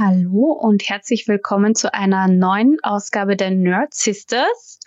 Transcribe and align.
Hallo 0.00 0.52
und 0.52 0.88
herzlich 0.88 1.26
willkommen 1.26 1.74
zu 1.74 1.92
einer 1.92 2.28
neuen 2.28 2.78
Ausgabe 2.84 3.34
der 3.34 3.50
Nerd 3.50 3.94
Sisters. 3.94 4.78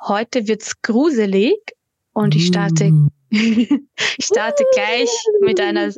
Heute 0.00 0.48
wird's 0.48 0.80
gruselig 0.80 1.58
und 2.14 2.34
ich 2.34 2.46
starte, 2.46 2.90
ich 3.28 4.24
starte 4.24 4.64
gleich 4.72 5.10
mit 5.42 5.60
einer 5.60 5.92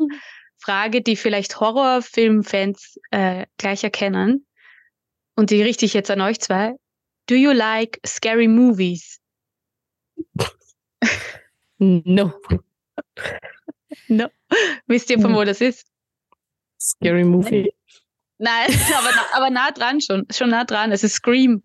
Frage, 0.57 1.01
die 1.01 1.15
vielleicht 1.15 1.61
Horrorfilmfans 1.61 2.99
äh, 3.13 3.47
gleich 3.57 3.85
erkennen. 3.85 4.45
Und 5.37 5.51
die 5.51 5.63
richte 5.63 5.85
ich 5.85 5.95
jetzt 5.95 6.11
an 6.11 6.21
euch 6.21 6.41
zwei. 6.41 6.75
Do 7.29 7.37
you 7.37 7.53
like 7.53 8.01
scary 8.05 8.49
movies? 8.49 9.21
No. 11.79 12.33
No. 14.09 14.27
Wisst 14.89 15.11
ihr, 15.11 15.21
von 15.21 15.37
wo 15.37 15.45
das 15.45 15.61
ist? 15.61 15.87
Scary 16.81 17.23
Movie. 17.23 17.73
Nein, 18.39 18.69
aber, 18.99 19.11
aber 19.37 19.51
nah 19.51 19.71
dran 19.71 20.01
schon. 20.01 20.27
Schon 20.31 20.51
nah 20.51 20.65
dran. 20.65 20.93
Es 20.93 21.03
ist 21.05 21.15
Scream. 21.15 21.63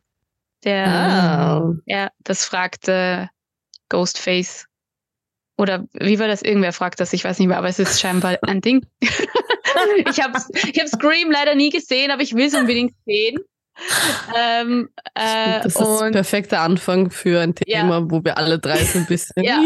Der, 0.63 0.87
Ah. 0.87 1.73
ja, 1.85 2.09
das 2.23 2.45
fragte 2.45 3.29
Ghostface. 3.89 4.67
Oder 5.57 5.85
wie 5.93 6.17
war 6.19 6.27
das? 6.27 6.41
Irgendwer 6.41 6.73
fragt 6.73 6.99
das, 6.99 7.13
ich 7.13 7.23
weiß 7.23 7.39
nicht 7.39 7.47
mehr, 7.47 7.57
aber 7.57 7.67
es 7.67 7.77
ist 7.79 7.99
scheinbar 7.99 8.37
ein 8.43 8.61
Ding. 8.61 8.85
ich 9.01 10.21
habe 10.21 10.39
ich 10.55 10.79
hab 10.79 10.87
Scream 10.87 11.29
leider 11.31 11.55
nie 11.55 11.69
gesehen, 11.69 12.11
aber 12.11 12.21
ich 12.21 12.33
will 12.35 12.47
es 12.47 12.55
unbedingt 12.55 12.93
sehen. 13.05 13.37
Ähm, 14.35 14.89
äh, 15.15 15.61
Das 15.61 15.75
ist 15.75 16.01
ein 16.01 16.11
perfekter 16.11 16.61
Anfang 16.61 17.09
für 17.11 17.41
ein 17.41 17.53
Ja. 17.67 17.81
Thema, 17.81 18.09
wo 18.09 18.23
wir 18.23 18.37
alle 18.37 18.59
drei 18.59 18.83
so 18.83 18.99
ein 18.99 19.05
bisschen. 19.05 19.43
Ja. 19.43 19.61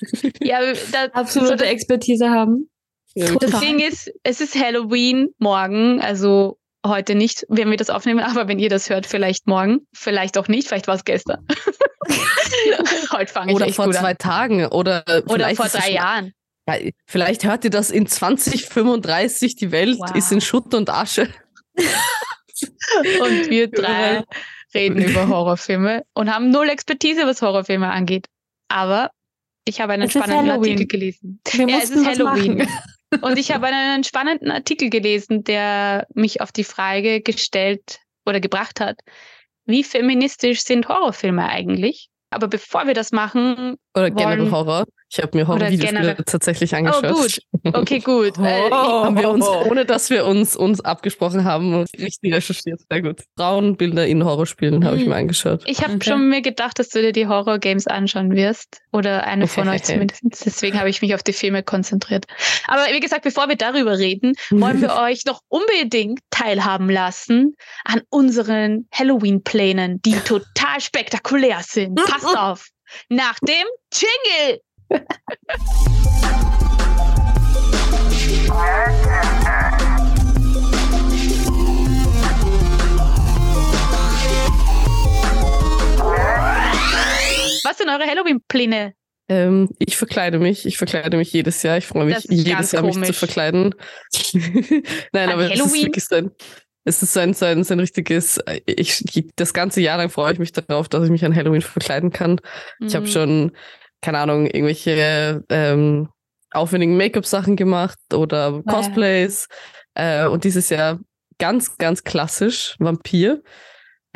ja, 0.40 0.72
da, 0.92 1.04
absolute 1.12 1.58
so, 1.58 1.64
Expertise 1.64 2.30
haben. 2.30 2.69
Ja, 3.14 3.34
das. 3.34 3.60
Ding 3.60 3.80
ist, 3.80 4.10
es 4.22 4.40
ist 4.40 4.54
Halloween 4.54 5.30
morgen, 5.38 6.00
also 6.00 6.58
heute 6.86 7.14
nicht, 7.14 7.44
wenn 7.48 7.70
wir 7.70 7.76
das 7.76 7.90
aufnehmen, 7.90 8.20
aber 8.24 8.48
wenn 8.48 8.58
ihr 8.58 8.68
das 8.70 8.88
hört, 8.90 9.06
vielleicht 9.06 9.46
morgen, 9.46 9.86
vielleicht 9.92 10.38
auch 10.38 10.48
nicht, 10.48 10.68
vielleicht 10.68 10.86
war 10.88 10.94
es 10.94 11.04
gestern. 11.04 11.46
heute 13.12 13.32
fange 13.32 13.50
ich 13.52 13.56
Oder 13.56 13.66
echt 13.66 13.76
vor 13.76 13.86
gut 13.86 13.94
zwei 13.94 14.10
an. 14.12 14.18
Tagen 14.18 14.66
oder, 14.66 15.04
Oder 15.06 15.24
vielleicht 15.34 15.56
vor 15.56 15.68
drei 15.68 15.92
Jahren. 15.92 16.32
Ja, 16.68 16.76
vielleicht 17.06 17.44
hört 17.44 17.64
ihr 17.64 17.70
das 17.70 17.90
in 17.90 18.06
2035, 18.06 19.56
die 19.56 19.72
Welt 19.72 19.98
Wow. 19.98 20.14
ist 20.14 20.30
in 20.30 20.40
Schutt 20.40 20.72
und 20.74 20.88
Asche. 20.90 21.28
Und 23.22 23.48
wir 23.48 23.70
drei 23.70 24.24
reden 24.74 25.02
über 25.02 25.28
Horrorfilme 25.28 26.02
und 26.12 26.30
haben 26.34 26.50
null 26.50 26.68
Expertise, 26.68 27.22
was 27.24 27.40
Horrorfilme 27.40 27.90
angeht. 27.90 28.26
Aber 28.68 29.10
ich 29.64 29.80
habe 29.80 29.94
einen 29.94 30.02
Es 30.02 30.10
spannenden 30.12 30.50
Halloween. 30.50 30.72
Artikel 30.72 30.86
gelesen. 30.86 31.40
Wir 31.52 31.68
Ja, 31.68 31.78
es 31.78 31.90
ist 31.90 32.04
was 32.04 32.18
Halloween. 32.18 32.68
Und 33.22 33.38
ich 33.38 33.52
habe 33.52 33.66
einen 33.66 34.04
spannenden 34.04 34.50
Artikel 34.50 34.88
gelesen, 34.90 35.42
der 35.44 36.06
mich 36.14 36.40
auf 36.40 36.52
die 36.52 36.64
Frage 36.64 37.20
gestellt 37.20 37.98
oder 38.24 38.40
gebracht 38.40 38.80
hat, 38.80 39.00
wie 39.66 39.82
feministisch 39.84 40.62
sind 40.62 40.88
Horrorfilme 40.88 41.48
eigentlich? 41.48 42.08
Aber 42.30 42.46
bevor 42.48 42.86
wir 42.86 42.94
das 42.94 43.10
machen, 43.12 43.76
Oder 43.94 44.10
generell 44.10 44.38
Wollen- 44.40 44.52
Horror. 44.52 44.84
Ich 45.12 45.18
habe 45.20 45.36
mir 45.36 45.48
Horrorvideospiele 45.48 46.16
tatsächlich 46.24 46.72
oh 46.72 46.76
angeschaut. 46.76 47.12
gut, 47.12 47.40
okay 47.74 47.98
gut. 47.98 48.38
Äh, 48.38 48.70
Haben 48.70 49.18
wir 49.18 49.28
uns, 49.28 49.46
ohne 49.46 49.84
dass 49.84 50.08
wir 50.10 50.24
uns, 50.24 50.56
uns 50.56 50.80
abgesprochen 50.80 51.44
haben, 51.44 51.84
richtig 51.98 52.32
recherchiert. 52.32 52.80
Sehr 52.88 53.02
gut. 53.02 53.22
Frauenbilder 53.36 54.06
in 54.06 54.24
Horrorspielen 54.24 54.84
habe 54.84 54.96
ich 54.98 55.06
mir 55.06 55.16
angeschaut. 55.16 55.62
Ich 55.66 55.82
habe 55.82 55.94
Okay. 55.94 56.10
schon 56.10 56.28
mir 56.28 56.42
gedacht, 56.42 56.78
dass 56.78 56.90
du 56.90 57.02
dir 57.02 57.12
die 57.12 57.26
Horror-Games 57.26 57.88
anschauen 57.88 58.30
wirst. 58.36 58.80
Oder 58.92 59.24
eine 59.24 59.48
von 59.48 59.68
euch 59.68 59.82
zumindest. 59.82 60.22
Deswegen 60.46 60.78
habe 60.78 60.88
ich 60.88 61.02
mich 61.02 61.14
auf 61.14 61.22
die 61.24 61.32
Filme 61.32 61.62
konzentriert. 61.64 62.26
Aber 62.68 62.82
wie 62.92 63.00
gesagt, 63.00 63.22
bevor 63.24 63.48
wir 63.48 63.56
darüber 63.56 63.98
reden, 63.98 64.34
wollen 64.50 64.80
wir 64.80 64.94
euch 65.02 65.24
noch 65.26 65.40
unbedingt 65.48 66.20
teilhaben 66.30 66.88
lassen 66.88 67.56
an 67.84 68.02
unseren 68.10 68.88
Halloween-Plänen, 68.94 70.00
die 70.02 70.14
total 70.20 70.80
spektakulär 70.80 71.60
sind. 71.62 71.96
Passt 71.96 72.36
auf! 72.36 72.68
Nach 73.08 73.38
dem 73.40 73.66
Jingle! 73.92 74.60
Was 87.64 87.78
sind 87.78 87.88
eure 87.88 88.06
Halloween-Pläne? 88.06 88.94
Ähm, 89.28 89.68
ich 89.78 89.96
verkleide 89.96 90.38
mich. 90.38 90.66
Ich 90.66 90.78
verkleide 90.78 91.16
mich 91.16 91.32
jedes 91.32 91.62
Jahr. 91.62 91.76
Ich 91.78 91.86
freue 91.86 92.06
mich 92.06 92.24
jedes 92.28 92.72
Jahr, 92.72 92.82
mich 92.82 93.00
zu 93.02 93.12
verkleiden. 93.12 93.74
Nein, 95.12 95.28
An 95.28 95.30
aber 95.30 95.44
es 95.44 95.52
ist 95.52 95.60
Halloween? 95.60 95.86
wirklich 95.86 96.04
so 96.04 96.14
ein, 96.16 96.30
es 96.84 97.02
ist 97.02 97.12
so 97.12 97.20
ein, 97.20 97.34
so 97.34 97.44
ein, 97.46 97.62
so 97.62 97.74
ein 97.74 97.80
richtiges, 97.80 98.40
ich, 98.66 99.04
das 99.36 99.52
ganze 99.52 99.80
Jahr 99.80 99.98
lang 99.98 100.10
freue 100.10 100.32
ich 100.32 100.38
mich 100.38 100.52
darauf, 100.52 100.88
dass 100.88 101.04
ich 101.04 101.10
mich 101.10 101.24
an 101.24 101.36
Halloween 101.36 101.60
verkleiden 101.60 102.10
kann. 102.10 102.40
Ich 102.80 102.94
habe 102.96 103.06
Mhm. 103.06 103.10
schon, 103.10 103.52
keine 104.02 104.18
Ahnung, 104.18 104.46
irgendwelche 104.46 105.44
ähm, 105.48 106.08
aufwendigen 106.52 106.96
Make-up-Sachen 106.96 107.56
gemacht 107.56 107.98
oder 108.12 108.62
Ja. 108.66 108.72
Cosplays. 108.72 109.46
Äh, 109.94 110.26
und 110.26 110.44
dieses 110.44 110.68
Jahr 110.70 110.98
ganz, 111.38 111.76
ganz 111.78 112.04
klassisch 112.04 112.76
Vampir. 112.78 113.42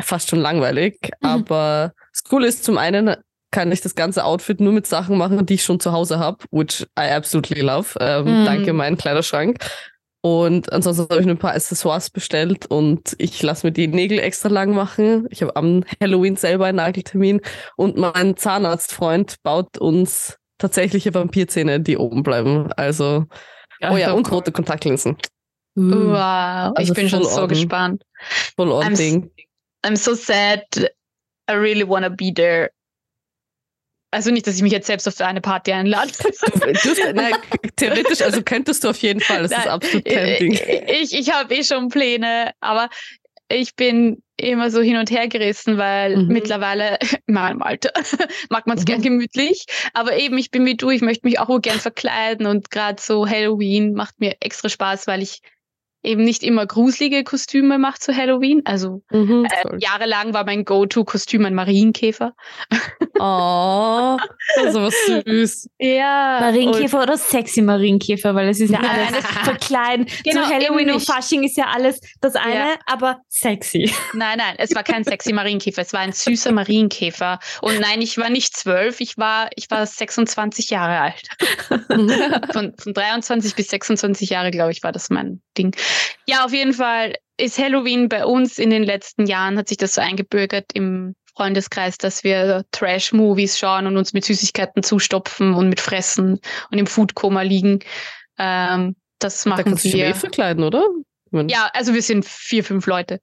Fast 0.01 0.31
schon 0.31 0.41
langweilig. 0.41 0.99
Mhm. 1.21 1.29
Aber 1.29 1.93
das 2.13 2.25
Coole 2.25 2.47
ist, 2.47 2.65
zum 2.65 2.79
einen 2.79 3.17
kann 3.51 3.71
ich 3.71 3.81
das 3.81 3.95
ganze 3.95 4.25
Outfit 4.25 4.61
nur 4.61 4.73
mit 4.73 4.87
Sachen 4.87 5.17
machen, 5.17 5.47
die 5.47 5.55
ich 5.55 5.63
schon 5.65 5.79
zu 5.79 5.93
Hause 5.93 6.19
habe, 6.19 6.45
which 6.51 6.85
I 6.99 7.11
absolutely 7.13 7.61
love. 7.61 7.97
Ähm, 8.01 8.25
Mhm. 8.41 8.45
Danke, 8.45 8.73
mein 8.73 8.97
Kleiderschrank. 8.97 9.59
Und 10.25 10.73
ansonsten 10.73 11.03
habe 11.11 11.21
ich 11.21 11.29
ein 11.29 11.37
paar 11.37 11.53
Accessoires 11.53 12.09
bestellt 12.09 12.65
und 12.71 13.15
ich 13.19 13.43
lasse 13.43 13.67
mir 13.67 13.73
die 13.73 13.89
Nägel 13.89 14.19
extra 14.21 14.49
lang 14.49 14.75
machen. 14.75 15.27
Ich 15.29 15.43
habe 15.43 15.55
am 15.55 15.85
Halloween 16.01 16.37
selber 16.37 16.65
einen 16.65 16.77
Nageltermin 16.77 17.43
und 17.77 17.99
mein 17.99 18.35
Zahnarztfreund 18.35 19.43
baut 19.43 19.77
uns 19.77 20.39
tatsächliche 20.57 21.13
Vampirzähne, 21.13 21.79
die 21.79 21.99
oben 21.99 22.23
bleiben. 22.23 22.73
Also, 22.73 23.27
oh 23.83 23.99
ja, 23.99 24.13
und 24.13 24.33
rote 24.33 24.51
Kontaktlinsen. 24.51 25.19
Uh. 25.77 25.91
Wow, 25.91 26.73
ich 26.79 26.89
Also 26.89 26.95
bin 26.95 27.11
schon 27.11 27.25
so 27.25 27.43
on. 27.43 27.49
gespannt. 27.49 28.03
Voll 28.57 28.73
on 28.73 28.83
I'm 28.83 28.97
Ding. 28.97 29.31
I'm 29.85 29.97
so 29.97 30.15
sad. 30.15 30.63
I 31.51 31.53
really 31.53 31.87
wanna 31.87 32.09
be 32.09 32.33
there. 32.35 32.71
Also 34.15 34.31
nicht, 34.31 34.47
dass 34.47 34.57
ich 34.57 34.63
mich 34.63 34.73
jetzt 34.73 34.87
selbst 34.87 35.07
auf 35.09 35.21
eine 35.21 35.41
Party 35.41 35.73
einlade. 35.73 36.11
Theoretisch, 37.77 38.23
also 38.23 38.43
könntest 38.43 38.85
du 38.85 38.89
auf 38.89 38.99
jeden 38.99 39.21
Fall. 39.21 39.43
Das 39.43 39.51
ist 39.51 39.59
Nein, 39.59 39.69
absolut 39.69 40.05
kein 40.05 40.37
Ding. 40.39 40.53
ich 40.89 41.13
ich 41.13 41.33
habe 41.33 41.55
eh 41.55 41.65
schon 41.65 41.89
Pläne, 41.89 42.53
aber 42.61 42.89
ich 43.49 43.75
bin 43.77 44.23
immer 44.37 44.71
so 44.71 44.81
hin 44.81 44.97
und 44.97 45.11
her 45.11 45.29
gerissen, 45.29 45.79
weil 45.79 46.17
Mhm. 46.17 46.29
mittlerweile 46.29 46.99
in 47.27 47.35
meinem 47.35 47.63
Alter 47.63 47.93
mag 48.51 48.67
man 48.67 48.77
es 48.79 48.83
Mhm. 48.83 48.87
gern 48.87 49.03
gemütlich. 49.03 49.67
Aber 49.93 50.17
eben, 50.17 50.39
ich 50.39 50.51
bin 50.51 50.65
wie 50.67 50.77
du, 50.77 50.91
ich 50.91 51.03
möchte 51.03 51.27
mich 51.27 51.39
auch 51.39 51.61
gern 51.61 51.79
verkleiden 51.79 52.47
und 52.47 52.71
gerade 52.71 53.01
so 53.01 53.29
Halloween 53.29 53.95
macht 53.95 54.19
mir 54.21 54.37
extra 54.41 54.69
Spaß, 54.69 55.07
weil 55.07 55.23
ich 55.23 55.41
eben 56.05 56.23
nicht 56.25 56.43
immer 56.43 56.67
gruselige 56.67 57.25
Kostüme 57.25 57.79
mache 57.79 57.99
zu 57.99 58.15
Halloween. 58.17 58.63
Also 58.65 59.03
Mhm, 59.11 59.47
äh, 59.47 59.79
jahrelang 59.79 60.35
war 60.35 60.45
mein 60.45 60.65
Go-To-Kostüm 60.65 61.45
ein 61.45 61.55
Marienkäfer. 61.55 62.35
Oh, 63.17 64.19
aber 64.67 64.91
süß. 64.91 65.69
Ja. 65.79 66.39
Marienkäfer 66.41 67.01
oder 67.05 67.17
sexy 67.17 67.63
Marienkäfer, 67.63 68.35
weil 68.35 68.49
es 68.49 68.59
ist 68.61 68.71
ja 68.71 68.81
alles 68.81 69.25
verkleiden. 69.45 70.07
Genau, 70.25 70.43
Zu 70.43 70.49
Halloween 70.53 70.91
und. 70.91 71.01
Fasching 71.01 71.45
ist 71.45 71.57
ja 71.57 71.67
alles 71.73 72.01
das 72.21 72.35
eine, 72.35 72.55
Ja. 72.55 72.75
aber 72.87 73.21
sexy. 73.29 73.91
Nein, 74.15 74.39
nein, 74.39 74.57
es 74.59 74.75
war 74.75 74.83
kein 74.83 75.05
sexy 75.05 75.33
Marienkäfer, 75.33 75.83
es 75.83 75.93
war 75.93 76.01
ein 76.01 76.13
süßer 76.13 76.51
Marienkäfer. 76.51 77.39
Und 77.63 77.79
nein, 77.81 78.03
ich 78.03 78.19
war 78.19 78.31
nicht 78.31 78.57
zwölf, 78.57 79.01
ich 79.01 79.17
war, 79.17 79.49
ich 79.55 79.71
war 79.71 79.87
26 79.87 80.71
Jahre 80.71 80.99
alt. 81.01 81.29
Von, 82.53 82.75
von 82.77 82.95
23 82.95 83.55
bis 83.55 83.69
26 83.69 84.31
Jahre, 84.31 84.51
glaube 84.51 84.73
ich, 84.73 84.83
war 84.83 84.91
das 84.93 85.09
mein 85.09 85.41
Ding. 85.55 85.75
Ja, 86.27 86.45
auf 86.45 86.53
jeden 86.53 86.73
Fall 86.75 87.15
ist 87.37 87.59
Halloween 87.59 88.09
bei 88.09 88.25
uns 88.25 88.59
in 88.59 88.71
den 88.71 88.85
letzten 88.85 89.27
Jahren, 89.27 89.59
hat 89.59 89.69
sich 89.69 89.79
das 89.79 89.95
so 89.95 90.01
eingebürgert 90.01 90.67
im 90.75 91.15
Freundeskreis, 91.37 91.99
dass 91.99 92.23
wir 92.23 92.65
Trash-Movies 92.71 93.59
schauen 93.59 93.87
und 93.89 93.97
uns 93.97 94.13
mit 94.13 94.25
Süßigkeiten 94.25 94.83
zustopfen 94.85 95.53
und 95.55 95.69
mit 95.69 95.81
Fressen 95.81 96.39
und 96.71 96.79
im 96.79 96.87
Foodkoma 96.87 97.43
liegen. 97.43 97.81
Ähm, 98.39 98.95
das 99.19 99.43
Da 99.43 99.51
machen 99.51 99.65
kannst 99.65 99.85
du 99.85 99.89
dich 99.89 99.95
aber 99.95 100.05
eh 100.05 100.07
wir. 100.09 100.15
verkleiden, 100.15 100.63
oder? 100.63 100.87
Ich 101.33 101.51
Ja, 101.53 101.69
also 101.73 101.93
wir 101.95 102.03
sind 102.03 102.25
vier, 102.25 102.63
fünf 102.63 102.87
Leute. 102.87 103.21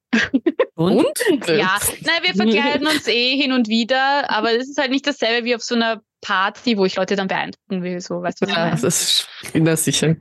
Und? 0.76 1.06
Ja, 1.48 1.78
nein, 2.02 2.24
wir 2.24 2.34
verkleiden 2.36 2.88
uns 2.88 3.08
eh 3.08 3.38
hin 3.38 3.54
und 3.54 3.70
wieder, 3.70 4.30
aber 4.30 4.52
es 4.52 4.68
ist 4.70 4.78
halt 4.78 4.92
nicht 4.92 5.08
dasselbe 5.08 5.46
wie 5.46 5.56
auf 5.56 5.62
so 5.62 5.76
einer 5.76 6.02
Party, 6.22 6.78
wo 6.78 6.84
ich 6.86 6.96
Leute 6.98 7.16
dann 7.16 7.28
beeindrucken 7.30 7.82
will, 7.84 8.02
so, 8.02 8.22
weißt 8.22 8.42
du, 8.42 8.46
was 8.46 8.50
ich 8.50 8.56
Ja, 8.58 8.64
meine? 8.66 8.72
das 8.72 8.84
ist 8.84 9.28
na 9.54 9.76
sicher. 9.78 10.16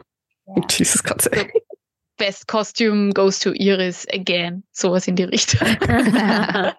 Jesus 0.71 1.03
Gott. 1.03 1.29
Best 2.21 2.47
Costume 2.49 3.13
goes 3.15 3.39
to 3.39 3.53
Iris 3.55 4.07
again, 4.13 4.63
sowas 4.73 5.09
in 5.09 5.17
die 5.17 5.25
Richtung. 5.25 5.67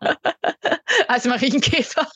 Als 1.07 1.25
Marienkäfer. 1.25 2.07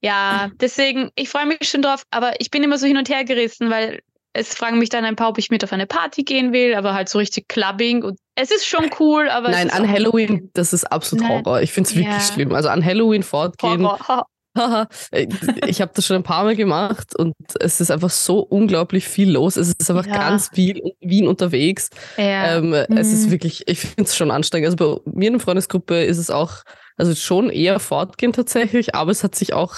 ja, 0.00 0.50
deswegen, 0.60 1.10
ich 1.14 1.28
freue 1.28 1.46
mich 1.46 1.58
schon 1.62 1.82
drauf, 1.82 2.02
aber 2.10 2.40
ich 2.40 2.50
bin 2.50 2.62
immer 2.64 2.76
so 2.76 2.86
hin 2.88 2.96
und 2.96 3.08
her 3.08 3.24
gerissen, 3.24 3.70
weil 3.70 4.00
es 4.32 4.54
fragen 4.54 4.78
mich 4.78 4.88
dann 4.90 5.04
ein 5.04 5.14
paar, 5.16 5.28
ob 5.30 5.38
ich 5.38 5.48
mit 5.50 5.62
auf 5.64 5.72
eine 5.72 5.86
Party 5.86 6.24
gehen 6.24 6.52
will, 6.52 6.74
aber 6.74 6.92
halt 6.92 7.08
so 7.08 7.18
richtig 7.18 7.46
Clubbing 7.48 8.02
und 8.02 8.18
es 8.34 8.50
ist 8.50 8.66
schon 8.66 8.90
cool, 9.00 9.30
aber. 9.30 9.48
Nein, 9.50 9.70
an 9.70 9.88
Halloween, 9.88 10.50
das 10.54 10.72
ist 10.74 10.84
absolut 10.84 11.26
Nein. 11.26 11.44
Horror. 11.44 11.62
Ich 11.62 11.72
finde 11.72 11.88
es 11.88 11.96
wirklich 11.96 12.14
Ja. 12.14 12.20
schlimm. 12.20 12.52
Also 12.54 12.68
an 12.68 12.84
Halloween 12.84 13.22
fortgehen. 13.22 13.82
Horror. 13.86 14.26
Haha, 14.56 14.88
äh, 15.12 15.26
ich 15.66 15.80
habe 15.80 15.92
das 15.94 16.06
schon 16.06 16.16
ein 16.16 16.22
paar 16.22 16.44
Mal 16.44 16.56
gemacht 16.56 17.14
und 17.16 17.34
es 17.60 17.80
ist 17.80 17.90
einfach 17.90 18.10
so 18.10 18.40
unglaublich 18.40 19.06
viel 19.06 19.30
los. 19.30 19.56
Es 19.56 19.68
ist 19.78 19.90
einfach 19.90 20.06
Ja. 20.06 20.18
ganz 20.18 20.48
viel 20.52 20.78
in 20.78 20.92
Wien 21.10 21.28
unterwegs. 21.28 21.90
Ja. 22.16 22.56
Ähm, 22.58 22.72
Es 22.74 23.12
ist 23.12 23.26
Mhm. 23.26 23.30
wirklich, 23.32 23.68
ich 23.68 23.80
finde 23.80 24.02
es 24.04 24.16
schon 24.16 24.30
anstrengend. 24.30 24.66
Also 24.66 24.76
bei 25.04 25.10
mir 25.12 25.28
in 25.28 25.34
der 25.34 25.40
Freundesgruppe 25.40 26.02
ist 26.04 26.18
es 26.18 26.30
auch, 26.30 26.62
also 26.96 27.14
schon 27.14 27.50
eher 27.50 27.78
fortgehen 27.78 28.32
tatsächlich, 28.32 28.94
aber 28.94 29.10
es 29.10 29.22
hat 29.22 29.34
sich 29.34 29.52
auch 29.52 29.76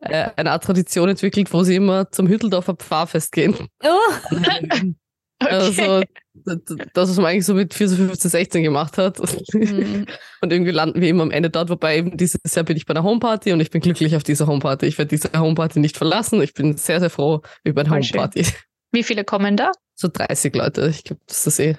äh, 0.00 0.28
eine 0.36 0.50
Art 0.50 0.64
Tradition 0.64 1.08
entwickelt, 1.08 1.52
wo 1.52 1.62
sie 1.62 1.76
immer 1.76 2.10
zum 2.10 2.28
Hütteldorfer 2.28 2.74
Pfarrfest 2.74 3.32
gehen. 3.32 3.56
Oh, 3.82 4.30
Also 5.40 6.02
das, 6.34 6.58
das, 6.92 7.10
was 7.10 7.16
man 7.16 7.26
eigentlich 7.26 7.46
so 7.46 7.54
mit 7.54 7.74
14, 7.74 7.96
15, 7.96 8.30
16 8.30 8.62
gemacht 8.62 8.98
hat. 8.98 9.18
Mhm. 9.54 10.06
Und 10.40 10.52
irgendwie 10.52 10.72
landen 10.72 11.00
wir 11.00 11.08
immer 11.08 11.22
am 11.22 11.30
Ende 11.30 11.50
dort, 11.50 11.70
wobei 11.70 11.98
eben 11.98 12.16
dieses 12.16 12.40
Jahr 12.54 12.64
bin 12.64 12.76
ich 12.76 12.86
bei 12.86 12.92
einer 12.92 13.04
Homeparty 13.04 13.52
und 13.52 13.60
ich 13.60 13.70
bin 13.70 13.80
glücklich 13.80 14.14
auf 14.14 14.22
dieser 14.22 14.46
Homeparty. 14.46 14.86
Ich 14.86 14.98
werde 14.98 15.08
diese 15.08 15.30
Homeparty 15.32 15.80
nicht 15.80 15.96
verlassen. 15.96 16.42
Ich 16.42 16.52
bin 16.52 16.76
sehr, 16.76 17.00
sehr 17.00 17.10
froh 17.10 17.40
über 17.62 17.80
eine. 17.82 17.90
Homeparty. 17.90 18.46
Wie 18.92 19.02
viele 19.02 19.24
kommen 19.24 19.56
da? 19.56 19.70
So 19.94 20.08
30 20.12 20.54
Leute. 20.54 20.88
Ich 20.88 21.04
glaube, 21.04 21.22
das 21.26 21.46
ist 21.46 21.58
eh 21.60 21.78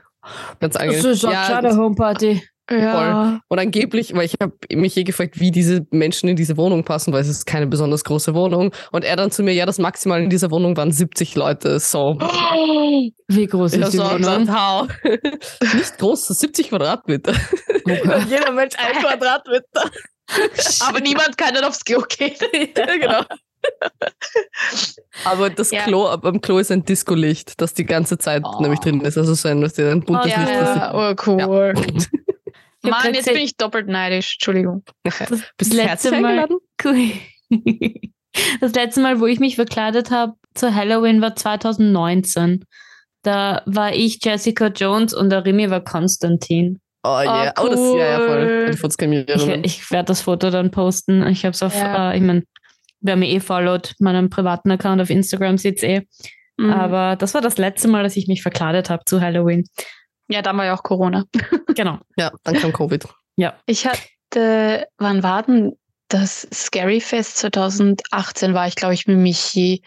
ganz 0.60 0.74
das 0.74 0.78
angenehm. 0.78 1.06
ist 1.06 1.26
eine 1.26 1.46
kleine 1.46 1.78
Homeparty. 1.78 2.42
Ja. 2.70 3.40
Und 3.48 3.60
angeblich, 3.60 4.14
weil 4.16 4.26
ich 4.26 4.36
habe 4.42 4.54
mich 4.74 4.96
je 4.96 5.04
gefragt, 5.04 5.40
wie 5.40 5.52
diese 5.52 5.86
Menschen 5.92 6.30
in 6.30 6.36
diese 6.36 6.58
Wohnung 6.58 6.84
passen, 6.84 7.14
weil 7.14 7.22
es 7.22 7.28
ist 7.30 7.46
keine 7.46 7.68
besonders 7.68 8.04
große 8.04 8.34
Wohnung. 8.34 8.72
Und 8.92 9.04
er 9.06 9.16
dann 9.16 9.30
zu 9.30 9.44
mir, 9.44 9.54
ja, 9.54 9.66
das 9.68 9.78
Maximal 9.78 10.22
in 10.24 10.30
dieser 10.32 10.50
Wohnung 10.50 10.76
waren 10.76 10.92
70 10.92 11.36
Leute. 11.36 11.80
So. 11.80 12.18
Wie 13.28 13.46
groß 13.46 13.74
ist 13.74 13.94
die 13.94 14.00
Wohnung? 14.00 14.46
Nicht 15.76 15.98
groß, 16.00 16.28
70 16.28 16.70
Quadratmeter. 16.70 17.34
Und 17.86 18.30
jeder 18.30 18.52
Mensch 18.52 18.74
ein 18.78 19.02
Quadratmeter. 19.02 19.92
Aber 20.88 21.00
niemand 21.02 21.38
kann 21.38 21.54
dann 21.54 21.66
aufs 21.66 21.84
Klo 21.86 22.02
gehen. 22.10 22.34
ja, 22.76 22.86
genau. 22.98 23.22
Aber 25.24 25.50
das 25.50 25.72
Ja. 25.72 25.84
Klo, 25.84 26.08
am 26.08 26.42
Klo 26.42 26.58
ist 26.60 26.72
ein 26.72 26.84
Disco-Licht, 26.84 27.62
das 27.62 27.74
die 27.74 27.86
ganze 27.86 28.18
Zeit 28.18 28.44
Oh. 28.46 28.62
nämlich 28.62 28.80
drin 28.80 29.02
ist. 29.02 29.18
Also 29.18 29.34
so 29.36 29.48
ein, 29.48 29.64
ein 29.64 30.02
buntes 30.02 30.34
Oh, 30.36 30.40
Licht. 30.40 30.52
Das 30.52 30.76
Ja, 30.78 30.94
oh 30.94 31.16
cool. 31.28 31.74
Hab 31.76 32.25
Mann, 32.92 33.06
jetzt 33.14 33.18
gesehen- 33.20 33.34
bin 33.34 33.44
ich 33.44 33.58
doppelt 33.58 33.88
neidisch. 33.88 34.36
Entschuldigung. 34.36 34.84
Bist 35.58 35.74
du 35.74 35.78
letzte 35.78 36.20
Mal-? 36.22 36.48
Cool. 36.84 37.12
Das 38.60 38.74
letzte 38.74 39.00
Mal, 39.00 39.22
wo 39.22 39.28
ich 39.28 39.40
mich 39.40 39.56
verkleidet 39.56 40.12
habe 40.12 40.34
zu 40.56 40.76
Halloween, 40.76 41.22
war 41.22 41.38
2019. 41.38 42.66
Da 43.24 43.62
war 43.66 43.94
ich 43.94 44.20
Jessica 44.22 44.68
Jones 44.68 45.14
und 45.14 45.30
der 45.30 45.46
Remy 45.46 45.70
war 45.70 45.82
Konstantin. 45.82 46.80
Oh 47.04 47.22
yeah. 47.22 47.54
Oh, 47.62 47.68
das, 47.70 47.80
ja, 47.80 47.98
ja, 47.98 48.18
voll. 48.20 48.76
Kann 48.98 49.14
ich 49.14 49.30
Ich, 49.64 49.92
werde 49.92 50.08
das 50.08 50.22
Foto 50.22 50.50
dann 50.50 50.70
posten. 50.70 51.26
Ich 51.28 51.46
habe 51.46 51.54
es 51.54 51.64
auf, 51.64 51.74
Ja. 51.76 52.12
äh, 52.12 52.18
ich 52.18 52.24
meine, 52.24 52.44
wer 53.00 53.16
mir 53.16 53.30
eh 53.30 53.40
followt, 53.40 53.94
meinen 54.00 54.30
privaten 54.30 54.70
Account 54.72 55.02
auf 55.02 55.10
Instagram 55.10 55.58
sieht's 55.58 55.84
eh. 55.84 56.02
Mhm. 56.58 56.72
Aber 56.72 57.16
das 57.16 57.34
war 57.34 57.42
das 57.42 57.58
letzte 57.58 57.88
Mal, 57.88 58.04
dass 58.04 58.18
ich 58.18 58.28
mich 58.28 58.42
verkleidet 58.42 58.90
habe 58.90 59.04
zu 59.06 59.22
Halloween. 59.22 59.66
Ja, 60.28 60.42
da 60.42 60.56
war 60.56 60.66
ja 60.66 60.76
auch 60.76 60.84
Corona. 60.84 61.26
Genau. 61.76 62.00
Ja, 62.16 62.32
dann 62.46 62.56
kam 62.56 62.72
Covid. 62.72 63.06
Ich 63.66 63.86
hatte, 63.86 64.88
wann 64.98 65.24
war 65.24 65.44
denn 65.44 65.74
das 66.08 66.48
Scary 66.54 67.02
Fest 67.02 67.38
2018 67.40 68.54
war 68.54 68.66
ich, 68.68 68.76
glaube 68.76 68.94
ich, 68.94 69.08
mit 69.08 69.18
Michi. 69.18 69.82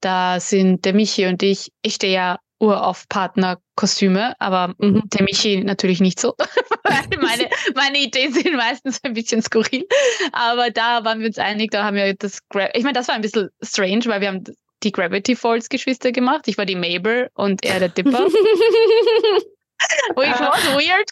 Da 0.00 0.40
sind 0.40 0.86
der 0.86 0.94
Michi 0.94 1.26
und 1.26 1.42
ich, 1.42 1.70
ich 1.82 1.96
stehe 1.96 2.14
ja 2.14 2.38
ur 2.60 2.86
auf 2.86 3.06
Partnerkostüme, 3.08 4.34
aber 4.40 4.74
Mhm. 4.78 5.02
der 5.06 5.22
Michi 5.22 5.62
natürlich 5.62 6.00
nicht 6.00 6.18
so. 6.18 6.34
Meine, 7.20 7.50
meine 7.74 7.98
Ideen 7.98 8.32
sind 8.32 8.54
meistens 8.56 9.00
ein 9.04 9.12
bisschen 9.12 9.42
skurril. 9.42 9.86
Aber 10.32 10.70
da 10.70 11.04
waren 11.04 11.20
wir 11.20 11.26
uns 11.26 11.38
einig, 11.38 11.70
da 11.72 11.84
haben 11.84 11.96
wir 11.96 12.14
das, 12.14 12.40
Gra 12.48 12.70
ich 12.74 12.84
meine, 12.84 12.94
das 12.94 13.08
war 13.08 13.14
ein 13.16 13.20
bisschen 13.22 13.50
strange, 13.62 14.06
weil 14.06 14.20
wir 14.22 14.28
haben 14.28 14.44
die 14.82 14.92
Gravity 14.92 15.36
Falls 15.36 15.68
Geschwister 15.68 16.10
gemacht. 16.12 16.42
Ich 16.46 16.56
war 16.56 16.64
die 16.64 16.76
Mabel 16.76 17.28
und 17.34 17.64
er 17.66 17.80
der 17.80 17.90
Dipper. 17.90 18.26
Which 20.16 20.28
was 20.40 20.64
weird. 20.76 21.08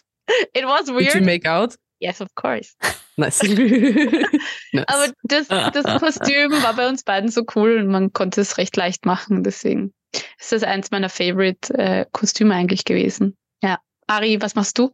It 0.53 0.65
was 0.65 0.85
Did 0.85 0.95
you 0.95 0.95
weird. 1.13 1.23
make 1.25 1.47
out? 1.47 1.75
Yes, 1.99 2.21
of 2.21 2.29
course. 2.35 2.75
Nice. 3.19 3.41
nice. 4.73 4.85
Aber 4.87 5.11
das, 5.23 5.47
das 5.47 5.99
Kostüm 5.99 6.51
war 6.61 6.75
bei 6.75 6.87
uns 6.87 7.01
beiden 7.03 7.31
so 7.31 7.43
cool 7.55 7.77
und 7.79 7.87
man 7.87 8.13
konnte 8.13 8.41
es 8.41 8.59
recht 8.59 8.75
leicht 8.77 9.07
machen. 9.07 9.43
Deswegen 9.43 9.91
ist 10.39 10.51
das 10.51 10.61
eins 10.61 10.91
meiner 10.91 11.09
Favorite 11.09 11.73
äh, 11.73 12.05
Kostüme 12.11 12.53
eigentlich 12.53 12.85
gewesen. 12.85 13.35
Ja. 13.63 13.79
Ari, 14.05 14.39
was 14.39 14.53
machst 14.53 14.77
du? 14.77 14.91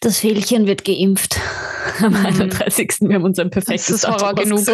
Das 0.00 0.18
Fählchen 0.18 0.66
wird 0.66 0.84
geimpft. 0.84 1.38
Am 2.00 2.10
Mhm. 2.14 2.26
31. 2.26 2.96
Wir 3.02 3.14
haben 3.14 3.24
uns 3.24 3.38
ein 3.38 3.50
perfektes 3.50 3.86
Das 3.86 3.96
ist 4.02 4.08
Horror 4.08 4.34
genug. 4.34 4.66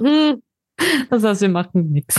Mhm. 0.00 0.42
Das 1.08 1.22
heißt, 1.22 1.40
wir 1.42 1.48
machen 1.50 1.92
nichts. 1.92 2.16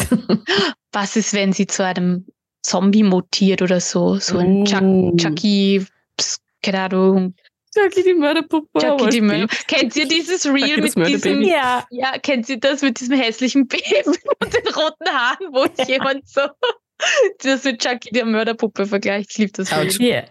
Was 0.93 1.17
ist, 1.17 1.33
wenn 1.33 1.51
sie 1.51 1.67
zu 1.67 1.83
einem 1.83 2.25
Zombie 2.65 3.03
mutiert 3.03 3.61
oder 3.61 3.79
so? 3.79 4.15
So 4.15 4.37
ein 4.39 4.65
Chuck, 4.65 4.81
Uh. 4.81 5.15
Chucky, 5.17 5.85
Pss, 6.17 6.39
keine 6.63 6.81
Ahnung, 6.81 7.35
Jackie 7.75 8.03
die 8.03 8.13
Mörderpuppe. 8.13 8.79
Chucky 8.79 9.09
die 9.09 9.17
ich 9.17 9.21
Mörder. 9.21 9.47
Kennt 9.67 9.95
ihr 9.97 10.07
dieses 10.07 10.45
Reel 10.45 10.67
Chucky 10.69 10.81
das 10.81 10.95
mit 10.95 11.07
diesem. 11.09 11.41
Ja. 11.43 11.85
ja, 11.91 12.11
kennt 12.21 12.47
ihr 12.49 12.59
das 12.59 12.81
mit 12.81 12.99
diesem 12.99 13.17
hässlichen 13.17 13.67
Baby 13.67 13.83
und 14.05 14.53
den 14.53 14.73
roten 14.73 15.07
Haaren, 15.09 15.47
wo 15.51 15.65
jemand 15.85 16.27
so 16.27 16.41
das 17.43 17.63
mit 17.65 17.81
Chucky 17.81 18.09
der 18.11 18.25
Mörderpuppe 18.25 18.85
vergleicht? 18.85 19.31
Ich 19.31 19.37
liebe 19.39 19.51
das. 19.53 19.71
Reel. 19.75 19.91
ja. 19.99 20.23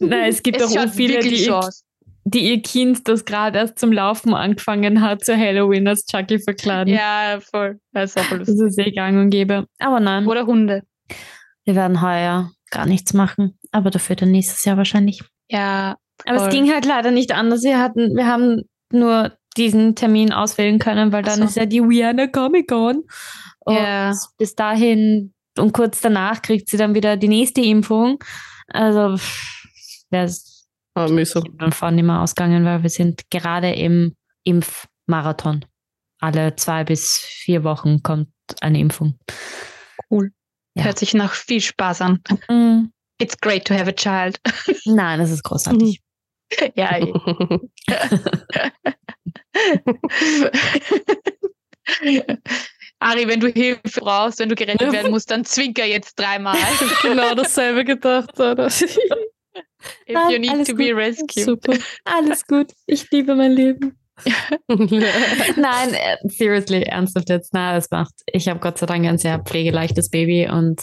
Nein, 0.00 0.30
es 0.30 0.42
gibt 0.42 0.60
Es 0.60 0.76
auch 0.76 0.88
viele, 0.92 1.20
die, 1.20 1.44
ihr, 1.44 1.60
die 2.24 2.40
ihr 2.50 2.60
Kind, 2.60 3.06
das 3.06 3.24
gerade 3.24 3.56
erst 3.58 3.78
zum 3.78 3.92
Laufen 3.92 4.34
angefangen 4.34 5.00
hat, 5.00 5.24
zu 5.24 5.36
Halloween 5.36 5.86
als 5.86 6.04
Chucky 6.06 6.40
verkleiden. 6.40 6.92
Ja, 6.92 7.38
voll. 7.40 7.78
Das 7.92 8.10
ist 8.10 8.18
auch 8.18 8.36
Das 8.36 8.48
lustig. 8.48 8.66
ist 8.66 8.78
eh 8.80 8.90
gang 8.90 9.16
und 9.16 9.30
gäbe. 9.30 9.66
Aber 9.78 10.00
nein, 10.00 10.26
Oder 10.26 10.44
Hunde. 10.44 10.82
Wir 11.64 11.74
werden 11.74 12.00
heuer 12.02 12.50
gar 12.70 12.86
nichts 12.86 13.12
machen. 13.14 13.58
Aber 13.72 13.90
dafür 13.90 14.16
dann 14.16 14.30
nächstes 14.30 14.64
Jahr 14.64 14.76
wahrscheinlich. 14.76 15.22
Ja. 15.48 15.96
Aber 16.26 16.38
voll. 16.38 16.48
es 16.48 16.54
ging 16.54 16.70
halt 16.72 16.84
leider 16.86 17.10
nicht 17.10 17.32
anders. 17.32 17.62
Wir 17.62 17.78
hatten, 17.80 18.14
wir 18.16 18.26
haben 18.26 18.62
nur 18.92 19.32
diesen 19.56 19.94
Termin 19.96 20.32
auswählen 20.32 20.78
können, 20.78 21.12
weil 21.12 21.22
dann 21.22 21.38
so. 21.38 21.44
ist 21.44 21.56
ja 21.56 21.66
die 21.66 21.80
Vienna 21.82 22.26
Comic 22.28 22.68
Con. 22.68 23.04
Und 23.60 23.74
Ja. 23.74 24.12
bis 24.38 24.54
dahin 24.54 25.32
und 25.58 25.72
kurz 25.72 26.00
danach 26.00 26.42
kriegt 26.42 26.68
sie 26.68 26.76
dann 26.76 26.94
wieder 26.94 27.16
die 27.16 27.28
nächste 27.28 27.60
Impfung. 27.60 28.22
Also 28.68 29.16
wäre 30.10 30.24
es 30.26 30.68
Ah, 30.94 31.08
mühsam. 31.08 31.44
davon 31.58 31.94
nicht 31.96 32.04
mehr 32.04 32.20
ausgegangen, 32.20 32.64
weil 32.64 32.82
wir 32.82 32.90
sind 32.90 33.22
gerade 33.30 33.72
im 33.72 34.14
Impfmarathon. 34.44 35.64
Alle 36.20 36.54
zwei 36.56 36.84
bis 36.84 37.16
vier 37.18 37.64
Wochen 37.64 38.02
kommt 38.02 38.28
eine 38.60 38.78
Impfung. 38.80 39.18
Ja. 40.74 40.84
Hört 40.84 40.98
sich 40.98 41.14
nach 41.14 41.32
viel 41.34 41.60
Spaß 41.60 42.00
an. 42.02 42.22
Mm, 42.48 42.90
It's 43.20 43.36
great 43.38 43.64
to 43.66 43.74
have 43.74 43.88
a 43.88 43.92
child. 43.92 44.40
Nein, 44.86 45.18
das 45.18 45.30
ist 45.30 45.42
großartig. 45.42 46.00
ja. 46.74 46.90
Ari, 53.00 53.26
wenn 53.28 53.40
du 53.40 53.48
Hilfe 53.48 53.80
brauchst, 54.00 54.38
wenn 54.38 54.48
du 54.48 54.54
gerettet 54.54 54.92
werden 54.92 55.10
musst, 55.10 55.30
dann 55.30 55.44
zwinker 55.44 55.84
jetzt 55.86 56.18
dreimal. 56.18 56.56
genau 57.02 57.34
dasselbe 57.34 57.84
gedacht. 57.84 58.38
Oder? 58.38 58.66
If 58.66 58.98
you 60.30 60.38
need 60.38 60.50
alles 60.50 60.68
to 60.68 60.74
be 60.74 60.88
gut. 60.90 60.96
rescued. 60.96 61.44
Super. 61.44 61.78
Alles 62.04 62.46
gut. 62.46 62.72
Ich 62.86 63.10
liebe 63.10 63.34
mein 63.34 63.52
Leben. 63.52 63.98
Nein, 64.68 65.94
äh, 65.94 66.16
seriously, 66.24 66.82
ernsthaft 66.82 67.28
jetzt. 67.28 67.52
Nein, 67.54 67.74
das 67.76 67.90
macht. 67.90 68.12
Ich 68.26 68.48
habe 68.48 68.60
Gott 68.60 68.78
sei 68.78 68.86
Dank 68.86 69.06
ein 69.06 69.18
sehr 69.18 69.38
pflegeleichtes 69.38 70.10
Baby 70.10 70.48
und 70.50 70.82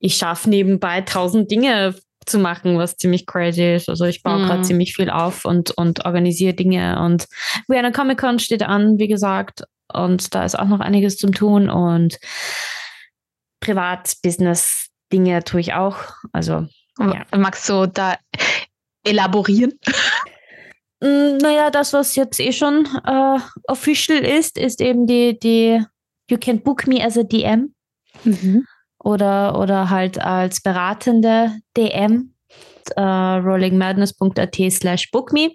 ich 0.00 0.16
schaffe 0.16 0.48
nebenbei 0.50 1.00
tausend 1.02 1.50
Dinge 1.50 1.94
zu 2.26 2.38
machen, 2.38 2.76
was 2.78 2.96
ziemlich 2.96 3.26
crazy 3.26 3.74
ist. 3.76 3.88
Also 3.88 4.04
ich 4.04 4.22
baue 4.22 4.38
Mhm. 4.38 4.46
gerade 4.46 4.62
ziemlich 4.62 4.94
viel 4.94 5.10
auf 5.10 5.44
und, 5.44 5.70
und 5.72 6.04
organisiere 6.04 6.54
Dinge. 6.54 7.00
Und 7.00 7.26
Vienna 7.68 7.90
Comic 7.90 8.18
Con 8.18 8.38
steht 8.38 8.62
an, 8.62 8.98
wie 8.98 9.08
gesagt. 9.08 9.62
Und 9.92 10.34
da 10.34 10.44
ist 10.44 10.58
auch 10.58 10.66
noch 10.68 10.80
einiges 10.80 11.16
zum 11.16 11.32
tun. 11.32 11.70
Und 11.70 12.18
Privat-Business-Dinge 13.60 15.44
tue 15.44 15.60
ich 15.60 15.74
auch. 15.74 15.96
Also 16.32 16.66
Ja. 16.98 17.24
Magst 17.36 17.68
du 17.68 17.86
da 17.86 18.16
elaborieren? 19.04 19.72
Mm, 21.00 21.38
Naja, 21.40 21.70
das, 21.70 21.92
was 21.92 22.16
jetzt 22.16 22.40
eh 22.40 22.52
schon 22.52 22.86
äh, 23.04 23.38
official 23.68 24.18
ist, 24.18 24.58
ist 24.58 24.80
eben 24.80 25.06
die, 25.06 25.38
die 25.38 25.82
You 26.30 26.36
can 26.38 26.60
book 26.60 26.86
me 26.86 27.02
as 27.04 27.16
a 27.16 27.22
DM 27.22 27.74
oder, 29.02 29.58
oder 29.58 29.88
halt 29.90 30.20
als 30.20 30.60
beratende 30.60 31.52
DM. 31.76 32.34
Äh, 32.96 33.00
rollingmadness.at 33.02 34.56
slash 34.70 35.10
book 35.10 35.32
me. 35.32 35.50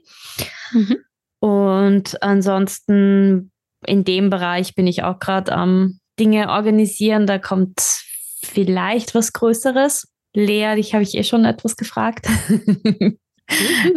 Mhm. 0.71 0.97
Und 1.39 2.21
ansonsten 2.23 3.51
in 3.85 4.03
dem 4.03 4.29
Bereich 4.29 4.75
bin 4.75 4.87
ich 4.87 5.03
auch 5.03 5.19
gerade 5.19 5.51
am 5.51 5.99
Dinge 6.19 6.49
organisieren. 6.49 7.25
Da 7.27 7.37
kommt 7.39 7.79
vielleicht 8.43 9.15
was 9.15 9.33
Größeres. 9.33 10.07
Lea, 10.35 10.75
dich 10.75 10.93
habe 10.93 11.03
ich 11.03 11.15
eh 11.15 11.23
schon 11.23 11.45
etwas 11.45 11.75
gefragt. 11.75 12.27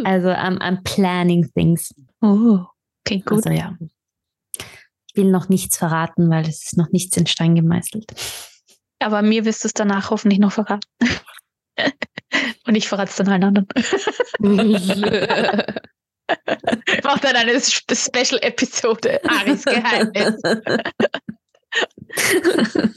also 0.03 0.29
I'm, 0.29 0.57
I'm 0.59 0.83
planning 0.83 1.49
things. 1.53 1.93
Oh, 2.21 2.65
klingt 3.05 3.25
gut. 3.25 3.45
Also 3.45 3.57
ja. 3.57 3.75
Ich 4.57 5.15
will 5.15 5.31
noch 5.31 5.49
nichts 5.49 5.77
verraten, 5.77 6.29
weil 6.29 6.47
es 6.47 6.65
ist 6.65 6.77
noch 6.77 6.89
nichts 6.91 7.17
in 7.17 7.25
Stein 7.27 7.55
gemeißelt. 7.55 8.05
Aber 8.99 9.21
mir 9.21 9.45
wirst 9.45 9.63
du 9.63 9.67
es 9.67 9.73
danach 9.73 10.09
hoffentlich 10.09 10.39
noch 10.39 10.51
verraten. 10.51 10.89
Und 12.67 12.75
ich 12.75 12.87
verrate 12.87 13.09
es 13.09 13.15
dann 13.15 13.29
allen 13.29 13.43
anderen. 13.43 13.67
ich 16.87 17.03
mache 17.03 17.19
dann 17.21 17.35
eine 17.35 17.59
Special-Episode, 17.61 19.21
Aris 19.23 19.63
Geheimnis. 19.63 20.35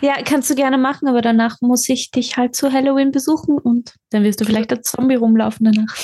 ja, 0.00 0.22
kannst 0.24 0.50
du 0.50 0.54
gerne 0.54 0.78
machen, 0.78 1.08
aber 1.08 1.22
danach 1.22 1.60
muss 1.60 1.88
ich 1.88 2.10
dich 2.10 2.36
halt 2.36 2.54
zu 2.54 2.72
Halloween 2.72 3.10
besuchen 3.10 3.58
und 3.58 3.94
dann 4.10 4.22
wirst 4.24 4.40
du 4.40 4.44
vielleicht 4.44 4.72
als 4.72 4.90
Zombie 4.90 5.16
rumlaufen 5.16 5.72
danach. 5.72 5.96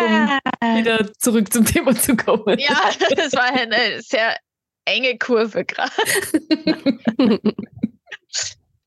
um 0.00 0.76
wieder 0.76 1.12
zurück 1.14 1.52
zum 1.52 1.64
Thema 1.64 1.94
zu 1.94 2.16
kommen. 2.16 2.58
Ja, 2.58 2.90
das 3.16 3.32
war 3.32 3.52
eine 3.52 4.00
sehr 4.02 4.36
enge 4.84 5.18
Kurve 5.18 5.64
gerade. 5.64 5.92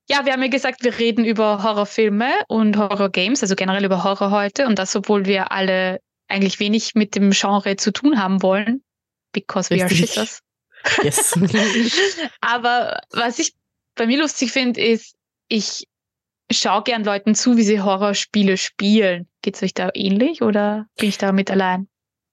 ja, 0.10 0.26
wir 0.26 0.34
haben 0.34 0.42
ja 0.42 0.50
gesagt, 0.50 0.84
wir 0.84 0.98
reden 0.98 1.26
über 1.26 1.64
Horrorfilme 1.64 2.32
und 2.48 2.78
Horrorgames, 2.78 3.42
also 3.42 3.56
generell 3.56 3.86
über 3.86 4.04
Horror 4.04 4.32
heute 4.32 4.68
und 4.68 4.80
das, 4.80 4.96
obwohl 4.96 5.26
wir 5.26 5.52
alle 5.52 6.00
eigentlich 6.28 6.60
wenig 6.60 6.96
mit 6.96 7.16
dem 7.16 7.32
Genre 7.32 7.76
zu 7.76 7.92
tun 7.92 8.22
haben 8.22 8.42
wollen, 8.42 8.84
because 9.32 9.70
we 9.70 9.76
Richtig. 9.76 10.00
are 10.00 10.08
shitters. 10.08 10.45
Yes. 11.04 11.34
Aber 12.42 13.00
was 13.12 13.40
ich 13.40 13.54
bei 13.96 14.08
mir 14.08 14.20
lustig 14.20 14.52
finde, 14.52 14.82
ist, 14.82 15.16
ich 15.48 15.88
schaue 16.52 16.84
gern 16.84 17.04
Leuten 17.04 17.36
zu, 17.36 17.58
wie 17.58 17.64
sie 17.64 17.82
Horrorspiele 17.82 18.58
spielen. 18.58 19.28
Geht 19.42 19.56
es 19.56 19.64
euch 19.64 19.74
da 19.74 19.90
ähnlich 19.94 20.42
oder 20.42 20.88
bin 20.98 21.10
ich 21.10 21.18
damit 21.18 21.50
allein? 21.50 21.88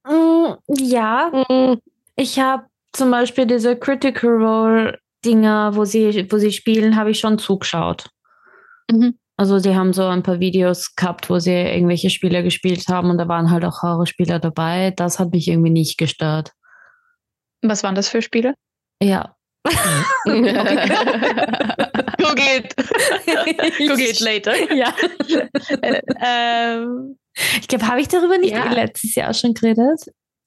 Mm, 0.05 0.55
ja, 0.69 1.45
mm. 1.49 1.81
ich 2.17 2.39
habe 2.39 2.65
zum 2.93 3.11
Beispiel 3.11 3.47
diese 3.47 3.77
Critical 3.77 4.31
Role 4.31 4.99
Dinger, 5.25 5.75
wo 5.75 5.85
sie, 5.85 6.27
wo 6.31 6.39
sie 6.39 6.53
spielen, 6.53 6.97
habe 6.97 7.13
ich 7.13 7.21
schon 7.21 7.39
zugeschaut. 7.39 8.09
Mhm. 8.91 9.19
Also 9.37 9.59
sie 9.59 9.75
haben 9.75 9.93
so 9.93 10.07
ein 10.07 10.23
paar 10.23 10.41
Videos 10.41 10.95
gehabt, 10.95 11.31
wo 11.31 11.39
sie 11.39 11.53
irgendwelche 11.53 12.11
Spiele 12.11 12.43
gespielt 12.43 12.87
haben 12.89 13.11
und 13.11 13.19
da 13.19 13.29
waren 13.29 13.51
halt 13.51 13.65
auch 13.65 13.83
Horrorspieler 13.83 14.39
dabei. 14.39 14.93
Das 14.95 15.19
hat 15.19 15.33
mich 15.33 15.49
irgendwie 15.49 15.71
nicht 15.71 15.97
gestört. 15.97 16.53
Was 17.63 17.83
waren 17.83 17.95
das 17.95 18.09
für 18.09 18.23
Spiele? 18.23 18.55
Ja. 19.03 19.37
Google 20.25 20.49
it. 22.57 22.75
Google 23.79 24.01
it 24.01 24.21
later. 24.21 24.55
Ja. 24.75 24.95
ähm, 26.21 27.19
ich 27.61 27.69
glaube, 27.69 27.87
habe 27.87 28.01
ich 28.01 28.09
darüber 28.09 28.39
nicht 28.39 28.53
ja. 28.53 28.71
letztes 28.73 29.15
Jahr 29.15 29.33
schon 29.33 29.55
geredet? 29.55 30.01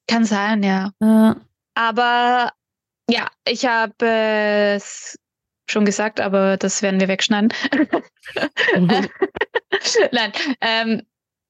Kann 0.07 0.25
sein, 0.25 0.61
ja. 0.63 0.91
Äh, 1.01 1.33
aber 1.75 2.51
ja, 3.09 3.27
ich 3.47 3.65
habe 3.65 4.05
es 4.75 5.17
schon 5.69 5.85
gesagt, 5.85 6.19
aber 6.19 6.57
das 6.57 6.81
werden 6.81 6.99
wir 6.99 7.07
wegschneiden. 7.07 7.53
Mhm. 8.75 8.89
Nein, 10.11 10.31
ähm, 10.61 11.01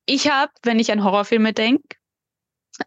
ich 0.06 0.30
habe, 0.30 0.52
wenn 0.64 0.80
ich 0.80 0.92
an 0.92 1.04
Horrorfilme 1.04 1.54
denke, 1.54 1.95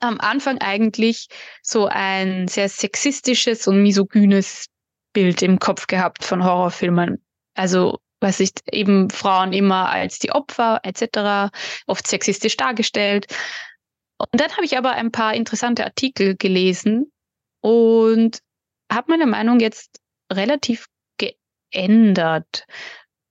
am 0.00 0.21
Anfang 0.21 0.59
eigentlich 0.59 1.28
so 1.62 1.87
ein 1.87 2.49
sehr 2.49 2.68
sexistisches 2.68 3.66
und 3.66 3.83
misogynes 3.83 4.66
Bild 5.12 5.42
im 5.42 5.59
Kopf 5.59 5.87
gehabt 5.87 6.25
von 6.25 6.45
Horrorfilmen. 6.45 7.23
Also, 7.54 7.99
weiß 8.21 8.40
ich, 8.40 8.50
eben 8.71 9.11
Frauen 9.11 9.52
immer 9.52 9.88
als 9.88 10.18
die 10.18 10.33
Opfer 10.33 10.80
etc., 10.83 11.50
oft 11.87 12.07
sexistisch 12.07 12.57
dargestellt. 12.57 13.26
Und 14.18 14.40
dann 14.40 14.52
habe 14.52 14.64
ich 14.64 14.76
aber 14.76 14.92
ein 14.92 15.12
paar 15.12 15.35
interessante 15.35 15.85
Artikel 15.85 16.37
gelesen 16.37 17.12
und 17.61 18.40
habe 18.92 19.12
meine 19.12 19.26
Meinung 19.26 19.61
jetzt 19.61 20.00
relativ 20.33 20.87
geändert. 21.18 22.64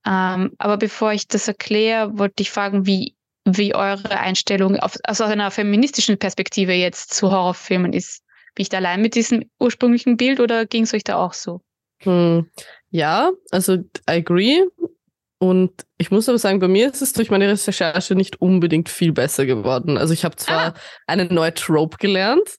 Ähm, 0.06 0.52
aber 0.58 0.78
bevor 0.78 1.12
ich 1.12 1.28
das 1.28 1.48
erkläre, 1.48 2.18
wollte 2.18 2.42
ich 2.42 2.50
fragen, 2.50 2.86
wie, 2.86 3.16
wie 3.56 3.74
eure 3.74 4.18
Einstellung 4.18 4.76
auf, 4.76 4.96
also 5.04 5.24
aus 5.24 5.30
einer 5.30 5.50
feministischen 5.50 6.18
Perspektive 6.18 6.72
jetzt 6.72 7.14
zu 7.14 7.30
Horrorfilmen 7.30 7.92
ist. 7.92 8.22
Bin 8.54 8.62
ich 8.62 8.68
da 8.68 8.78
allein 8.78 9.00
mit 9.00 9.14
diesem 9.14 9.44
ursprünglichen 9.58 10.16
Bild 10.16 10.40
oder 10.40 10.66
ging 10.66 10.84
es 10.84 10.94
euch 10.94 11.04
da 11.04 11.16
auch 11.16 11.32
so? 11.32 11.60
Hm, 12.02 12.48
ja, 12.90 13.30
also 13.50 13.74
I 13.74 14.16
agree. 14.18 14.64
Und 15.38 15.70
ich 15.98 16.10
muss 16.10 16.28
aber 16.28 16.38
sagen, 16.38 16.58
bei 16.58 16.68
mir 16.68 16.90
ist 16.90 17.00
es 17.00 17.12
durch 17.12 17.30
meine 17.30 17.48
Recherche 17.48 18.14
nicht 18.16 18.40
unbedingt 18.40 18.88
viel 18.88 19.12
besser 19.12 19.46
geworden. 19.46 19.96
Also 19.96 20.12
ich 20.12 20.24
habe 20.24 20.34
zwar 20.36 20.74
ah. 20.74 20.74
eine 21.06 21.26
neue 21.26 21.54
Trope 21.54 21.96
gelernt, 21.98 22.58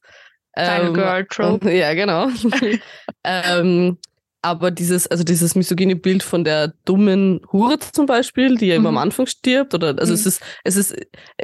Final 0.56 0.88
ähm, 0.88 0.94
Girl 0.94 1.26
Trope. 1.26 1.72
Ja, 1.72 1.94
genau. 1.94 2.30
ähm, 3.24 3.98
aber 4.42 4.72
dieses, 4.72 5.08
also 5.08 5.24
dieses 5.24 5.56
misogyne 5.56 5.96
Bild 5.96 6.24
von 6.24 6.44
der 6.44 6.74
dummen 6.86 7.42
Hure 7.52 7.78
zum 7.80 8.06
Beispiel, 8.06 8.56
die 8.56 8.68
ja 8.68 8.76
mhm. 8.76 8.82
immer 8.82 8.90
am 8.90 8.96
mhm. 8.96 9.02
Anfang 9.02 9.26
stirbt, 9.26 9.74
oder 9.74 9.96
also 9.98 10.12
mhm. 10.12 10.16
es 10.16 10.26
ist, 10.26 10.44
es 10.64 10.76
ist, 10.76 10.96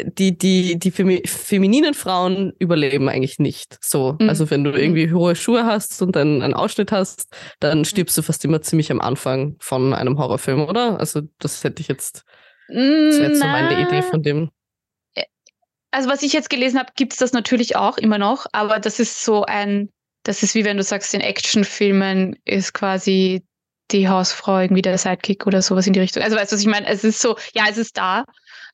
die, 0.04 0.38
die, 0.38 0.80
die 0.80 0.92
Femi 0.92 1.24
femininen 1.26 1.94
Frauen 1.94 2.54
überleben 2.60 3.10
eigentlich 3.10 3.40
nicht. 3.40 3.78
So. 3.84 4.16
Mhm. 4.20 4.30
Also 4.30 4.50
wenn 4.50 4.64
du 4.64 4.72
irgendwie 4.72 5.12
hohe 5.12 5.36
Schuhe 5.36 5.66
hast 5.66 6.02
und 6.02 6.16
dann 6.16 6.42
einen 6.42 6.54
Ausschnitt 6.54 6.92
hast, 6.92 7.28
dann 7.60 7.80
mhm. 7.80 7.86
stirbst 7.86 8.18
du 8.18 8.22
fast 8.22 8.46
immer 8.46 8.62
ziemlich 8.62 8.92
am 8.92 9.02
Anfang 9.02 9.56
von 9.60 9.94
einem 9.94 10.18
Horrorfilm, 10.18 10.62
oder? 10.62 11.00
Also 11.00 11.22
das 11.40 11.64
hätte 11.64 11.82
ich 11.82 11.88
jetzt, 11.88 12.24
das 12.68 12.76
wäre 12.78 13.30
jetzt 13.30 13.42
so 13.42 13.48
meine 13.48 13.88
Idee 13.88 14.02
von 14.02 14.24
dem 14.24 14.50
also 15.96 16.10
was 16.10 16.24
ich 16.24 16.34
jetzt 16.34 16.50
gelesen 16.50 16.78
habe, 16.78 16.92
gibt 16.98 17.14
es 17.14 17.20
das 17.20 17.32
natürlich 17.32 17.78
auch 17.78 17.98
immer 17.98 18.18
noch, 18.18 18.48
aber 18.52 18.80
das 18.80 19.00
ist 19.00 19.24
so 19.24 19.46
ein, 19.46 19.90
das 20.26 20.44
ist 20.44 20.56
wie 20.56 20.66
wenn 20.66 20.78
du 20.78 20.84
sagst, 20.84 21.14
in 21.14 21.22
Actionfilmen 21.22 22.36
ist 22.46 22.74
quasi 22.74 23.44
die 23.92 24.10
Hausfrau 24.10 24.60
irgendwie 24.60 24.82
der 24.82 24.98
Sidekick 24.98 25.46
oder 25.46 25.62
sowas 25.62 25.86
in 25.86 25.94
die 25.94 26.00
Richtung. 26.00 26.24
Also 26.24 26.36
weißt 26.36 26.52
du, 26.52 26.56
was 26.56 26.62
ich 26.62 26.68
meine? 26.68 26.88
Es 26.88 27.04
ist 27.04 27.22
so, 27.22 27.38
ja, 27.54 27.66
es 27.70 27.78
ist 27.78 27.98
da, 27.98 28.26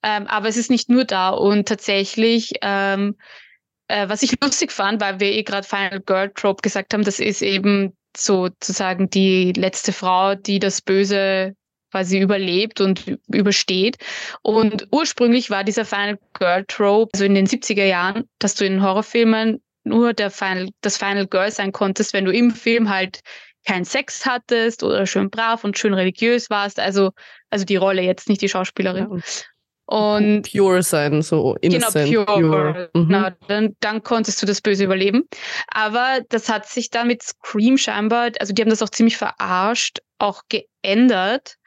ähm, 0.02 0.28
aber 0.28 0.48
es 0.48 0.56
ist 0.56 0.70
nicht 0.72 0.90
nur 0.90 1.04
da. 1.04 1.30
Und 1.30 1.68
tatsächlich, 1.68 2.54
ähm, 2.62 3.18
äh, 3.90 4.08
was 4.08 4.24
ich 4.24 4.42
lustig 4.42 4.72
fand, 4.72 5.02
weil 5.02 5.20
wir 5.20 5.28
eh 5.28 5.44
gerade 5.44 5.68
Final 5.68 6.00
Girl 6.00 6.32
Trope 6.34 6.62
gesagt 6.62 6.94
haben, 6.94 7.04
das 7.04 7.20
ist 7.20 7.42
eben 7.42 7.94
sozusagen 8.16 9.10
die 9.10 9.52
letzte 9.52 9.92
Frau, 9.92 10.36
die 10.36 10.60
das 10.60 10.82
Böse 10.82 11.56
quasi 11.92 12.20
überlebt 12.20 12.80
und 12.80 13.18
übersteht. 13.28 13.98
Und 14.42 14.88
ursprünglich 14.92 15.50
war 15.50 15.66
dieser 15.66 15.84
Final 15.84 16.18
Girl 16.34 16.64
Trope, 16.66 17.10
also 17.14 17.26
in 17.26 17.36
den 17.36 17.48
70er 17.48 17.84
Jahren, 17.84 18.30
dass 18.40 18.56
du 18.56 18.66
in 18.66 18.82
Horrorfilmen 18.82 19.62
nur 19.84 20.14
der 20.14 20.32
Final, 20.32 20.70
das 20.82 20.98
Final 20.98 21.28
Girl 21.28 21.52
sein 21.52 21.72
konntest, 21.72 22.14
wenn 22.14 22.26
du 22.26 22.32
im 22.32 22.52
Film 22.52 22.90
halt 22.90 23.22
keinen 23.66 23.86
Sex 23.86 24.26
hattest 24.26 24.84
oder 24.84 25.06
schön 25.06 25.30
brav 25.30 25.64
und 25.64 25.78
schön 25.78 25.94
religiös 25.94 26.50
warst. 26.50 26.80
Also, 26.80 27.12
also 27.50 27.66
die 27.66 27.76
Rolle 27.76 28.02
jetzt, 28.02 28.30
nicht 28.30 28.42
die 28.42 28.50
Schauspielerin. 28.50 29.08
Ja. 29.10 29.22
Und 29.86 30.50
pure 30.50 30.84
sein, 30.84 31.22
so 31.22 31.58
innocent. 31.60 32.10
Genau, 32.10 32.26
pure. 32.26 32.40
pure. 32.40 32.90
Mhm. 32.94 33.08
Genau, 33.08 33.30
dann, 33.48 33.76
dann 33.82 34.04
konntest 34.04 34.42
du 34.42 34.46
das 34.46 34.62
Böse 34.62 34.86
überleben. 34.86 35.28
Aber 35.68 36.22
das 36.30 36.48
hat 36.48 36.66
sich 36.66 36.90
dann 36.90 37.08
mit 37.08 37.22
Scream 37.22 37.78
scheinbar, 37.78 38.32
also 38.40 38.54
die 38.54 38.62
haben 38.62 38.70
das 38.70 38.82
auch 38.82 38.90
ziemlich 38.90 39.18
verarscht, 39.18 40.00
auch 40.18 40.44
geändert. 40.50 41.58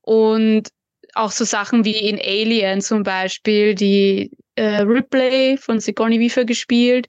Und 0.00 0.68
auch 1.14 1.30
so 1.30 1.44
Sachen 1.44 1.84
wie 1.84 1.96
in 1.96 2.18
Alien 2.18 2.80
zum 2.80 3.02
Beispiel, 3.02 3.74
die 3.74 4.30
äh, 4.54 4.80
Ripley 4.80 5.58
von 5.58 5.80
Sigourney 5.80 6.18
Weaver 6.20 6.44
gespielt. 6.44 7.08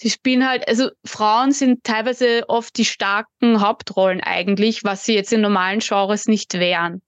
Sie 0.00 0.10
spielen 0.10 0.48
halt, 0.48 0.66
also 0.68 0.90
Frauen 1.04 1.52
sind 1.52 1.84
teilweise 1.84 2.44
oft 2.48 2.76
die 2.78 2.84
starken 2.84 3.60
Hauptrollen 3.60 4.20
eigentlich, 4.20 4.84
was 4.84 5.04
sie 5.04 5.14
jetzt 5.14 5.32
in 5.32 5.40
normalen 5.40 5.80
Genres 5.80 6.26
nicht 6.26 6.54
wären. 6.54 7.02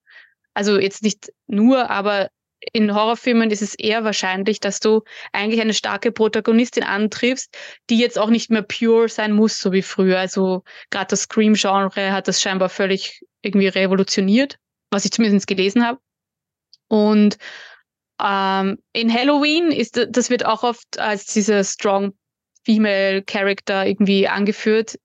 Also 0.55 0.79
jetzt 0.79 1.03
nicht 1.03 1.33
nur, 1.47 1.89
aber 1.89 2.29
in 2.73 2.95
Horrorfilmen 2.95 3.51
ist 3.51 3.63
es 3.63 3.75
eher 3.75 4.05
wahrscheinlich, 4.05 4.61
dass 4.61 4.81
du 4.81 5.03
eigentlich 5.33 5.61
eine 5.61 5.73
starke 5.73 6.13
Protagonistin 6.13 6.83
antriffst, 6.83 7.57
die 7.89 7.99
jetzt 7.99 8.19
auch 8.19 8.29
nicht 8.29 8.51
mehr 8.51 8.63
pure 8.63 9.09
sein 9.09 9.33
muss, 9.33 9.59
so 9.59 9.73
wie 9.73 9.83
früher. 9.83 10.19
Also 10.19 10.65
gerade 10.91 11.09
das 11.09 11.23
Scream-Genre 11.23 12.13
hat 12.13 12.29
das 12.29 12.43
scheinbar 12.43 12.69
völlig 12.69 13.25
irgendwie 13.43 13.69
revolutioniert 13.69 14.59
was 14.91 15.05
ich 15.05 15.13
zumindest 15.13 15.47
gelesen 15.47 15.85
habe. 15.85 16.01
Und 16.89 17.39
ähm, 18.23 18.79
in 18.93 19.13
Halloween 19.13 19.71
ist 19.71 19.99
das 20.11 20.31
wird 20.31 20.45
auch 20.45 20.63
oft 20.63 20.99
als 20.99 21.27
dieser 21.27 21.65
strong 21.65 22.13
female 22.64 23.23
Character 23.23 23.87
irgendwie 23.87 24.29
angeführt. 24.29 24.99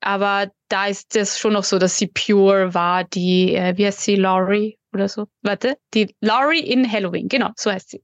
Aber 0.00 0.50
da 0.68 0.86
ist 0.86 1.14
das 1.16 1.38
schon 1.38 1.54
noch 1.54 1.64
so, 1.64 1.78
dass 1.78 1.96
sie 1.96 2.08
pure 2.08 2.74
war, 2.74 3.04
die, 3.04 3.54
äh, 3.54 3.76
wie 3.76 3.86
heißt 3.86 4.02
sie, 4.02 4.16
Laurie 4.16 4.78
oder 4.92 5.08
so? 5.08 5.26
Warte, 5.42 5.76
die 5.94 6.14
Laurie 6.20 6.60
in 6.60 6.90
Halloween, 6.90 7.28
genau, 7.28 7.50
so 7.56 7.70
heißt 7.72 7.90
sie. 7.90 8.02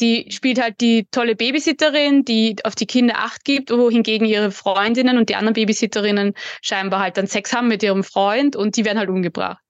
die 0.00 0.30
spielt 0.32 0.60
halt 0.60 0.80
die 0.80 1.06
tolle 1.10 1.36
Babysitterin, 1.36 2.24
die 2.24 2.56
auf 2.64 2.74
die 2.74 2.86
Kinder 2.86 3.18
Acht 3.18 3.44
gibt, 3.44 3.70
wohingegen 3.70 4.26
ihre 4.26 4.50
Freundinnen 4.50 5.16
und 5.18 5.28
die 5.28 5.36
anderen 5.36 5.54
Babysitterinnen 5.54 6.34
scheinbar 6.60 7.00
halt 7.00 7.16
dann 7.16 7.26
Sex 7.26 7.52
haben 7.52 7.68
mit 7.68 7.82
ihrem 7.82 8.02
Freund 8.04 8.56
und 8.56 8.76
die 8.76 8.84
werden 8.84 8.98
halt 8.98 9.10
umgebracht. 9.10 9.62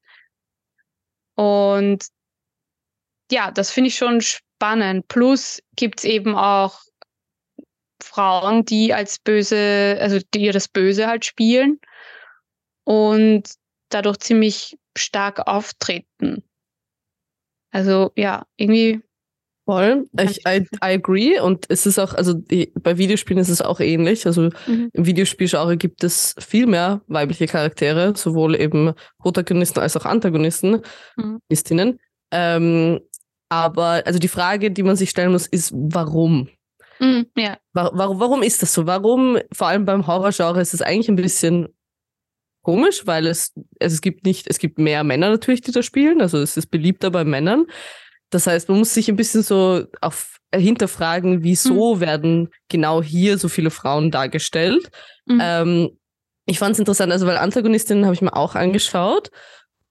Und 1.35 2.05
ja, 3.31 3.51
das 3.51 3.71
finde 3.71 3.89
ich 3.89 3.97
schon 3.97 4.21
spannend. 4.21 5.09
Plus 5.09 5.61
gibt 5.77 6.01
es 6.01 6.05
eben 6.05 6.35
auch 6.35 6.81
Frauen, 8.03 8.65
die 8.65 8.95
als 8.95 9.19
böse, 9.19 9.99
also 10.01 10.19
die 10.35 10.43
ihr 10.43 10.53
das 10.53 10.69
Böse 10.69 11.07
halt 11.07 11.25
spielen 11.25 11.81
und 12.85 13.49
dadurch 13.89 14.19
ziemlich 14.19 14.79
stark 14.97 15.47
auftreten. 15.47 16.43
Also 17.71 18.13
ja, 18.17 18.47
irgendwie. 18.57 19.01
Voll. 19.65 20.09
Ich, 20.21 20.45
I, 20.45 20.67
I 20.85 20.95
agree. 20.95 21.39
Und 21.39 21.67
es 21.69 21.87
ist 21.87 21.99
auch, 22.01 22.15
also 22.15 22.35
die, 22.35 22.73
bei 22.81 22.99
Videospielen 22.99 23.41
ist 23.41 23.49
es 23.49 23.63
auch 23.63 23.79
ähnlich. 23.79 24.27
Also 24.27 24.51
mhm. 24.67 24.91
im 24.93 25.07
Videospielgenre 25.07 25.77
gibt 25.77 26.03
es 26.03 26.35
viel 26.41 26.67
mehr 26.67 27.01
weibliche 27.07 27.47
Charaktere, 27.47 28.15
sowohl 28.17 28.61
eben 28.61 28.93
Protagonisten 29.19 29.79
als 29.79 29.97
auch 29.97 30.05
Antagonisten, 30.05 30.83
mhm. 31.17 31.41
Ähm, 32.35 33.01
aber 33.51 34.03
also 34.07 34.19
die 34.19 34.29
Frage, 34.29 34.71
die 34.71 34.83
man 34.83 34.97
sich 34.97 35.11
stellen 35.11 35.33
muss, 35.33 35.47
ist, 35.47 35.73
warum? 35.75 36.49
Mhm, 37.03 37.27
ja. 37.37 37.59
Warum, 37.73 38.21
warum 38.21 38.43
ist 38.43 38.63
das 38.63 38.73
so? 38.73 38.87
Warum, 38.87 39.39
vor 39.53 39.67
allem 39.67 39.85
beim 39.85 40.07
Horrorgenre, 40.07 40.61
ist 40.61 40.73
es 40.73 40.83
eigentlich 40.83 41.09
ein 41.09 41.17
bisschen 41.17 41.69
komisch, 42.63 43.07
weil 43.07 43.27
es, 43.27 43.53
also 43.81 43.95
es 43.95 44.01
gibt 44.01 44.25
nicht, 44.25 44.47
es 44.49 44.61
gibt 44.61 44.79
mehr 44.79 45.03
Männer 45.03 45.31
natürlich, 45.31 45.63
die 45.63 45.73
da 45.73 45.83
spielen, 45.83 46.21
also 46.21 46.39
es 46.39 46.57
ist 46.57 46.69
beliebter 46.69 47.11
bei 47.11 47.25
Männern. 47.25 47.67
Das 48.31 48.47
heißt, 48.47 48.69
man 48.69 48.79
muss 48.79 48.95
sich 48.95 49.09
ein 49.09 49.17
bisschen 49.17 49.43
so 49.43 49.85
auf, 50.01 50.39
äh, 50.53 50.61
hinterfragen, 50.61 51.43
wieso 51.43 51.97
mhm. 51.97 52.01
werden 52.01 52.49
genau 52.69 53.03
hier 53.03 53.37
so 53.37 53.49
viele 53.49 53.71
Frauen 53.71 54.13
dargestellt. 54.13 54.91
Mhm. 55.27 55.41
Ähm, 55.43 55.99
ich 56.47 56.61
fand 56.61 56.75
es 56.75 56.79
interessant, 56.79 57.13
also 57.13 57.27
weil 57.27 57.37
Antagonistinnen 57.37 58.05
habe 58.05 58.15
ich 58.15 58.23
mir 58.23 58.37
auch 58.37 58.55
angeschaut 58.55 59.31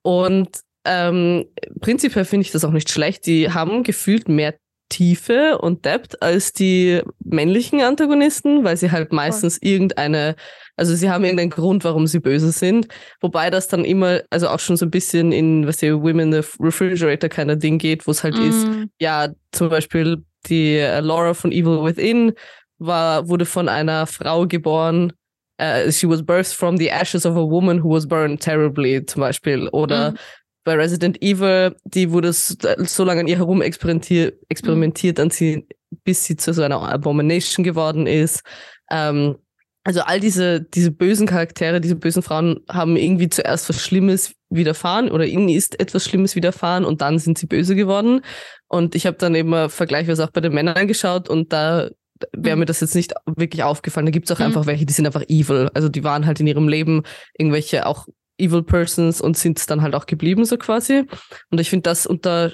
und 0.01 0.61
ähm, 0.85 1.45
prinzipiell 1.81 2.25
finde 2.25 2.45
ich 2.45 2.51
das 2.51 2.63
auch 2.63 2.71
nicht 2.71 2.89
schlecht. 2.89 3.25
Die 3.25 3.51
haben 3.51 3.83
gefühlt 3.83 4.29
mehr 4.29 4.55
Tiefe 4.91 5.57
und 5.57 5.85
Depth 5.85 6.21
als 6.21 6.51
die 6.51 7.01
männlichen 7.23 7.81
Antagonisten, 7.81 8.63
weil 8.63 8.75
sie 8.75 8.91
halt 8.91 9.13
meistens 9.13 9.57
oh. 9.57 9.67
irgendeine, 9.67 10.35
also 10.75 10.93
sie 10.93 11.09
haben 11.09 11.23
irgendeinen 11.23 11.49
Grund, 11.49 11.83
warum 11.85 12.07
sie 12.07 12.19
böse 12.19 12.51
sind. 12.51 12.87
Wobei 13.21 13.49
das 13.49 13.69
dann 13.69 13.85
immer, 13.85 14.21
also 14.29 14.49
auch 14.49 14.59
schon 14.59 14.75
so 14.75 14.85
ein 14.85 14.91
bisschen 14.91 15.31
in, 15.31 15.65
was 15.65 15.77
die 15.77 15.93
Women 15.93 16.33
the 16.33 16.41
Refrigerator 16.59 17.29
kind 17.29 17.49
of 17.49 17.59
Ding 17.59 17.77
geht, 17.77 18.05
wo 18.05 18.11
es 18.11 18.23
halt 18.23 18.37
mm. 18.37 18.49
ist, 18.49 18.67
ja, 18.99 19.29
zum 19.53 19.69
Beispiel 19.69 20.23
die 20.47 20.75
äh, 20.75 20.99
Laura 20.99 21.33
von 21.33 21.51
Evil 21.51 21.83
Within 21.83 22.33
war, 22.77 23.29
wurde 23.29 23.45
von 23.45 23.69
einer 23.69 24.05
Frau 24.07 24.45
geboren, 24.45 25.13
uh, 25.61 25.89
she 25.89 26.07
was 26.07 26.21
birthed 26.21 26.53
from 26.53 26.77
the 26.77 26.89
ashes 26.89 27.25
of 27.25 27.37
a 27.37 27.49
woman 27.49 27.81
who 27.81 27.89
was 27.89 28.05
burned 28.05 28.41
terribly, 28.41 29.05
zum 29.05 29.21
Beispiel. 29.21 29.69
Oder 29.69 30.11
mm 30.11 30.17
bei 30.63 30.75
Resident 30.75 31.21
Evil, 31.21 31.75
die 31.83 32.11
wurde 32.11 32.33
so 32.33 33.03
lange 33.03 33.21
an 33.21 33.27
ihr 33.27 33.37
herum 33.37 33.61
experimentiert, 33.61 35.19
an 35.19 35.29
sie, 35.29 35.67
bis 36.03 36.25
sie 36.25 36.35
zu 36.35 36.53
so 36.53 36.61
einer 36.61 36.81
Abomination 36.81 37.63
geworden 37.63 38.07
ist. 38.07 38.41
Ähm, 38.89 39.37
also 39.83 40.01
all 40.01 40.19
diese, 40.19 40.61
diese 40.61 40.91
bösen 40.91 41.25
Charaktere, 41.25 41.81
diese 41.81 41.95
bösen 41.95 42.21
Frauen 42.21 42.59
haben 42.69 42.97
irgendwie 42.97 43.29
zuerst 43.29 43.67
was 43.67 43.81
Schlimmes 43.81 44.33
widerfahren 44.49 45.09
oder 45.09 45.25
ihnen 45.25 45.49
ist 45.49 45.79
etwas 45.79 46.05
Schlimmes 46.05 46.35
widerfahren 46.35 46.85
und 46.85 47.01
dann 47.01 47.17
sind 47.17 47.39
sie 47.39 47.47
böse 47.47 47.75
geworden. 47.75 48.21
Und 48.67 48.93
ich 48.93 49.07
habe 49.07 49.17
dann 49.17 49.33
eben 49.33 49.69
vergleichsweise 49.69 50.23
auch 50.23 50.31
bei 50.31 50.41
den 50.41 50.53
Männern 50.53 50.87
geschaut 50.87 51.29
und 51.29 51.51
da 51.51 51.89
wäre 52.33 52.57
mir 52.57 52.65
das 52.65 52.81
jetzt 52.81 52.93
nicht 52.93 53.13
wirklich 53.25 53.63
aufgefallen. 53.63 54.05
Da 54.05 54.11
gibt 54.11 54.29
es 54.29 54.35
auch 54.35 54.39
mhm. 54.39 54.45
einfach 54.45 54.67
welche, 54.67 54.85
die 54.85 54.93
sind 54.93 55.07
einfach 55.07 55.23
evil. 55.27 55.71
Also 55.73 55.89
die 55.89 56.03
waren 56.03 56.27
halt 56.27 56.39
in 56.39 56.47
ihrem 56.47 56.67
Leben 56.67 57.01
irgendwelche 57.35 57.87
auch 57.87 58.07
Evil 58.41 58.63
Persons 58.63 59.21
und 59.21 59.37
sind 59.37 59.59
es 59.59 59.65
dann 59.65 59.81
halt 59.81 59.95
auch 59.95 60.05
geblieben, 60.05 60.45
so 60.45 60.57
quasi. 60.57 61.05
Und 61.49 61.59
ich 61.59 61.69
finde, 61.69 61.83
das 61.83 62.05
unter, 62.05 62.51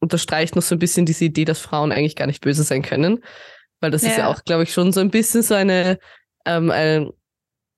unterstreicht 0.00 0.56
noch 0.56 0.62
so 0.62 0.74
ein 0.74 0.78
bisschen 0.78 1.06
diese 1.06 1.24
Idee, 1.24 1.44
dass 1.44 1.60
Frauen 1.60 1.92
eigentlich 1.92 2.16
gar 2.16 2.26
nicht 2.26 2.42
böse 2.42 2.62
sein 2.62 2.82
können. 2.82 3.22
Weil 3.80 3.90
das 3.90 4.02
ja. 4.02 4.10
ist 4.10 4.18
ja 4.18 4.28
auch, 4.28 4.44
glaube 4.44 4.62
ich, 4.62 4.72
schon 4.72 4.92
so 4.92 5.00
ein 5.00 5.10
bisschen 5.10 5.42
so 5.42 5.54
eine, 5.54 5.98
ähm, 6.46 6.70
ein, 6.70 7.10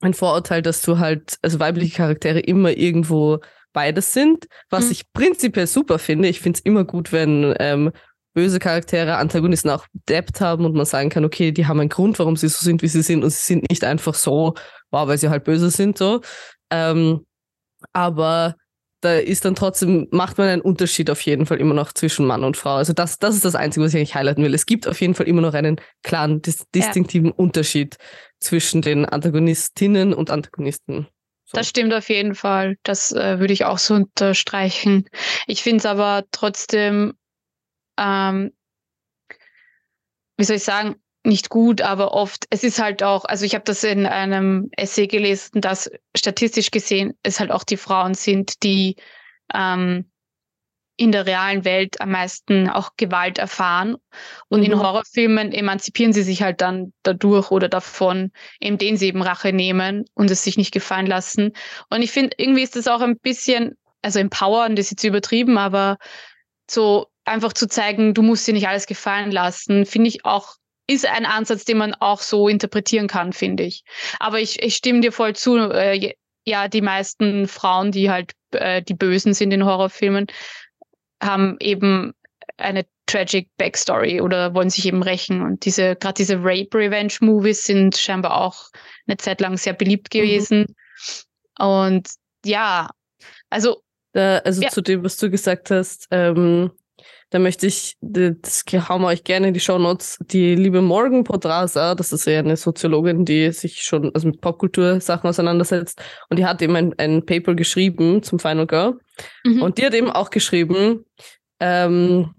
ein 0.00 0.14
Vorurteil, 0.14 0.62
dass 0.62 0.82
du 0.82 0.98
halt, 0.98 1.38
also 1.42 1.60
weibliche 1.60 1.96
Charaktere 1.96 2.40
immer 2.40 2.70
irgendwo 2.70 3.40
beides 3.72 4.12
sind, 4.12 4.46
was 4.70 4.86
mhm. 4.86 4.92
ich 4.92 5.12
prinzipiell 5.12 5.66
super 5.66 5.98
finde. 5.98 6.28
Ich 6.28 6.40
finde 6.40 6.58
es 6.58 6.64
immer 6.64 6.84
gut, 6.84 7.12
wenn 7.12 7.54
ähm, 7.58 7.90
böse 8.34 8.58
Charaktere, 8.58 9.16
Antagonisten 9.16 9.70
auch 9.70 9.86
Depth 10.08 10.40
haben 10.40 10.64
und 10.64 10.74
man 10.74 10.86
sagen 10.86 11.08
kann, 11.08 11.24
okay, 11.24 11.52
die 11.52 11.66
haben 11.66 11.80
einen 11.80 11.88
Grund, 11.88 12.18
warum 12.18 12.36
sie 12.36 12.48
so 12.48 12.64
sind, 12.64 12.82
wie 12.82 12.88
sie 12.88 13.02
sind 13.02 13.22
und 13.22 13.30
sie 13.30 13.44
sind 13.44 13.70
nicht 13.70 13.84
einfach 13.84 14.14
so, 14.14 14.54
wow, 14.90 15.08
weil 15.08 15.18
sie 15.18 15.28
halt 15.28 15.44
böse 15.44 15.70
sind, 15.70 15.96
so. 15.96 16.20
Ähm, 16.74 17.24
aber 17.92 18.56
da 19.00 19.18
ist 19.18 19.44
dann 19.44 19.54
trotzdem, 19.54 20.08
macht 20.10 20.38
man 20.38 20.48
einen 20.48 20.62
Unterschied 20.62 21.10
auf 21.10 21.20
jeden 21.20 21.46
Fall 21.46 21.60
immer 21.60 21.74
noch 21.74 21.92
zwischen 21.92 22.26
Mann 22.26 22.42
und 22.42 22.56
Frau. 22.56 22.76
Also 22.76 22.92
das, 22.92 23.18
das 23.18 23.34
ist 23.36 23.44
das 23.44 23.54
Einzige, 23.54 23.84
was 23.84 23.92
ich 23.92 23.98
eigentlich 23.98 24.14
highlighten 24.14 24.42
will. 24.42 24.54
Es 24.54 24.66
gibt 24.66 24.88
auf 24.88 25.00
jeden 25.00 25.14
Fall 25.14 25.28
immer 25.28 25.42
noch 25.42 25.54
einen 25.54 25.80
klaren, 26.02 26.40
dis 26.42 26.64
distinktiven 26.74 27.28
ja. 27.28 27.34
Unterschied 27.36 27.96
zwischen 28.40 28.82
den 28.82 29.04
Antagonistinnen 29.04 30.14
und 30.14 30.30
Antagonisten. 30.30 31.06
So. 31.44 31.58
Das 31.58 31.68
stimmt 31.68 31.92
auf 31.92 32.08
jeden 32.08 32.34
Fall. 32.34 32.76
Das 32.82 33.12
äh, 33.12 33.38
würde 33.38 33.52
ich 33.52 33.66
auch 33.66 33.78
so 33.78 33.94
unterstreichen. 33.94 35.04
Ich 35.46 35.62
finde 35.62 35.78
es 35.78 35.86
aber 35.86 36.24
trotzdem, 36.32 37.12
ähm, 37.98 38.52
wie 40.38 40.44
soll 40.44 40.56
ich 40.56 40.64
sagen, 40.64 40.96
nicht 41.24 41.48
gut, 41.48 41.80
aber 41.80 42.12
oft, 42.12 42.46
es 42.50 42.64
ist 42.64 42.78
halt 42.78 43.02
auch, 43.02 43.24
also 43.24 43.44
ich 43.44 43.54
habe 43.54 43.64
das 43.64 43.82
in 43.82 44.06
einem 44.06 44.68
Essay 44.76 45.06
gelesen, 45.06 45.60
dass 45.60 45.90
statistisch 46.14 46.70
gesehen 46.70 47.14
es 47.22 47.40
halt 47.40 47.50
auch 47.50 47.64
die 47.64 47.78
Frauen 47.78 48.14
sind, 48.14 48.62
die 48.62 48.96
ähm, 49.52 50.10
in 50.96 51.10
der 51.10 51.26
realen 51.26 51.64
Welt 51.64 52.00
am 52.00 52.12
meisten 52.12 52.68
auch 52.68 52.90
Gewalt 52.96 53.38
erfahren. 53.38 53.96
Und 54.48 54.60
mhm. 54.60 54.66
in 54.66 54.78
Horrorfilmen 54.78 55.52
emanzipieren 55.52 56.12
sie 56.12 56.22
sich 56.22 56.42
halt 56.42 56.60
dann 56.60 56.92
dadurch 57.02 57.50
oder 57.50 57.68
davon, 57.68 58.30
indem 58.60 58.96
sie 58.96 59.08
eben 59.08 59.22
Rache 59.22 59.52
nehmen 59.52 60.04
und 60.14 60.30
es 60.30 60.44
sich 60.44 60.56
nicht 60.56 60.72
gefallen 60.72 61.06
lassen. 61.06 61.52
Und 61.90 62.02
ich 62.02 62.12
finde, 62.12 62.36
irgendwie 62.38 62.62
ist 62.62 62.76
das 62.76 62.86
auch 62.86 63.00
ein 63.00 63.18
bisschen, 63.18 63.76
also 64.02 64.20
empowern, 64.20 64.76
das 64.76 64.86
ist 64.86 64.90
jetzt 64.92 65.04
übertrieben, 65.04 65.58
aber 65.58 65.96
so 66.70 67.06
einfach 67.24 67.54
zu 67.54 67.66
zeigen, 67.66 68.14
du 68.14 68.22
musst 68.22 68.46
dir 68.46 68.54
nicht 68.54 68.68
alles 68.68 68.86
gefallen 68.86 69.32
lassen, 69.32 69.86
finde 69.86 70.08
ich 70.08 70.24
auch 70.24 70.56
ist 70.86 71.06
ein 71.06 71.26
Ansatz, 71.26 71.64
den 71.64 71.78
man 71.78 71.94
auch 71.94 72.20
so 72.20 72.48
interpretieren 72.48 73.08
kann, 73.08 73.32
finde 73.32 73.64
ich. 73.64 73.84
Aber 74.20 74.40
ich, 74.40 74.62
ich 74.62 74.76
stimme 74.76 75.00
dir 75.00 75.12
voll 75.12 75.34
zu. 75.34 75.56
Äh, 75.56 76.14
ja, 76.46 76.68
die 76.68 76.82
meisten 76.82 77.48
Frauen, 77.48 77.90
die 77.90 78.10
halt 78.10 78.32
äh, 78.52 78.82
die 78.82 78.94
Bösen 78.94 79.32
sind 79.32 79.52
in 79.52 79.64
Horrorfilmen, 79.64 80.26
haben 81.22 81.56
eben 81.60 82.12
eine 82.58 82.84
tragic 83.06 83.48
Backstory 83.56 84.20
oder 84.20 84.54
wollen 84.54 84.70
sich 84.70 84.86
eben 84.86 85.02
rächen. 85.02 85.42
Und 85.42 85.64
diese, 85.64 85.96
gerade 85.96 86.14
diese 86.14 86.36
Rape 86.36 86.76
Revenge 86.76 87.14
Movies 87.20 87.64
sind 87.64 87.96
scheinbar 87.96 88.40
auch 88.40 88.70
eine 89.06 89.16
Zeit 89.16 89.40
lang 89.40 89.56
sehr 89.56 89.72
beliebt 89.72 90.12
mhm. 90.12 90.18
gewesen. 90.18 90.76
Mhm. 91.58 91.64
Und 91.66 92.10
ja, 92.44 92.88
also. 93.50 93.82
Da, 94.12 94.38
also 94.38 94.62
ja. 94.62 94.68
zu 94.68 94.80
dem, 94.80 95.02
was 95.02 95.16
du 95.16 95.28
gesagt 95.28 95.70
hast, 95.70 96.06
ähm, 96.12 96.70
da 97.34 97.40
möchte 97.40 97.66
ich, 97.66 97.96
das 98.00 98.64
hauen 98.88 99.02
wir 99.02 99.08
euch 99.08 99.24
gerne 99.24 99.48
in 99.48 99.54
die 99.54 99.58
Show 99.58 99.76
Notes, 99.76 100.18
die 100.20 100.54
liebe 100.54 100.80
Morgan 100.80 101.24
Podrasa, 101.24 101.96
das 101.96 102.12
ist 102.12 102.26
ja 102.26 102.38
eine 102.38 102.56
Soziologin, 102.56 103.24
die 103.24 103.50
sich 103.50 103.82
schon 103.82 104.14
also 104.14 104.28
mit 104.28 104.40
Popkultur-Sachen 104.40 105.28
auseinandersetzt 105.28 106.00
und 106.30 106.38
die 106.38 106.46
hat 106.46 106.62
eben 106.62 106.76
ein, 106.76 106.94
ein 106.96 107.26
Paper 107.26 107.56
geschrieben 107.56 108.22
zum 108.22 108.38
Final 108.38 108.68
Girl 108.68 109.00
mhm. 109.42 109.62
und 109.62 109.78
die 109.78 109.84
hat 109.84 109.94
eben 109.94 110.12
auch 110.12 110.30
geschrieben, 110.30 111.06
ähm, 111.58 112.32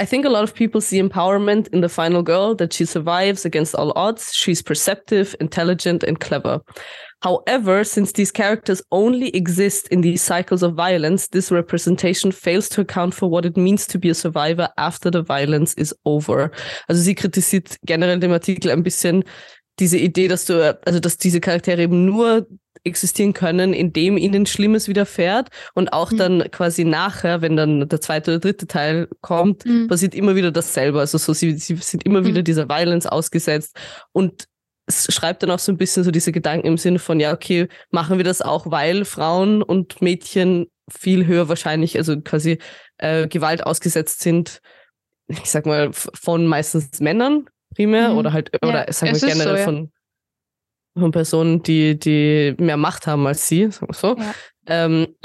I 0.00 0.06
think 0.06 0.24
a 0.24 0.30
lot 0.30 0.44
of 0.44 0.54
people 0.54 0.80
see 0.80 0.98
empowerment 0.98 1.68
in 1.68 1.82
the 1.82 1.88
final 1.90 2.22
girl 2.22 2.56
that 2.56 2.72
she 2.72 2.86
survives 2.86 3.44
against 3.44 3.74
all 3.74 3.92
odds. 3.96 4.34
She's 4.34 4.62
perceptive, 4.62 5.34
intelligent, 5.40 6.04
and 6.04 6.20
clever. 6.20 6.62
However, 7.24 7.84
since 7.84 8.12
these 8.12 8.30
characters 8.30 8.82
only 8.90 9.34
exist 9.34 9.88
in 9.88 10.02
these 10.02 10.22
cycles 10.22 10.62
of 10.62 10.74
violence, 10.74 11.26
this 11.28 11.50
representation 11.50 12.30
fails 12.32 12.68
to 12.68 12.82
account 12.82 13.14
for 13.14 13.30
what 13.30 13.46
it 13.46 13.56
means 13.56 13.86
to 13.86 13.98
be 13.98 14.10
a 14.10 14.14
survivor 14.14 14.68
after 14.76 15.10
the 15.10 15.22
violence 15.22 15.72
is 15.72 15.94
over. 16.04 16.50
Also 16.86 17.00
sie 17.00 17.14
kritisiert 17.14 17.78
generell 17.86 18.20
dem 18.20 18.32
Artikel 18.32 18.70
ein 18.70 18.82
bisschen 18.82 19.24
diese 19.78 19.96
Idee, 19.96 20.28
dass 20.28 20.44
du, 20.44 20.78
also 20.84 21.00
dass 21.00 21.16
diese 21.16 21.40
Charaktere 21.40 21.82
eben 21.82 22.04
nur 22.04 22.46
existieren 22.84 23.32
können, 23.32 23.72
indem 23.72 24.18
ihnen 24.18 24.44
Schlimmes 24.44 24.86
widerfährt 24.86 25.48
und 25.74 25.94
auch 25.94 26.12
mhm. 26.12 26.16
dann 26.18 26.50
quasi 26.50 26.84
nachher, 26.84 27.40
wenn 27.40 27.56
dann 27.56 27.88
der 27.88 28.02
zweite 28.02 28.32
oder 28.32 28.40
dritte 28.40 28.66
Teil 28.66 29.08
kommt, 29.22 29.64
mhm. 29.64 29.88
passiert 29.88 30.14
immer 30.14 30.36
wieder 30.36 30.52
dasselbe. 30.52 31.00
Also 31.00 31.16
so, 31.16 31.32
sie, 31.32 31.56
sie 31.56 31.76
sind 31.76 32.04
immer 32.04 32.20
mhm. 32.20 32.26
wieder 32.26 32.42
dieser 32.42 32.68
Violence 32.68 33.06
ausgesetzt 33.06 33.74
und 34.12 34.46
schreibt 34.88 35.42
dann 35.42 35.50
auch 35.50 35.58
so 35.58 35.72
ein 35.72 35.78
bisschen 35.78 36.04
so 36.04 36.10
diese 36.10 36.32
Gedanken 36.32 36.66
im 36.66 36.78
Sinne 36.78 36.98
von, 36.98 37.20
ja, 37.20 37.32
okay, 37.32 37.68
machen 37.90 38.18
wir 38.18 38.24
das 38.24 38.42
auch, 38.42 38.70
weil 38.70 39.04
Frauen 39.04 39.62
und 39.62 40.02
Mädchen 40.02 40.66
viel 40.90 41.26
höher 41.26 41.48
wahrscheinlich, 41.48 41.96
also 41.96 42.20
quasi 42.20 42.58
äh, 42.98 43.26
Gewalt 43.26 43.64
ausgesetzt 43.64 44.20
sind 44.20 44.60
ich 45.26 45.50
sag 45.50 45.66
mal, 45.66 45.90
von 45.92 46.46
meistens 46.46 47.00
Männern 47.00 47.46
primär 47.74 48.10
mhm. 48.10 48.18
oder 48.18 48.32
halt, 48.32 48.50
oder 48.64 48.86
ja, 48.86 48.92
sag 48.92 49.12
mal 49.12 49.18
generell 49.18 49.36
so, 49.38 49.56
ja. 49.56 49.64
von, 49.64 49.92
von 50.98 51.10
Personen, 51.10 51.62
die, 51.62 51.98
die 51.98 52.54
mehr 52.58 52.76
Macht 52.76 53.06
haben 53.06 53.26
als 53.26 53.48
sie, 53.48 53.70
sagen 53.70 53.88
wir 53.88 53.94
so. 53.94 54.16
Ja. 54.16 54.34
Ähm, 54.66 55.16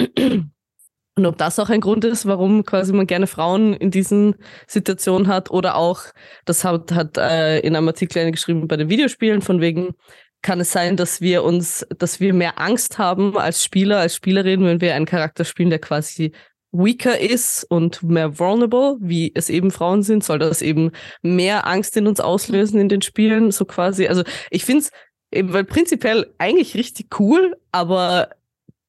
und 1.20 1.26
ob 1.26 1.38
das 1.38 1.58
auch 1.58 1.68
ein 1.68 1.80
Grund 1.80 2.04
ist, 2.04 2.26
warum 2.26 2.64
quasi 2.64 2.92
man 2.92 3.06
gerne 3.06 3.26
Frauen 3.26 3.74
in 3.74 3.90
diesen 3.90 4.36
Situationen 4.66 5.28
hat 5.28 5.50
oder 5.50 5.76
auch, 5.76 6.02
das 6.46 6.64
hat, 6.64 6.92
hat 6.92 7.18
äh, 7.18 7.60
in 7.60 7.76
einem 7.76 7.88
Artikel 7.88 8.30
geschrieben 8.30 8.66
bei 8.66 8.76
den 8.76 8.88
Videospielen, 8.88 9.42
von 9.42 9.60
wegen, 9.60 9.94
kann 10.42 10.60
es 10.60 10.72
sein, 10.72 10.96
dass 10.96 11.20
wir 11.20 11.44
uns, 11.44 11.86
dass 11.98 12.20
wir 12.20 12.32
mehr 12.32 12.58
Angst 12.58 12.98
haben 12.98 13.36
als 13.36 13.62
Spieler, 13.62 13.98
als 13.98 14.14
Spielerin, 14.14 14.64
wenn 14.64 14.80
wir 14.80 14.94
einen 14.94 15.04
Charakter 15.04 15.44
spielen, 15.44 15.70
der 15.70 15.78
quasi 15.78 16.32
weaker 16.72 17.18
ist 17.18 17.64
und 17.64 18.02
mehr 18.02 18.38
vulnerable, 18.38 18.96
wie 19.00 19.32
es 19.34 19.50
eben 19.50 19.70
Frauen 19.70 20.02
sind, 20.02 20.24
soll 20.24 20.38
das 20.38 20.62
eben 20.62 20.92
mehr 21.20 21.66
Angst 21.66 21.96
in 21.96 22.06
uns 22.06 22.20
auslösen 22.20 22.80
in 22.80 22.88
den 22.88 23.02
Spielen, 23.02 23.50
so 23.50 23.64
quasi. 23.64 24.06
Also 24.06 24.22
ich 24.50 24.64
finde 24.64 24.84
es 24.84 24.90
eben, 25.32 25.52
weil 25.52 25.64
prinzipiell 25.64 26.32
eigentlich 26.38 26.74
richtig 26.74 27.20
cool, 27.20 27.56
aber 27.72 28.30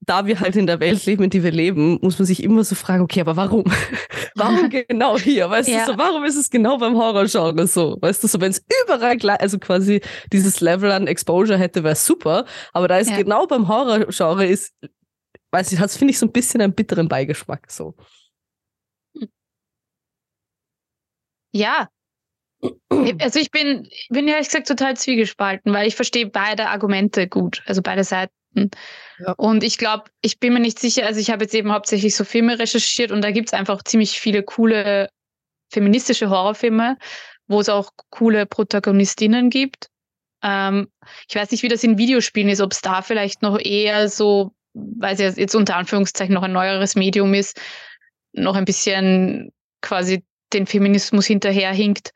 da 0.02 0.26
wir 0.26 0.40
halt 0.40 0.56
in 0.56 0.66
der 0.66 0.80
Welt 0.80 1.06
leben, 1.06 1.24
in 1.24 1.30
die 1.30 1.44
wir 1.44 1.52
leben, 1.52 2.00
muss 2.02 2.18
man 2.18 2.26
sich 2.26 2.44
immer 2.44 2.64
so 2.64 2.74
fragen, 2.74 3.04
okay, 3.04 3.22
aber 3.22 3.36
warum? 3.36 3.64
warum 4.36 4.70
genau 4.70 5.18
hier? 5.18 5.50
Weißt 5.50 5.70
ja. 5.70 5.86
du 5.86 5.92
so, 5.92 5.98
warum 5.98 6.24
ist 6.26 6.36
es 6.36 6.50
genau 6.50 6.78
beim 6.78 6.98
Horrorgenre 6.98 7.68
so? 7.68 7.98
Weißt 8.02 8.24
du 8.24 8.28
so, 8.28 8.42
wenn 8.42 8.52
es 8.52 8.66
überall 8.84 9.18
gleich, 9.18 9.40
also 9.40 9.60
quasi 9.60 10.02
dieses 10.34 10.60
Level 10.60 10.92
an 10.92 11.06
Exposure 11.06 11.58
hätte, 11.58 11.84
wäre 11.84 11.96
super, 11.96 12.46
aber 12.74 12.88
da 12.88 13.00
es 13.00 13.10
ja. 13.10 13.18
genau 13.18 13.46
beim 13.46 13.68
Horrorgenre 13.68 14.46
ist, 14.48 14.74
weiß 15.52 15.72
ich, 15.72 15.80
hat 15.80 15.92
finde 15.92 16.12
ich 16.12 16.20
so 16.20 16.26
ein 16.26 16.32
bisschen 16.32 16.62
einen 16.62 16.74
bitteren 16.74 17.08
Beigeschmack 17.08 17.70
so. 17.70 17.96
Ja. 21.54 21.90
Also 23.20 23.40
ich 23.40 23.52
bin, 23.52 23.88
bin 24.10 24.28
ehrlich 24.28 24.48
gesagt 24.48 24.68
total 24.68 24.96
zwiegespalten, 24.96 25.74
weil 25.74 25.88
ich 25.88 25.96
verstehe 25.96 26.28
beide 26.28 26.70
Argumente 26.70 27.28
gut, 27.28 27.62
also 27.66 27.82
beide 27.82 28.04
Seiten. 28.04 28.34
Ja. 28.54 29.34
Und 29.34 29.64
ich 29.64 29.78
glaube, 29.78 30.06
ich 30.22 30.40
bin 30.40 30.54
mir 30.54 30.60
nicht 30.60 30.80
sicher, 30.80 31.06
also 31.06 31.20
ich 31.20 31.30
habe 31.30 31.44
jetzt 31.44 31.54
eben 31.54 31.72
hauptsächlich 31.72 32.16
so 32.16 32.24
Filme 32.24 32.60
recherchiert 32.60 33.12
und 33.12 33.22
da 33.22 33.32
gibt 33.32 33.50
es 33.50 33.54
einfach 33.54 33.84
ziemlich 33.84 34.20
viele 34.20 34.44
coole 34.44 35.10
feministische 35.72 36.30
Horrorfilme, 36.30 36.98
wo 37.48 37.60
es 37.60 37.70
auch 37.70 37.92
coole 38.10 38.46
Protagonistinnen 38.46 39.50
gibt. 39.50 39.88
Ähm, 40.44 40.90
ich 41.30 41.36
weiß 41.36 41.52
nicht, 41.52 41.64
wie 41.64 41.70
das 41.70 41.84
in 41.84 41.98
Videospielen 41.98 42.50
ist, 42.50 42.62
ob 42.62 42.74
es 42.74 42.82
da 42.82 43.02
vielleicht 43.02 43.42
noch 43.42 43.60
eher 43.60 44.10
so, 44.10 44.52
weil 44.74 45.20
es 45.20 45.38
jetzt 45.38 45.56
unter 45.56 45.76
Anführungszeichen 45.76 46.34
noch 46.34 46.44
ein 46.44 46.54
neueres 46.54 46.96
Medium 46.96 47.34
ist, 47.34 47.60
noch 48.34 48.56
ein 48.56 48.66
bisschen 48.66 49.52
quasi 49.82 50.24
den 50.54 50.68
Feminismus 50.68 51.26
hinterherhinkt. 51.26 52.12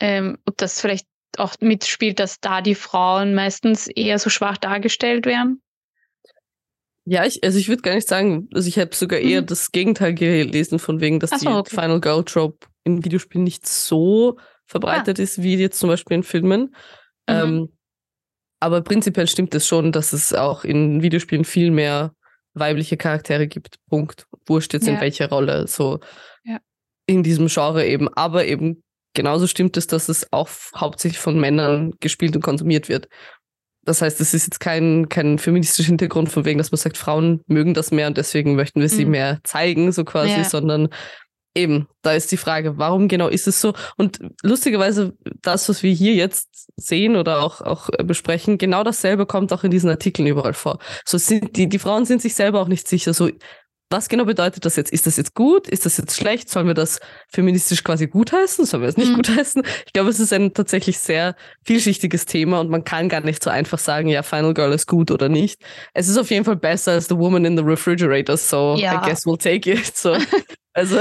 Ähm, 0.00 0.38
ob 0.46 0.56
das 0.58 0.80
vielleicht 0.80 1.06
auch 1.38 1.54
mitspielt, 1.60 2.18
dass 2.18 2.40
da 2.40 2.60
die 2.60 2.74
Frauen 2.74 3.34
meistens 3.34 3.88
eher 3.88 4.18
so 4.18 4.30
schwach 4.30 4.58
dargestellt 4.58 5.26
werden? 5.26 5.62
Ja, 7.04 7.24
ich, 7.24 7.42
also 7.42 7.58
ich 7.58 7.68
würde 7.68 7.82
gar 7.82 7.94
nicht 7.94 8.08
sagen, 8.08 8.48
also 8.54 8.68
ich 8.68 8.78
habe 8.78 8.94
sogar 8.94 9.18
eher 9.18 9.42
mhm. 9.42 9.46
das 9.46 9.72
Gegenteil 9.72 10.14
gelesen, 10.14 10.78
von 10.78 11.00
wegen, 11.00 11.18
dass 11.18 11.30
so, 11.30 11.38
die 11.38 11.46
okay. 11.48 11.74
Final 11.74 12.00
Girl 12.00 12.24
Trope 12.24 12.66
in 12.84 13.04
Videospielen 13.04 13.44
nicht 13.44 13.66
so 13.66 14.38
verbreitet 14.66 15.18
ah. 15.18 15.22
ist, 15.22 15.42
wie 15.42 15.56
jetzt 15.56 15.78
zum 15.78 15.88
Beispiel 15.88 16.16
in 16.16 16.22
Filmen. 16.22 16.60
Mhm. 16.60 16.70
Ähm, 17.26 17.68
aber 18.60 18.82
prinzipiell 18.82 19.26
stimmt 19.26 19.54
es 19.54 19.66
schon, 19.66 19.90
dass 19.90 20.12
es 20.12 20.32
auch 20.32 20.64
in 20.64 21.02
Videospielen 21.02 21.44
viel 21.44 21.72
mehr 21.72 22.14
weibliche 22.54 22.96
Charaktere 22.96 23.48
gibt. 23.48 23.76
Punkt. 23.88 24.26
Wurscht 24.46 24.72
jetzt 24.72 24.86
ja. 24.86 24.94
in 24.94 25.00
welcher 25.00 25.28
Rolle, 25.28 25.66
so 25.66 25.98
ja. 26.44 26.58
in 27.06 27.24
diesem 27.24 27.48
Genre 27.48 27.84
eben. 27.84 28.08
Aber 28.14 28.44
eben 28.44 28.84
genauso 29.14 29.48
stimmt 29.48 29.76
es, 29.76 29.88
dass 29.88 30.08
es 30.08 30.32
auch 30.32 30.48
hauptsächlich 30.76 31.18
von 31.18 31.40
Männern 31.40 31.92
gespielt 31.98 32.36
und 32.36 32.42
konsumiert 32.42 32.88
wird. 32.88 33.08
Das 33.84 34.00
heißt, 34.00 34.20
es 34.20 34.32
ist 34.32 34.46
jetzt 34.46 34.60
kein, 34.60 35.08
kein 35.08 35.38
feministischer 35.38 35.88
Hintergrund 35.88 36.30
von 36.30 36.44
wegen, 36.44 36.58
dass 36.58 36.70
man 36.70 36.78
sagt, 36.78 36.96
Frauen 36.96 37.42
mögen 37.46 37.74
das 37.74 37.90
mehr 37.90 38.06
und 38.06 38.16
deswegen 38.16 38.54
möchten 38.54 38.80
wir 38.80 38.88
sie 38.88 39.04
mhm. 39.04 39.10
mehr 39.10 39.40
zeigen, 39.42 39.90
so 39.92 40.04
quasi, 40.04 40.32
ja. 40.32 40.44
sondern 40.44 40.88
eben, 41.54 41.88
da 42.02 42.12
ist 42.12 42.32
die 42.32 42.36
Frage, 42.36 42.78
warum 42.78 43.08
genau 43.08 43.28
ist 43.28 43.46
es 43.46 43.60
so? 43.60 43.74
Und 43.96 44.20
lustigerweise, 44.42 45.14
das, 45.42 45.68
was 45.68 45.82
wir 45.82 45.92
hier 45.92 46.14
jetzt 46.14 46.70
sehen 46.76 47.16
oder 47.16 47.42
auch, 47.42 47.60
auch 47.60 47.88
besprechen, 48.04 48.58
genau 48.58 48.84
dasselbe 48.84 49.26
kommt 49.26 49.52
auch 49.52 49.64
in 49.64 49.70
diesen 49.70 49.90
Artikeln 49.90 50.26
überall 50.26 50.54
vor. 50.54 50.78
So 51.04 51.18
sind 51.18 51.56
die, 51.56 51.68
die 51.68 51.78
Frauen 51.78 52.04
sind 52.04 52.22
sich 52.22 52.34
selber 52.34 52.60
auch 52.60 52.68
nicht 52.68 52.88
sicher. 52.88 53.12
So, 53.12 53.28
was 53.92 54.08
genau 54.08 54.24
bedeutet 54.24 54.64
das 54.64 54.76
jetzt? 54.76 54.92
Ist 54.92 55.06
das 55.06 55.16
jetzt 55.16 55.34
gut? 55.34 55.68
Ist 55.68 55.86
das 55.86 55.98
jetzt 55.98 56.16
schlecht? 56.16 56.48
Sollen 56.48 56.66
wir 56.66 56.74
das 56.74 57.00
feministisch 57.28 57.84
quasi 57.84 58.08
gutheißen? 58.08 58.64
Sollen 58.64 58.82
wir 58.82 58.88
es 58.88 58.96
nicht 58.96 59.10
mhm. 59.10 59.16
gutheißen? 59.16 59.62
Ich 59.86 59.92
glaube, 59.92 60.10
es 60.10 60.18
ist 60.18 60.32
ein 60.32 60.54
tatsächlich 60.54 60.98
sehr 60.98 61.36
vielschichtiges 61.64 62.26
Thema 62.26 62.60
und 62.60 62.70
man 62.70 62.84
kann 62.84 63.08
gar 63.08 63.20
nicht 63.20 63.42
so 63.42 63.50
einfach 63.50 63.78
sagen, 63.78 64.08
ja, 64.08 64.22
Final 64.22 64.54
Girl 64.54 64.72
ist 64.72 64.86
gut 64.86 65.10
oder 65.10 65.28
nicht. 65.28 65.62
Es 65.94 66.08
ist 66.08 66.16
auf 66.16 66.30
jeden 66.30 66.44
Fall 66.44 66.56
besser 66.56 66.92
als 66.92 67.08
The 67.08 67.16
Woman 67.16 67.44
in 67.44 67.56
the 67.56 67.62
Refrigerator, 67.62 68.36
so 68.36 68.76
ja. 68.76 69.00
I 69.00 69.08
guess 69.08 69.26
we'll 69.26 69.40
take 69.40 69.70
it. 69.70 69.96
So. 69.96 70.16
Also. 70.74 71.00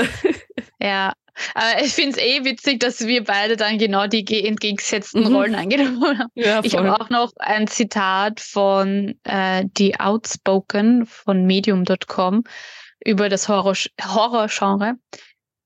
ja, 0.82 1.14
aber 1.54 1.84
ich 1.84 1.94
finde 1.94 2.12
es 2.12 2.18
eh 2.18 2.44
witzig, 2.44 2.80
dass 2.80 3.00
wir 3.06 3.24
beide 3.24 3.56
dann 3.56 3.78
genau 3.78 4.08
die 4.08 4.20
entgegengesetzten 4.46 5.24
mhm. 5.24 5.36
Rollen 5.36 5.56
eingenommen 5.56 6.20
haben. 6.20 6.30
Ja, 6.36 6.62
ich 6.64 6.76
habe 6.76 6.94
auch 7.00 7.10
noch 7.10 7.32
ein 7.38 7.68
Zitat 7.68 8.40
von 8.40 9.16
äh, 9.24 9.66
The 9.78 10.00
Outspoken 10.00 11.06
von 11.06 11.46
medium.com 11.46 12.44
über 13.06 13.30
das 13.30 13.48
Horror 13.48 13.76
Horror-Genre. 14.02 14.96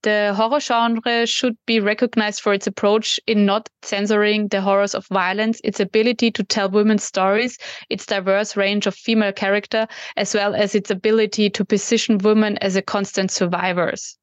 The 0.05 0.35
horror 0.37 0.59
genre 0.59 1.25
should 1.25 1.57
be 1.65 1.79
recognized 1.79 2.41
for 2.41 2.53
its 2.53 2.67
approach 2.67 3.19
in 3.25 3.43
not 3.43 3.69
censoring 3.81 4.49
the 4.49 4.61
horrors 4.61 4.93
of 4.93 5.07
violence, 5.07 5.59
its 5.63 5.79
ability 5.79 6.29
to 6.29 6.43
tell 6.43 6.69
women's 6.69 7.03
stories, 7.03 7.57
its 7.89 8.05
diverse 8.05 8.55
range 8.55 8.85
of 8.85 8.93
female 8.93 9.33
character, 9.33 9.87
as 10.15 10.35
well 10.35 10.53
as 10.53 10.75
its 10.75 10.91
ability 10.91 11.49
to 11.49 11.65
position 11.65 12.19
women 12.19 12.55
as 12.59 12.75
a 12.75 12.83
constant 12.83 13.31
survivors. 13.31 14.19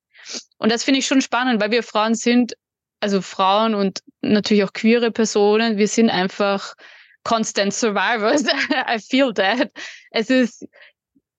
Und 0.61 0.71
das 0.71 0.85
finde 0.85 0.99
ich 0.99 1.07
schon 1.09 1.21
spannend, 1.21 1.61
weil 1.61 1.73
wir 1.73 1.83
Frauen 1.83 2.15
sind, 2.15 2.55
also 3.01 3.21
Frauen 3.21 3.75
und 3.75 4.03
natürlich 4.21 4.63
auch 4.63 4.73
queere 4.73 5.11
Personen, 5.11 5.79
wir 5.79 5.89
sind 5.89 6.11
einfach 6.11 6.75
constant 7.25 7.75
survivors. 7.75 8.45
I 8.87 8.99
feel 8.99 9.33
that. 9.35 9.73
Es 10.13 10.31
ist 10.31 10.65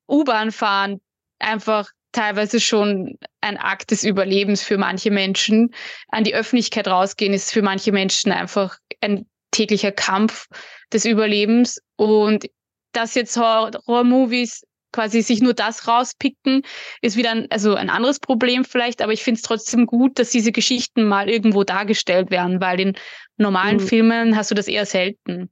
U-Bahn 0.10 0.52
fahren, 0.52 1.00
einfach 1.40 1.90
teilweise 2.14 2.60
schon 2.60 3.18
ein 3.42 3.58
Akt 3.58 3.92
des 3.92 4.04
Überlebens 4.04 4.64
für 4.64 4.78
manche 4.78 5.12
Menschen. 5.12 5.74
An 6.10 6.24
die 6.24 6.36
Öffentlichkeit 6.36 6.88
rausgehen 6.88 7.34
ist 7.34 7.52
für 7.52 7.62
manche 7.62 7.92
Menschen 7.92 8.32
einfach 8.32 8.78
ein 9.02 9.26
täglicher 9.52 9.92
Kampf 9.92 10.48
des 10.94 11.06
Überlebens. 11.06 11.82
Und 11.98 12.46
dass 12.94 13.16
jetzt 13.16 13.36
Horror-Movies 13.36 14.64
quasi 14.92 15.24
sich 15.24 15.42
nur 15.42 15.56
das 15.56 15.88
rauspicken, 15.88 16.62
ist 17.02 17.18
wieder 17.18 17.32
ein, 17.32 17.48
also 17.50 17.74
ein 17.74 17.90
anderes 17.90 18.20
Problem 18.20 18.64
vielleicht, 18.64 19.02
aber 19.02 19.12
ich 19.12 19.24
finde 19.24 19.40
es 19.40 19.42
trotzdem 19.42 19.88
gut, 19.88 20.20
dass 20.20 20.30
diese 20.30 20.52
Geschichten 20.52 21.08
mal 21.08 21.30
irgendwo 21.30 21.64
dargestellt 21.64 22.30
werden, 22.30 22.62
weil 22.62 22.80
in 22.80 22.98
normalen 23.38 23.78
mhm. 23.78 23.88
Filmen 23.88 24.38
hast 24.38 24.52
du 24.52 24.56
das 24.56 24.68
eher 24.68 24.86
selten. 24.86 25.50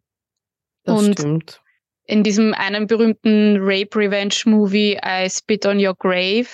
Das 0.84 1.00
Und 1.00 1.14
stimmt 1.14 1.61
in 2.12 2.24
diesem 2.24 2.54
einen 2.54 2.88
berühmten 2.88 3.58
Rape 3.62 3.96
Revenge 3.96 4.36
Movie 4.44 5.00
I 5.04 5.30
Spit 5.30 5.66
on 5.66 5.84
Your 5.84 5.96
Grave 5.96 6.48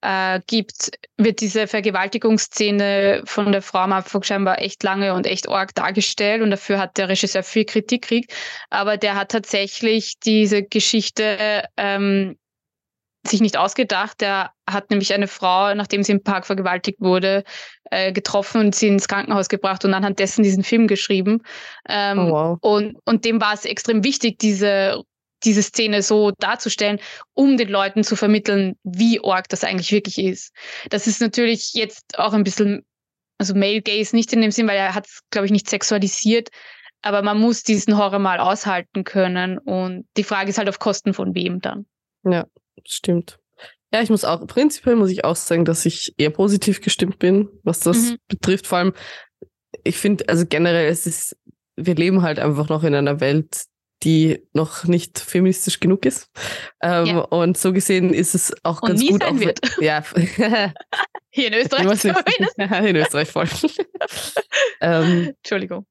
äh, 0.00 0.40
gibt, 0.46 0.92
wird 1.16 1.40
diese 1.40 1.66
Vergewaltigungsszene 1.66 3.22
von 3.24 3.50
der 3.50 3.62
Frau 3.62 3.80
am 3.80 3.92
Anfang 3.92 4.22
scheinbar 4.22 4.62
echt 4.62 4.84
lange 4.84 5.12
und 5.14 5.26
echt 5.26 5.48
arg 5.48 5.74
dargestellt 5.74 6.40
und 6.40 6.52
dafür 6.52 6.78
hat 6.78 6.98
der 6.98 7.08
Regisseur 7.08 7.42
viel 7.42 7.64
Kritik 7.64 8.02
gekriegt. 8.02 8.32
Aber 8.70 8.96
der 8.96 9.16
hat 9.16 9.32
tatsächlich 9.32 10.20
diese 10.24 10.62
Geschichte 10.62 11.64
ähm, 11.76 12.36
sich 13.26 13.40
nicht 13.40 13.56
ausgedacht. 13.56 14.20
Der 14.20 14.52
hat 14.68 14.90
nämlich 14.90 15.12
eine 15.12 15.28
Frau, 15.28 15.74
nachdem 15.74 16.02
sie 16.02 16.12
im 16.12 16.22
Park 16.22 16.46
vergewaltigt 16.46 17.00
wurde, 17.00 17.44
äh, 17.90 18.12
getroffen 18.12 18.60
und 18.60 18.74
sie 18.74 18.88
ins 18.88 19.08
Krankenhaus 19.08 19.48
gebracht 19.48 19.84
und 19.84 19.94
anhand 19.94 20.18
dessen 20.18 20.42
diesen 20.42 20.64
Film 20.64 20.86
geschrieben. 20.86 21.42
Ähm, 21.88 22.18
oh, 22.18 22.30
wow. 22.30 22.58
und, 22.60 22.96
und 23.04 23.24
dem 23.24 23.40
war 23.40 23.54
es 23.54 23.64
extrem 23.64 24.04
wichtig, 24.04 24.38
diese, 24.38 25.02
diese 25.44 25.62
Szene 25.62 26.02
so 26.02 26.32
darzustellen, 26.38 26.98
um 27.34 27.56
den 27.56 27.68
Leuten 27.68 28.04
zu 28.04 28.16
vermitteln, 28.16 28.76
wie 28.82 29.20
arg 29.22 29.48
das 29.48 29.64
eigentlich 29.64 29.92
wirklich 29.92 30.18
ist. 30.18 30.52
Das 30.90 31.06
ist 31.06 31.20
natürlich 31.20 31.72
jetzt 31.74 32.18
auch 32.18 32.32
ein 32.32 32.44
bisschen, 32.44 32.84
also 33.38 33.54
Male 33.54 33.82
Gaze 33.82 34.16
nicht 34.16 34.32
in 34.32 34.40
dem 34.40 34.50
Sinn, 34.50 34.66
weil 34.66 34.78
er 34.78 34.94
hat 34.94 35.06
es, 35.06 35.20
glaube 35.30 35.46
ich, 35.46 35.52
nicht 35.52 35.68
sexualisiert, 35.68 36.48
aber 37.02 37.22
man 37.22 37.38
muss 37.38 37.62
diesen 37.62 37.96
Horror 37.96 38.18
mal 38.18 38.40
aushalten 38.40 39.04
können 39.04 39.58
und 39.58 40.06
die 40.16 40.24
Frage 40.24 40.50
ist 40.50 40.58
halt 40.58 40.68
auf 40.68 40.78
Kosten 40.78 41.14
von 41.14 41.34
wem 41.34 41.60
dann. 41.60 41.86
Ja, 42.24 42.46
stimmt. 42.84 43.38
Ja, 43.92 44.02
ich 44.02 44.10
muss 44.10 44.24
auch, 44.24 44.46
prinzipiell 44.46 44.96
muss 44.96 45.10
ich 45.10 45.24
auch 45.24 45.36
sagen, 45.36 45.64
dass 45.64 45.86
ich 45.86 46.14
eher 46.18 46.30
positiv 46.30 46.80
gestimmt 46.80 47.18
bin, 47.18 47.48
was 47.62 47.80
das 47.80 47.96
mhm. 47.96 48.16
betrifft. 48.28 48.66
Vor 48.66 48.78
allem, 48.78 48.92
ich 49.84 49.96
finde, 49.96 50.28
also 50.28 50.44
generell, 50.46 50.88
es 50.88 51.06
ist, 51.06 51.36
wir 51.76 51.94
leben 51.94 52.22
halt 52.22 52.38
einfach 52.38 52.68
noch 52.68 52.82
in 52.82 52.94
einer 52.94 53.20
Welt, 53.20 53.64
die 54.02 54.46
noch 54.52 54.84
nicht 54.84 55.18
feministisch 55.18 55.80
genug 55.80 56.04
ist. 56.04 56.30
Ähm, 56.82 57.06
ja. 57.06 57.18
Und 57.20 57.56
so 57.56 57.72
gesehen 57.72 58.12
ist 58.12 58.34
es 58.34 58.52
auch 58.62 58.82
und 58.82 58.88
ganz 58.88 59.00
nie 59.00 59.08
gut. 59.08 59.22
Sein 59.22 59.36
auch, 59.36 59.40
wird. 59.40 59.60
Ja, 59.80 60.04
Hier 61.30 61.48
in 61.48 61.54
Österreich 61.54 61.84
in 62.88 62.96
Österreich 62.96 63.28
voll. 63.28 63.48
ähm, 64.80 65.34
Entschuldigung. 65.36 65.86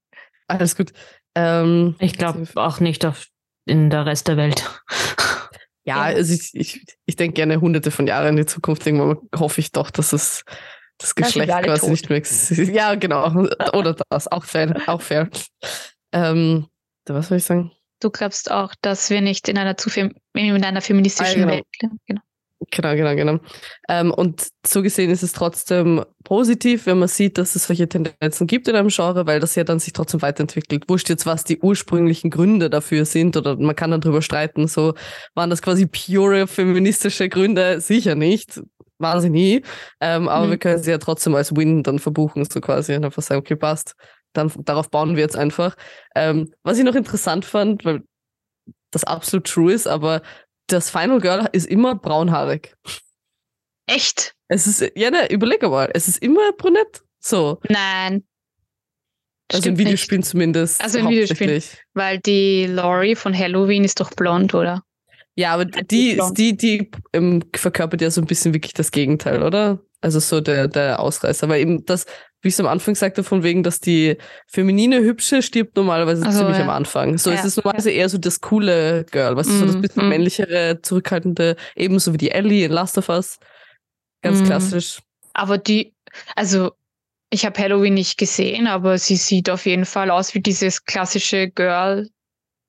alles 0.48 0.76
gut. 0.76 0.92
Ähm, 1.36 1.96
Ich 2.00 2.18
glaube 2.18 2.48
auch 2.56 2.80
nicht 2.80 3.06
auf, 3.06 3.28
in 3.66 3.90
der 3.90 4.06
Rest 4.06 4.28
der 4.28 4.38
Welt. 4.38 4.64
Ja, 5.86 6.02
also 6.02 6.34
ich, 6.34 6.54
ich, 6.54 6.86
ich 7.06 7.16
denke 7.16 7.36
gerne 7.36 7.62
hunderte 7.62 7.92
von 7.92 8.08
Jahren 8.08 8.30
in 8.30 8.38
die 8.38 8.46
Zukunft. 8.46 8.86
Irgendwann 8.86 9.18
hoffe 9.36 9.62
ich 9.62 9.72
doch, 9.72 9.92
dass 9.92 10.14
es 10.14 10.44
das 10.98 11.14
Geschlecht 11.14 11.52
alle 11.52 11.68
quasi 11.68 11.82
tot. 11.82 11.90
nicht 11.92 12.10
mehr 12.10 12.18
existiert. 12.18 12.70
Ja, 12.70 12.96
genau. 12.96 13.48
Oder 13.74 13.96
das. 14.10 14.28
Auch 14.28 14.46
fair. 14.46 14.82
Auch 14.88 15.02
fair. 15.02 15.30
Ähm, 16.12 16.68
was 17.06 17.28
soll 17.28 17.38
ich 17.38 17.44
sagen? 17.44 17.72
Du 18.02 18.10
glaubst 18.10 18.52
auch, 18.52 18.74
dass 18.82 19.10
wir 19.10 19.22
nicht 19.22 19.48
in 19.48 19.58
einer 19.58 19.78
zu 19.78 19.90
in 20.00 20.64
einer 20.64 20.82
feministischen 20.82 21.44
Ah, 21.44 21.46
genau. 21.46 21.54
Welt 21.54 21.66
leben. 21.82 22.00
Genau. 22.08 22.22
Genau, 22.72 22.96
genau, 22.96 23.16
genau. 23.16 23.40
Ähm, 23.88 24.12
und 24.12 24.48
so 24.66 24.82
gesehen 24.82 25.10
ist 25.12 25.24
es 25.24 25.34
trotzdem 25.34 26.04
positiv, 26.24 26.86
wenn 26.88 27.00
man 27.00 27.08
sieht, 27.08 27.38
dass 27.38 27.56
es 27.56 27.68
solche 27.68 27.88
Tendenzen 27.88 28.48
gibt 28.48 28.68
in 28.68 28.76
einem 28.76 28.90
Genre, 28.90 29.28
weil 29.28 29.40
das 29.40 29.56
ja 29.56 29.64
dann 29.64 29.80
sich 29.80 29.94
trotzdem 29.94 30.22
weiterentwickelt. 30.22 30.86
Wurscht 30.90 31.10
jetzt, 31.10 31.26
was 31.26 31.44
die 31.44 31.60
ursprünglichen 31.60 32.32
Gründe 32.32 32.70
dafür 32.70 33.06
sind 33.06 33.38
oder 33.38 33.56
man 33.58 33.76
kann 33.76 33.92
dann 33.92 34.02
drüber 34.02 34.22
streiten, 34.22 34.68
so 34.68 34.94
waren 35.36 35.50
das 35.50 35.62
quasi 35.62 35.86
pure 35.86 36.48
feministische 36.48 37.30
Gründe? 37.30 37.80
Sicher 37.82 38.16
nicht. 38.16 38.62
Waren 38.98 39.22
sie 39.22 39.30
nie. 39.30 39.62
Ähm, 40.00 40.28
aber 40.30 40.48
Mhm. 40.48 40.52
wir 40.52 40.58
können 40.58 40.82
sie 40.84 40.92
ja 40.92 40.98
trotzdem 40.98 41.36
als 41.36 41.56
Win 41.56 41.84
dann 41.84 42.00
verbuchen, 42.00 42.46
so 42.46 42.62
quasi 42.62 42.96
und 42.96 43.06
einfach 43.06 43.22
sagen, 43.22 43.40
okay, 43.42 43.56
passt. 43.56 43.96
Dann 44.34 44.52
darauf 44.66 44.90
bauen 44.90 45.16
wir 45.16 45.24
jetzt 45.24 45.36
einfach. 45.38 45.76
Ähm, 46.16 46.52
was 46.64 46.78
ich 46.78 46.84
noch 46.86 46.96
interessant 46.96 47.46
fand, 47.46 47.86
weil 47.86 48.02
das 48.92 49.04
absolut 49.04 49.48
true 49.48 49.74
ist, 49.74 49.88
aber 49.88 50.22
das 50.68 50.90
Final 50.90 51.20
Girl 51.20 51.48
ist 51.52 51.68
immer 51.68 51.96
braunhaarig. 51.96 52.76
Echt? 53.88 54.36
Es 54.48 54.68
ist, 54.68 54.92
ja, 54.96 55.12
ne, 55.12 55.32
überleg 55.32 55.62
mal, 55.64 55.90
es 55.94 56.08
ist 56.08 56.22
immer 56.22 56.52
brünett. 56.54 57.04
So. 57.20 57.60
Nein. 57.70 58.24
Also 59.52 59.62
Stimmt 59.62 59.80
in 59.80 59.86
Videospielen 59.86 60.24
zumindest. 60.24 60.82
Also 60.82 61.00
in 61.00 61.10
Videospielen. 61.10 61.56
Nicht, 61.56 61.86
weil 61.94 62.20
die 62.20 62.66
Laurie 62.66 63.16
von 63.16 63.38
Halloween 63.38 63.84
ist 63.84 64.00
doch 64.00 64.12
blond, 64.12 64.56
oder? 64.56 64.84
Ja, 65.36 65.54
aber 65.54 65.66
die, 65.66 66.20
die, 66.38 66.56
die 66.56 66.92
ähm, 67.14 67.44
verkörpert 67.56 68.02
ja 68.02 68.10
so 68.10 68.22
ein 68.22 68.28
bisschen 68.28 68.54
wirklich 68.54 68.74
das 68.74 68.92
Gegenteil, 68.92 69.44
oder? 69.44 69.80
Also 70.02 70.20
so 70.20 70.40
der, 70.40 70.68
der 70.68 71.00
Ausreißer. 71.00 71.50
Weil 71.50 71.62
eben 71.62 71.86
das, 71.86 72.06
wie 72.42 72.48
ich 72.50 72.54
es 72.54 72.60
am 72.60 72.68
Anfang 72.68 72.96
sagte, 72.96 73.24
von 73.24 73.44
wegen, 73.44 73.64
dass 73.64 73.80
die 73.80 74.18
feminine 74.48 75.02
Hübsche 75.02 75.42
stirbt 75.42 75.76
normalerweise 75.76 76.24
Ach 76.26 76.32
so, 76.32 76.40
ziemlich 76.40 76.58
ja. 76.58 76.64
am 76.64 76.70
Anfang. 76.70 77.18
So 77.18 77.32
Ja, 77.32 77.38
es 77.38 77.46
ist 77.46 77.58
normalerweise 77.58 77.92
eher 77.92 78.08
so 78.08 78.18
das 78.18 78.40
coole 78.40 79.06
Girl, 79.12 79.36
was 79.36 79.48
so 79.60 79.66
das 79.66 79.76
Mm, 79.76 79.82
bisschen 79.82 80.06
mm. 80.06 80.10
männlichere, 80.10 80.80
zurückhaltende, 80.82 81.56
ebenso 81.76 82.14
wie 82.14 82.18
die 82.18 82.32
Ellie 82.32 82.66
in 82.66 82.72
Last 82.72 82.98
of 82.98 83.10
Us. 83.10 83.38
Ganz 84.22 84.42
Mm. 84.42 84.46
klassisch. 84.46 85.00
Aber 85.34 85.58
die, 85.58 85.94
also 86.36 86.72
ich 87.30 87.46
habe 87.46 87.60
Halloween 87.60 87.96
nicht 87.96 88.18
gesehen, 88.18 88.68
aber 88.68 88.98
sie 88.98 89.18
sieht 89.18 89.50
auf 89.50 89.66
jeden 89.66 89.86
Fall 89.86 90.12
aus 90.12 90.34
wie 90.34 90.40
dieses 90.42 90.86
klassische 90.86 91.50
Girl, 91.50 92.08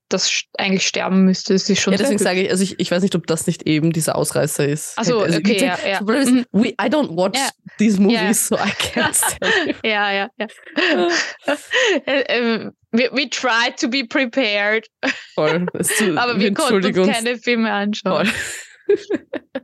das 0.08 0.42
eigentlich 0.56 0.86
sterben 0.86 1.24
müsste. 1.24 1.58
Sie 1.58 1.72
ist 1.72 1.80
schon 1.82 1.92
Ja, 1.92 1.98
deswegen 1.98 2.18
sage 2.18 2.42
ich, 2.42 2.50
also 2.50 2.62
ich, 2.62 2.78
ich 2.78 2.90
weiß 2.90 3.02
nicht, 3.02 3.14
ob 3.16 3.26
das 3.26 3.46
nicht 3.46 3.64
eben 3.66 3.92
dieser 3.92 4.16
Ausreißer 4.16 4.66
ist. 4.66 4.94
Ach 4.96 5.04
so, 5.04 5.20
also, 5.20 5.38
okay, 5.38 5.58
ja, 5.58 5.78
ja. 5.86 5.98
ist, 6.14 6.30
Mhm. 6.30 6.44
we, 6.52 6.68
I 6.70 6.88
don't 6.88 7.16
watch 7.16 7.38
Ja. 7.38 7.48
these 7.78 8.00
movies, 8.00 8.20
Ja. 8.20 8.34
so 8.34 8.54
I 8.56 8.70
can't 8.70 9.38
tell 9.40 9.68
you. 9.68 9.74
Ja, 9.84 10.12
ja, 10.12 10.28
ja. 10.38 10.46
Äh, 12.06 12.20
äh, 12.22 12.70
we, 12.92 13.08
we 13.12 13.28
tried 13.30 13.76
to 13.78 13.88
be 13.88 14.04
prepared, 14.04 14.86
Voll. 15.34 15.66
Tut- 15.98 16.16
aber 16.18 16.38
wir 16.38 16.54
konnten 16.54 16.98
uns 16.98 17.08
keine 17.12 17.38
Filme 17.38 17.72
anschauen. 17.72 18.30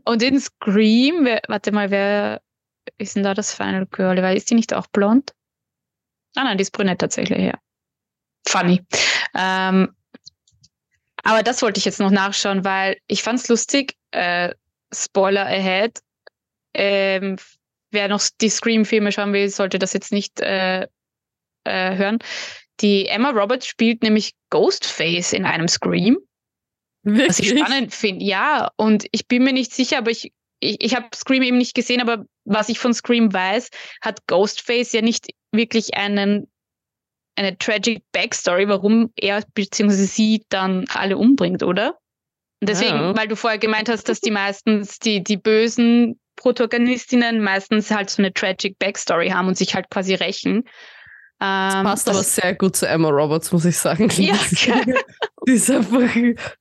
Und 0.05 0.22
in 0.22 0.40
Scream, 0.40 1.24
wer, 1.24 1.40
warte 1.48 1.70
mal, 1.72 1.90
wer 1.90 2.40
ist 2.98 3.14
denn 3.16 3.22
da 3.22 3.35
das 3.35 3.55
Final 3.55 3.87
Girl? 3.87 4.20
Weil 4.22 4.37
ist 4.37 4.50
die 4.50 4.55
nicht 4.57 4.74
auch 4.74 4.87
blond? 4.88 5.33
Ah 6.35 6.44
nein, 6.44 6.59
die 6.59 6.62
ist 6.62 6.72
brünett 6.72 6.98
tatsächlich, 7.00 7.38
ja. 7.38 7.55
Funny. 8.48 8.83
Ähm, 9.38 9.94
aber 11.23 11.43
das 11.43 11.63
wollte 11.63 11.79
ich 11.79 11.85
jetzt 11.85 12.01
noch 12.01 12.11
nachschauen, 12.11 12.65
weil 12.65 12.99
ich 13.07 13.23
fand's 13.23 13.49
lustig. 13.49 13.95
Äh, 14.11 14.55
Spoiler 14.93 15.47
ahead. 15.47 16.01
Ähm, 16.75 17.37
wer 17.91 18.09
noch 18.09 18.23
die 18.41 18.49
Scream-Filme 18.49 19.13
schauen 19.13 19.33
will, 19.33 19.49
sollte 19.49 19.79
das 19.79 19.93
jetzt 19.93 20.13
nicht 20.13 20.41
äh, 20.41 20.83
äh, 21.65 21.97
hören. 21.97 22.19
Die 22.81 23.07
Emma 23.07 23.31
Roberts 23.31 23.67
spielt 23.67 24.03
nämlich 24.03 24.33
Ghostface 24.51 25.33
in 25.33 25.45
einem 25.45 25.69
Scream. 25.69 26.19
Was 27.05 27.39
ich 27.39 27.51
Wirklich? 27.51 27.67
spannend 27.67 27.95
finde, 27.95 28.25
ja. 28.25 28.71
Und 28.77 29.07
ich 29.13 29.27
bin 29.27 29.45
mir 29.45 29.53
nicht 29.53 29.73
sicher, 29.73 29.99
aber 29.99 30.11
ich, 30.11 30.33
ich, 30.61 30.77
ich 30.81 30.95
habe 30.95 31.09
Scream 31.15 31.43
eben 31.43 31.59
nicht 31.59 31.75
gesehen, 31.75 32.01
aber 32.01 32.25
was 32.45 32.69
ich 32.69 32.79
von 32.79 32.95
Scream 32.95 33.33
weiß, 33.33 33.71
hat 34.01 34.27
Ghostface 34.27 34.93
ja 34.93 35.03
nicht 35.03 35.29
wirklich 35.53 35.95
einen, 35.95 36.51
eine 37.37 37.57
tragic 37.59 38.03
Backstory, 38.12 38.68
warum 38.68 39.11
er 39.16 39.42
bzw. 39.55 39.90
sie 40.05 40.45
dann 40.49 40.85
alle 40.92 41.16
umbringt, 41.16 41.62
oder? 41.62 41.99
Und 42.61 42.68
deswegen, 42.68 42.95
Ja. 42.95 43.16
weil 43.16 43.29
du 43.29 43.37
vorher 43.37 43.59
gemeint 43.59 43.88
hast, 43.88 44.09
dass 44.09 44.21
die 44.21 44.31
meistens, 44.31 44.99
die, 44.99 45.23
die 45.23 45.37
bösen 45.37 46.18
Protagonistinnen 46.37 47.42
meistens 47.42 47.90
halt 47.90 48.11
so 48.11 48.23
eine 48.23 48.33
tragic 48.33 48.79
Backstory 48.79 49.31
haben 49.31 49.49
und 49.49 49.57
sich 49.57 49.75
halt 49.75 49.90
quasi 49.90 50.14
rächen. 50.14 50.64
Ähm, 51.40 51.85
Passt 51.85 52.07
das- 52.07 52.14
aber 52.16 52.25
sehr 52.25 52.55
gut 52.55 52.77
zu 52.77 52.87
Emma 52.87 53.09
Roberts, 53.09 53.51
muss 53.53 53.64
ich 53.64 53.77
sagen. 53.77 54.09
Ja, 54.16 54.35
Die 55.47 55.53
ist 55.53 55.71
einfach, 55.71 56.01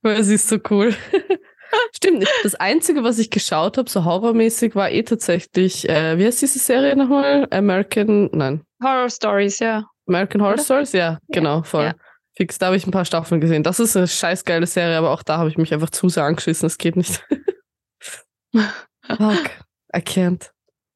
weil 0.02 0.22
sie 0.24 0.34
ist 0.34 0.48
so 0.48 0.58
cool. 0.70 0.94
Stimmt, 1.96 2.26
das 2.42 2.54
Einzige, 2.56 3.02
was 3.02 3.18
ich 3.18 3.30
geschaut 3.30 3.78
habe, 3.78 3.88
so 3.88 4.04
horrormäßig, 4.04 4.74
war 4.74 4.90
eh 4.90 5.04
tatsächlich, 5.04 5.88
äh, 5.88 6.18
wie 6.18 6.26
heißt 6.26 6.42
diese 6.42 6.58
Serie 6.58 6.96
nochmal? 6.96 7.46
American, 7.50 8.28
nein, 8.32 8.62
Horror 8.82 9.08
Stories, 9.08 9.58
ja. 9.60 9.84
American 10.06 10.40
Horror 10.42 10.54
Oder? 10.54 10.62
Stories? 10.62 10.92
Ja, 10.92 11.18
genau, 11.28 11.62
voll. 11.62 11.84
ja. 11.84 11.94
Fix, 12.34 12.58
da 12.58 12.66
habe 12.66 12.76
ich 12.76 12.86
ein 12.86 12.90
paar 12.92 13.04
Staffeln 13.04 13.40
gesehen. 13.42 13.62
Das 13.62 13.78
ist 13.78 13.96
eine 13.96 14.08
scheiß 14.08 14.44
geile 14.44 14.66
Serie, 14.66 14.96
aber 14.96 15.10
auch 15.10 15.22
da 15.22 15.36
habe 15.38 15.50
ich 15.50 15.58
mich 15.58 15.72
einfach 15.74 15.90
zu 15.90 16.08
sehr 16.08 16.24
angeschissen, 16.24 16.66
es 16.66 16.78
geht 16.78 16.96
nicht. 16.96 17.22
Fuck, 18.52 19.50
I 19.94 19.98
can't. 20.00 20.50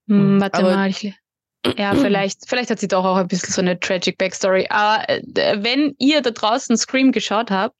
Hm, 0.08 0.40
warte 0.40 0.58
Aber- 0.58 0.74
mal. 0.74 0.88
Ich, 0.88 1.12
ja, 1.76 1.94
vielleicht, 1.94 2.48
vielleicht 2.48 2.70
hat 2.70 2.78
sie 2.78 2.86
doch 2.88 3.04
auch 3.04 3.16
ein 3.16 3.26
bisschen 3.26 3.52
so 3.52 3.60
eine 3.60 3.78
tragic 3.80 4.18
Backstory. 4.18 4.66
Aber 4.70 5.08
äh, 5.08 5.22
wenn 5.58 5.94
ihr 5.98 6.22
da 6.22 6.30
draußen 6.30 6.76
Scream 6.76 7.10
geschaut 7.12 7.50
habt, 7.50 7.74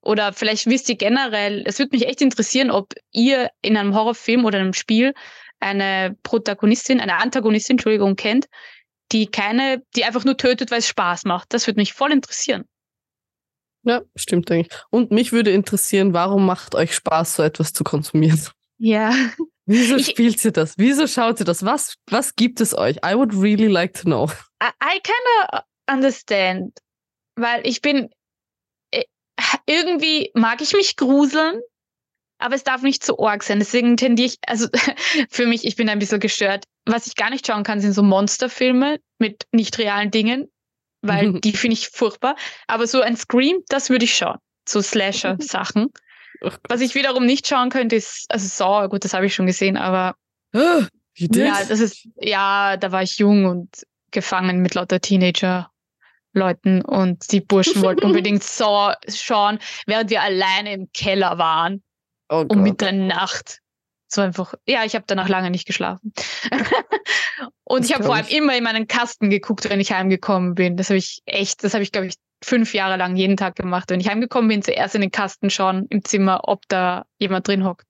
oder 0.00 0.32
vielleicht 0.32 0.66
wisst 0.66 0.88
ihr 0.88 0.94
generell, 0.94 1.64
es 1.66 1.80
würde 1.80 1.96
mich 1.96 2.06
echt 2.06 2.22
interessieren, 2.22 2.70
ob 2.70 2.92
ihr 3.10 3.50
in 3.62 3.76
einem 3.76 3.94
Horrorfilm 3.94 4.44
oder 4.44 4.60
einem 4.60 4.72
Spiel 4.72 5.12
eine 5.58 6.16
Protagonistin, 6.22 7.00
eine 7.00 7.16
Antagonistin, 7.16 7.74
Entschuldigung, 7.74 8.14
kennt, 8.14 8.46
die 9.12 9.26
keine, 9.26 9.82
die 9.94 10.04
einfach 10.04 10.24
nur 10.24 10.36
tötet, 10.36 10.70
weil 10.70 10.78
es 10.80 10.88
Spaß 10.88 11.24
macht. 11.24 11.52
Das 11.54 11.66
würde 11.66 11.80
mich 11.80 11.92
voll 11.92 12.12
interessieren. 12.12 12.64
Ja, 13.82 14.02
stimmt 14.16 14.50
eigentlich. 14.50 14.72
Und 14.90 15.12
mich 15.12 15.32
würde 15.32 15.52
interessieren, 15.52 16.12
warum 16.12 16.44
macht 16.44 16.74
euch 16.74 16.94
Spaß, 16.94 17.36
so 17.36 17.42
etwas 17.44 17.72
zu 17.72 17.84
konsumieren? 17.84 18.40
Ja. 18.78 19.14
Wieso 19.66 19.96
Ich- 19.96 20.06
spielt 20.08 20.44
ihr 20.44 20.52
das? 20.52 20.74
Wieso 20.76 21.06
schaut 21.06 21.40
ihr 21.40 21.46
das? 21.46 21.64
Was, 21.64 21.94
was 22.10 22.34
gibt 22.34 22.60
es 22.60 22.76
euch? 22.76 22.96
I 23.04 23.14
would 23.14 23.32
really 23.34 23.66
like 23.68 23.94
to 23.94 24.02
know. 24.04 24.28
I, 24.62 24.70
I 24.82 25.00
kinda 25.00 25.64
understand, 25.90 26.78
weil 27.36 27.66
ich 27.66 27.80
bin 27.80 28.08
äh, 28.92 29.04
irgendwie 29.66 30.30
mag 30.34 30.60
ich 30.60 30.72
mich 30.72 30.96
gruseln, 30.96 31.60
aber 32.38 32.54
es 32.54 32.64
darf 32.64 32.82
nicht 32.82 33.04
zu 33.04 33.18
arg 33.18 33.42
sein. 33.42 33.58
Deswegen 33.58 33.96
tendiere 33.96 34.28
ich, 34.28 34.38
also 34.46 34.68
für 35.30 35.46
mich, 35.46 35.64
ich 35.64 35.76
bin 35.76 35.88
ein 35.88 35.98
bisschen 35.98 36.20
gestört. 36.20 36.64
Was 36.84 37.06
ich 37.06 37.16
gar 37.16 37.30
nicht 37.30 37.46
schauen 37.46 37.62
kann, 37.64 37.80
sind 37.80 37.92
so 37.92 38.02
Monsterfilme 38.02 39.00
mit 39.18 39.44
nicht 39.52 39.78
realen 39.78 40.10
Dingen, 40.10 40.50
weil 41.02 41.32
die 41.40 41.52
finde 41.52 41.74
ich 41.74 41.88
furchtbar. 41.88 42.36
Aber 42.66 42.86
so 42.86 43.00
ein 43.00 43.16
Scream, 43.16 43.58
das 43.68 43.90
würde 43.90 44.04
ich 44.04 44.14
schauen. 44.14 44.38
So 44.68 44.82
Slasher-Sachen. 44.82 45.88
Oh. 46.42 46.50
Was 46.68 46.80
ich 46.80 46.94
wiederum 46.94 47.24
nicht 47.24 47.46
schauen 47.46 47.70
könnte, 47.70 47.96
ist, 47.96 48.26
also 48.28 48.46
Saw, 48.46 48.88
gut, 48.88 49.04
das 49.04 49.14
habe 49.14 49.26
ich 49.26 49.34
schon 49.34 49.46
gesehen, 49.46 49.76
aber 49.76 50.16
did? 50.52 51.36
ja, 51.36 51.64
das 51.66 51.80
ist, 51.80 52.06
ja, 52.20 52.76
da 52.76 52.92
war 52.92 53.02
ich 53.02 53.18
jung 53.18 53.46
und 53.46 53.86
gefangen 54.10 54.60
mit 54.60 54.74
lauter 54.74 55.00
Teenager-Leuten 55.00 56.82
und 56.82 57.32
die 57.32 57.40
Burschen 57.40 57.80
wollten 57.80 58.04
unbedingt 58.04 58.42
Saw 58.42 58.94
schauen, 59.08 59.58
während 59.86 60.10
wir 60.10 60.20
alleine 60.20 60.74
im 60.74 60.90
Keller 60.92 61.38
waren 61.38 61.82
oh 62.28 62.44
um. 62.48 62.62
Mitternacht. 62.62 63.60
So 64.08 64.20
einfach, 64.20 64.54
ja, 64.66 64.84
ich 64.84 64.94
habe 64.94 65.04
danach 65.06 65.28
lange 65.28 65.50
nicht 65.50 65.66
geschlafen. 65.66 66.12
und 67.64 67.80
Das 67.80 67.88
ich 67.88 67.94
habe 67.94 68.04
vor 68.04 68.14
allem 68.14 68.28
immer 68.28 68.56
in 68.56 68.62
meinen 68.62 68.86
Kasten 68.86 69.30
geguckt, 69.30 69.68
wenn 69.68 69.80
ich 69.80 69.92
heimgekommen 69.92 70.54
bin. 70.54 70.76
Das 70.76 70.90
habe 70.90 70.98
ich 70.98 71.22
echt, 71.26 71.64
das 71.64 71.74
habe 71.74 71.82
ich, 71.82 71.90
glaube 71.90 72.06
ich, 72.06 72.14
fünf 72.42 72.72
Jahre 72.72 72.96
lang 72.96 73.16
jeden 73.16 73.36
Tag 73.36 73.56
gemacht. 73.56 73.90
Wenn 73.90 74.00
ich 74.00 74.08
heimgekommen 74.08 74.48
bin, 74.48 74.62
zuerst 74.62 74.94
in 74.94 75.00
den 75.00 75.10
Kasten 75.10 75.50
schauen 75.50 75.86
im 75.90 76.04
Zimmer, 76.04 76.42
ob 76.44 76.62
da 76.68 77.04
jemand 77.18 77.48
drin 77.48 77.64
hockt. 77.64 77.86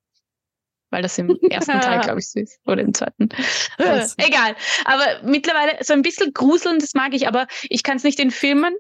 Weil 0.90 1.02
das 1.02 1.18
im 1.18 1.36
ersten 1.50 1.80
Teil, 1.80 2.00
glaube 2.00 2.20
ich, 2.20 2.30
so 2.30 2.40
ist. 2.40 2.58
Oder 2.64 2.82
im 2.82 2.94
zweiten. 2.94 3.28
Krass. 3.76 4.14
Egal. 4.18 4.54
Aber 4.84 5.04
mittlerweile 5.24 5.76
so 5.82 5.92
ein 5.92 6.02
bisschen 6.02 6.32
gruseln, 6.32 6.78
das 6.78 6.94
mag 6.94 7.12
ich, 7.12 7.28
aber 7.28 7.46
ich 7.64 7.82
kann 7.82 7.96
es 7.96 8.04
nicht 8.04 8.20
in 8.20 8.30
Filmen. 8.30 8.74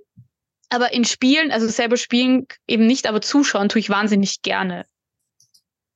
Aber 0.70 0.92
in 0.92 1.04
Spielen, 1.04 1.52
also 1.52 1.68
selber 1.68 1.96
spielen 1.96 2.46
eben 2.66 2.86
nicht, 2.86 3.06
aber 3.06 3.20
zuschauen 3.20 3.68
tue 3.68 3.80
ich 3.80 3.90
wahnsinnig 3.90 4.42
gerne. 4.42 4.86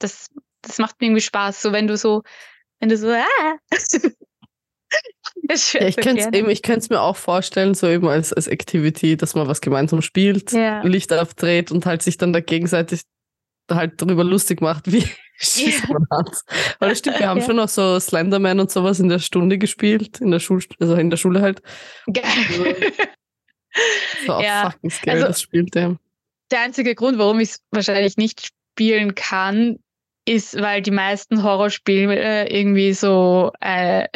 Das, 0.01 0.29
das 0.63 0.79
macht 0.79 1.01
mir 1.01 1.07
irgendwie 1.07 1.23
Spaß. 1.23 1.63
So 1.63 1.73
wenn 1.73 1.87
du 1.87 1.97
so, 1.97 2.23
wenn 2.81 2.89
du 2.89 2.97
so, 2.97 3.09
ah, 3.09 3.25
ja, 5.49 5.87
ich 5.87 5.97
könnte 5.97 6.77
es 6.77 6.91
mir 6.91 7.01
auch 7.01 7.17
vorstellen, 7.17 7.75
so 7.75 7.87
eben 7.89 8.09
als, 8.09 8.33
als 8.33 8.49
Activity, 8.49 9.17
dass 9.17 9.35
man 9.35 9.47
was 9.47 9.61
gemeinsam 9.61 10.03
spielt, 10.03 10.53
ja. 10.53 10.83
Licht 10.83 11.13
aufdreht 11.13 11.71
und 11.71 11.87
halt 11.87 12.03
sich 12.03 12.19
dann 12.19 12.33
da 12.33 12.41
gegenseitig 12.41 13.03
halt 13.71 14.03
darüber 14.03 14.25
lustig 14.25 14.61
macht, 14.61 14.91
wie 14.93 15.05
schießt 15.39 15.89
man 15.89 16.07
hat. 16.11 16.43
Weil 16.79 16.91
das 16.91 16.99
stimmt, 16.99 17.21
wir 17.21 17.29
haben 17.29 17.41
ja. 17.41 17.47
schon 17.47 17.57
noch 17.57 17.69
so 17.69 17.99
Slenderman 18.01 18.61
und 18.61 18.71
sowas 18.71 19.01
in 19.01 19.09
der 19.09 19.21
Stunde 19.21 19.59
gespielt, 19.59 20.21
in 20.21 20.31
der 20.31 20.41
Schule, 20.41 20.65
also 20.81 20.95
in 20.97 21.11
der 21.11 21.17
Schule 21.17 21.41
halt. 21.41 21.63
Geil. 22.13 22.93
So 24.27 24.35
auch 24.35 24.43
ja. 24.43 24.71
fucking 24.71 24.91
scary, 24.91 25.17
also, 25.17 25.27
das 25.29 25.41
spielt 25.41 25.75
der. 25.75 25.97
Der 26.51 26.61
einzige 26.63 26.95
Grund, 26.95 27.19
warum 27.19 27.39
ich 27.41 27.51
es 27.51 27.63
wahrscheinlich 27.71 28.17
nicht 28.17 28.51
spielen 28.73 29.15
kann, 29.15 29.79
ist, 30.25 30.61
weil 30.61 30.83
die 30.83 30.91
meisten 30.91 31.43
Horrorspiele 31.43 32.49
irgendwie 32.49 32.93
so 32.93 33.53
äh, 33.61 34.07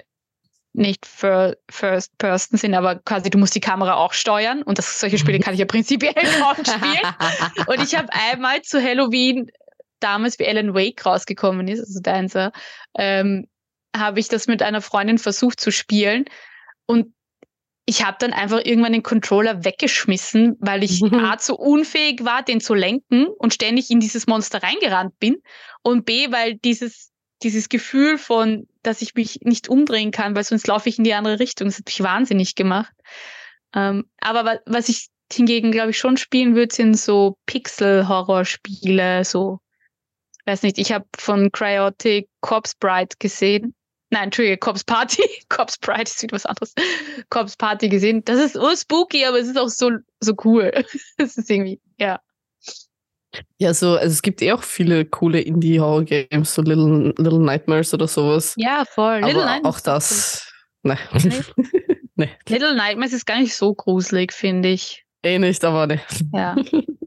nicht 0.75 1.07
für 1.07 1.57
First 1.71 2.19
Person 2.19 2.59
sind, 2.59 2.75
aber 2.75 2.97
quasi 2.97 3.31
du 3.31 3.39
musst 3.39 3.55
die 3.55 3.61
Kamera 3.61 3.95
auch 3.95 4.13
steuern 4.13 4.63
und 4.63 4.79
das, 4.79 5.01
solche 5.01 5.19
Spiele 5.19 5.39
kann 5.39 5.55
ich 5.55 5.61
ja 5.61 5.67
prinzipiell 5.67 6.13
auch 6.43 6.57
spielen. 6.57 7.67
und 7.67 7.81
ich 7.83 7.97
habe 7.97 8.09
einmal 8.13 8.63
zu 8.63 8.83
Halloween, 8.83 9.51
damals 10.01 10.39
wie 10.39 10.47
Alan 10.47 10.75
Wake 10.75 11.07
rausgekommen 11.07 11.69
ist, 11.69 11.81
also 11.81 12.01
Dancer, 12.01 12.53
ähm, 12.99 13.47
habe 13.97 14.19
ich 14.19 14.29
das 14.29 14.49
mit 14.49 14.63
einer 14.63 14.81
Freundin 14.81 15.19
versucht 15.19 15.61
zu 15.61 15.71
spielen 15.71 16.25
und 16.87 17.15
ich 17.87 18.05
habe 18.05 18.17
dann 18.19 18.33
einfach 18.33 18.61
irgendwann 18.65 18.93
den 18.93 19.03
Controller 19.03 19.65
weggeschmissen, 19.65 20.57
weil 20.59 20.83
ich 20.83 21.03
A 21.13 21.37
zu 21.37 21.57
unfähig 21.57 22.25
war, 22.25 22.43
den 22.43 22.61
zu 22.61 22.75
lenken 22.75 23.27
und 23.27 23.53
ständig 23.53 23.91
in 23.91 24.01
dieses 24.01 24.27
Monster 24.27 24.63
reingerannt 24.63 25.19
bin 25.19 25.37
und 25.83 26.05
B, 26.07 26.31
weil 26.31 26.55
dieses 26.55 27.13
dieses 27.43 27.69
Gefühl 27.69 28.17
von, 28.17 28.67
dass 28.83 29.03
ich 29.03 29.15
mich 29.15 29.41
nicht 29.43 29.69
umdrehen 29.69 30.11
kann, 30.11 30.35
weil 30.35 30.45
sonst 30.45 30.67
laufe 30.67 30.89
ich 30.89 30.99
in 30.99 31.05
die 31.05 31.15
andere 31.15 31.41
Richtung. 31.41 31.69
Das 31.69 31.79
hat 31.79 31.87
mich 31.87 32.03
wahnsinnig 32.03 32.55
gemacht. 32.55 32.93
Ähm, 33.75 34.05
aber 34.21 34.61
was 34.67 34.89
ich 34.89 35.09
hingegen, 35.31 35.71
glaube 35.71 35.91
ich, 35.91 35.99
schon 35.99 36.17
spielen 36.17 36.55
würde, 36.55 36.75
sind 36.75 36.95
so 36.95 37.37
Pixel-Horror-Spiele, 37.47 39.25
so, 39.25 39.61
weiß 40.47 40.63
nicht, 40.63 40.79
ich 40.79 40.93
habe 40.93 41.07
von 41.17 41.51
Cryotic 41.53 42.29
Corpse 42.41 42.75
Bride 42.79 43.17
gesehen. 43.19 43.75
Nein, 44.11 44.25
Entschuldige, 44.25 44.59
Corpse 44.59 44.85
Party. 44.85 45.23
Corpse 45.49 45.79
Bride 45.81 46.03
ist 46.03 46.23
wieder 46.23 46.35
was 46.35 46.47
anderes. 46.47 46.75
Corpse 47.31 47.57
Party 47.59 47.89
gesehen. 47.89 48.25
Das 48.25 48.39
ist 48.39 48.57
oh, 48.57 48.75
spooky, 48.75 49.25
aber 49.25 49.39
es 49.39 49.49
ist 49.49 49.59
auch 49.59 49.69
so, 49.69 49.91
so 50.21 50.35
cool. 50.45 50.73
Es 51.17 51.37
ist 51.37 51.51
irgendwie, 51.51 51.81
ja. 51.99 52.21
Ja, 53.59 53.75
so, 53.75 53.97
also 53.97 54.13
es 54.13 54.23
gibt 54.23 54.43
eh 54.43 54.53
auch 54.53 54.63
viele 54.63 55.05
coole 55.05 55.41
Indie-Horror-Games, 55.41 56.55
so 56.55 56.63
Little, 56.63 57.13
Little 57.19 57.41
Nightmares 57.41 57.93
oder 57.93 58.07
sowas. 58.07 58.55
Ja, 58.57 58.85
voll. 58.85 59.17
Aber 59.17 59.27
Little 59.27 59.45
Nightmares. 59.45 59.77
Auch 59.77 59.81
das. 59.81 60.53
Ne. 60.85 60.99
nee. 62.15 62.31
Little 62.49 62.77
Nightmares 62.77 63.13
ist 63.13 63.27
gar 63.27 63.41
nicht 63.41 63.57
so 63.57 63.75
gruselig, 63.75 64.33
finde 64.33 64.69
ich. 64.69 65.05
Eh 65.25 65.39
nicht, 65.39 65.65
aber 65.65 65.87
ne. 65.87 66.01
Ja. 66.33 66.55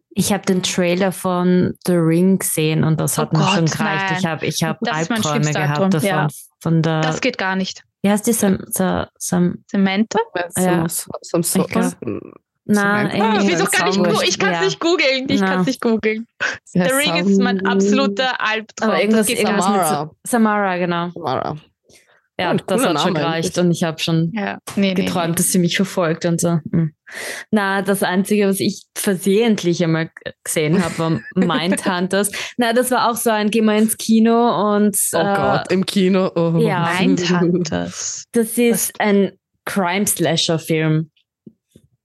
Ich 0.10 0.33
habe 0.33 0.43
den 0.45 0.63
Trailer 0.63 1.12
von 1.12 1.75
The 1.86 1.93
Ring 1.93 2.39
gesehen 2.39 2.83
und 2.83 2.99
das 2.99 3.19
oh 3.19 3.21
hat 3.21 3.29
oh 3.33 3.38
mir 3.38 3.43
Gott, 3.43 3.53
schon 3.53 3.65
gereicht. 3.65 4.05
Nein. 4.10 4.17
Ich 4.17 4.25
habe 4.25 4.45
ich 4.47 4.63
hab 4.63 4.79
Albträume 4.88 5.53
gehabt 5.53 5.93
davon. 5.93 6.07
Ja. 6.07 6.27
Von 6.59 6.81
der, 6.81 7.01
das 7.01 7.21
geht 7.21 7.37
gar 7.37 7.55
nicht. 7.55 7.83
Wie 8.01 8.09
heißt 8.09 8.25
die? 8.27 8.33
Sam, 8.33 8.59
Sam, 8.67 9.07
Sam, 9.17 9.63
Samantha? 9.69 10.19
Ja. 10.57 10.87
Sam, 10.87 11.43
Sam, 11.43 11.43
Sam, 11.43 12.21
na, 12.69 13.07
ah, 13.07 13.39
ich, 13.41 13.49
ich 13.49 14.39
kann 14.39 14.51
es 14.53 14.59
ja. 14.59 14.65
nicht 14.65 14.79
googeln. 14.81 15.29
Ich 15.29 15.39
kann 15.39 15.61
es 15.61 15.67
nicht 15.67 15.81
googeln. 15.81 16.27
The 16.73 16.81
Ring 16.81 17.15
ist 17.25 17.39
mein 17.39 17.65
absoluter 17.65 18.41
Albtraum. 18.41 18.89
Aber 18.89 19.01
irgendwas, 19.01 19.29
irgendwas 19.29 19.65
Samara. 19.65 20.03
mit 20.03 20.13
Samara, 20.23 20.77
genau. 20.77 21.09
Samara. 21.11 21.55
Ja, 22.39 22.52
ja 22.52 22.54
das 22.54 22.84
hat 22.84 22.93
Name 22.93 23.00
schon 23.00 23.13
gereicht 23.15 23.58
und 23.58 23.71
ich 23.71 23.84
habe 23.84 24.00
schon 24.00 24.32
ja. 24.34 24.60
nee, 24.76 24.93
geträumt, 24.93 25.30
nee, 25.30 25.36
dass 25.36 25.52
sie 25.52 25.60
mich 25.60 25.76
verfolgt 25.76 26.26
und 26.26 26.39
so. 26.39 26.60
Hm. 26.71 26.93
Na, 27.52 27.82
das 27.82 28.04
Einzige, 28.04 28.47
was 28.47 28.60
ich 28.60 28.84
versehentlich 28.95 29.84
einmal 29.84 30.12
gesehen 30.43 30.84
habe, 30.84 30.97
war 31.00 31.10
Mindhunters. 31.36 32.32
Na, 32.58 32.73
das 32.73 32.91
war 32.91 33.10
auch 33.10 33.15
so 33.15 33.30
ein, 33.30 33.50
geh 33.50 33.62
mal 33.62 33.78
ins 33.78 33.97
Kino 33.97 34.76
und. 34.76 34.97
Oh 35.13 35.17
äh, 35.17 35.36
Gott, 35.36 35.71
im 35.71 35.86
Kino. 35.86 36.32
Oh. 36.36 36.58
Ja. 36.60 36.93
Mindhunters. 37.00 38.26
Das 38.34 38.58
ist 38.58 38.93
was? 38.97 39.00
ein 39.00 39.32
Crime-Slasher-Film. 39.65 41.10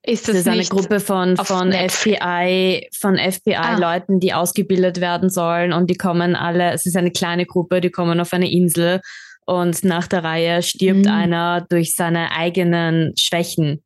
Ist 0.05 0.27
das, 0.27 0.35
das 0.35 0.47
ist 0.47 0.49
eine 0.49 0.65
Gruppe 0.65 0.99
von, 0.99 1.37
von 1.37 1.73
FBI, 1.73 2.89
von 2.99 3.19
FBI-Leuten, 3.19 4.17
ah. 4.17 4.19
die 4.19 4.33
ausgebildet 4.35 5.01
werden 5.01 5.31
sollen 5.31 5.73
und 5.73 5.91
die 5.91 5.95
kommen 5.95 6.35
alle, 6.35 6.73
es 6.73 6.87
ist 6.87 6.97
eine 6.97 7.13
kleine 7.13 7.47
Gruppe, 7.47 7.81
die 7.81 7.91
kommen 7.91 8.19
auf 8.19 8.33
eine 8.33 8.51
Insel 8.51 9.01
und 9.47 9.85
nach 9.85 10.07
der 10.07 10.25
Reihe 10.25 10.63
stirbt 10.63 11.07
mhm. 11.07 11.11
einer 11.11 11.67
durch 11.69 11.95
seine 11.95 12.33
eigenen 12.33 13.15
Schwächen. 13.17 13.83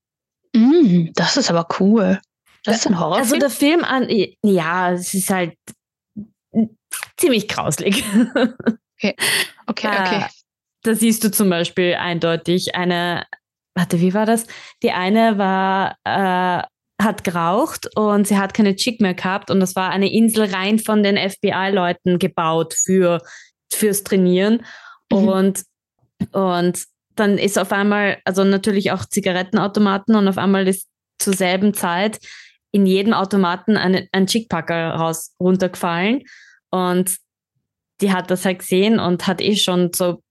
Mhm, 0.54 1.12
das 1.14 1.36
ist 1.36 1.50
aber 1.50 1.66
cool. 1.80 2.20
Das 2.64 2.78
ist 2.78 2.86
ein 2.86 2.98
Horrorfilm. 2.98 3.22
Also 3.22 3.38
der 3.38 3.50
Film 3.50 3.84
an, 3.84 4.08
ja, 4.42 4.92
es 4.92 5.14
ist 5.14 5.30
halt 5.30 5.54
ziemlich 7.16 7.48
grauslig. 7.48 8.04
Okay, 8.98 9.14
okay, 9.66 9.88
okay. 9.88 10.24
Da 10.84 10.94
siehst 10.94 11.22
du 11.22 11.30
zum 11.30 11.50
Beispiel 11.50 11.96
eindeutig 11.96 12.74
eine 12.76 13.26
warte, 13.76 14.00
wie 14.00 14.14
war 14.14 14.26
das? 14.26 14.46
Die 14.82 14.90
eine 14.90 15.38
war, 15.38 15.96
äh, 16.04 16.62
hat 17.00 17.24
geraucht 17.24 17.94
und 17.94 18.26
sie 18.26 18.38
hat 18.38 18.54
keine 18.54 18.74
Chick 18.74 19.00
mehr 19.00 19.14
gehabt 19.14 19.50
und 19.50 19.60
das 19.60 19.76
war 19.76 19.90
eine 19.90 20.10
Insel 20.10 20.46
rein 20.46 20.78
von 20.78 21.02
den 21.02 21.16
FBI-Leuten 21.18 22.18
gebaut 22.18 22.74
für, 22.74 23.20
fürs 23.70 24.02
Trainieren. 24.02 24.64
Mhm. 25.12 25.28
Und, 25.28 25.62
und 26.32 26.84
dann 27.14 27.38
ist 27.38 27.58
auf 27.58 27.72
einmal, 27.72 28.18
also 28.24 28.44
natürlich 28.44 28.92
auch 28.92 29.04
Zigarettenautomaten 29.04 30.14
und 30.14 30.28
auf 30.28 30.38
einmal 30.38 30.68
ist 30.68 30.88
zur 31.18 31.34
selben 31.34 31.74
Zeit 31.74 32.18
in 32.72 32.84
jedem 32.84 33.14
Automaten 33.14 33.76
eine, 33.76 34.08
ein 34.12 34.26
Chickpacker 34.26 34.90
raus 34.90 35.34
runtergefallen 35.40 36.24
und 36.70 37.16
die 38.02 38.12
hat 38.12 38.30
das 38.30 38.44
halt 38.44 38.58
gesehen 38.58 38.98
und 38.98 39.26
hat 39.26 39.40
eh 39.40 39.56
schon 39.56 39.92
so 39.94 40.22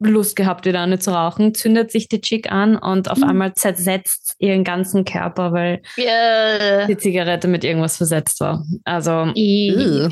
Lust 0.00 0.36
gehabt, 0.36 0.64
wieder 0.64 0.80
eine 0.80 0.98
zu 0.98 1.10
rauchen, 1.10 1.54
zündet 1.54 1.90
sich 1.90 2.08
die 2.08 2.20
Chick 2.20 2.52
an 2.52 2.76
und 2.76 3.10
auf 3.10 3.18
mhm. 3.18 3.24
einmal 3.24 3.54
zersetzt 3.54 4.36
ihren 4.38 4.62
ganzen 4.62 5.04
Körper, 5.04 5.52
weil 5.52 5.82
yeah. 5.98 6.86
die 6.86 6.96
Zigarette 6.96 7.48
mit 7.48 7.64
irgendwas 7.64 7.96
versetzt 7.96 8.40
war. 8.40 8.64
Also, 8.84 9.32
I 9.34 10.08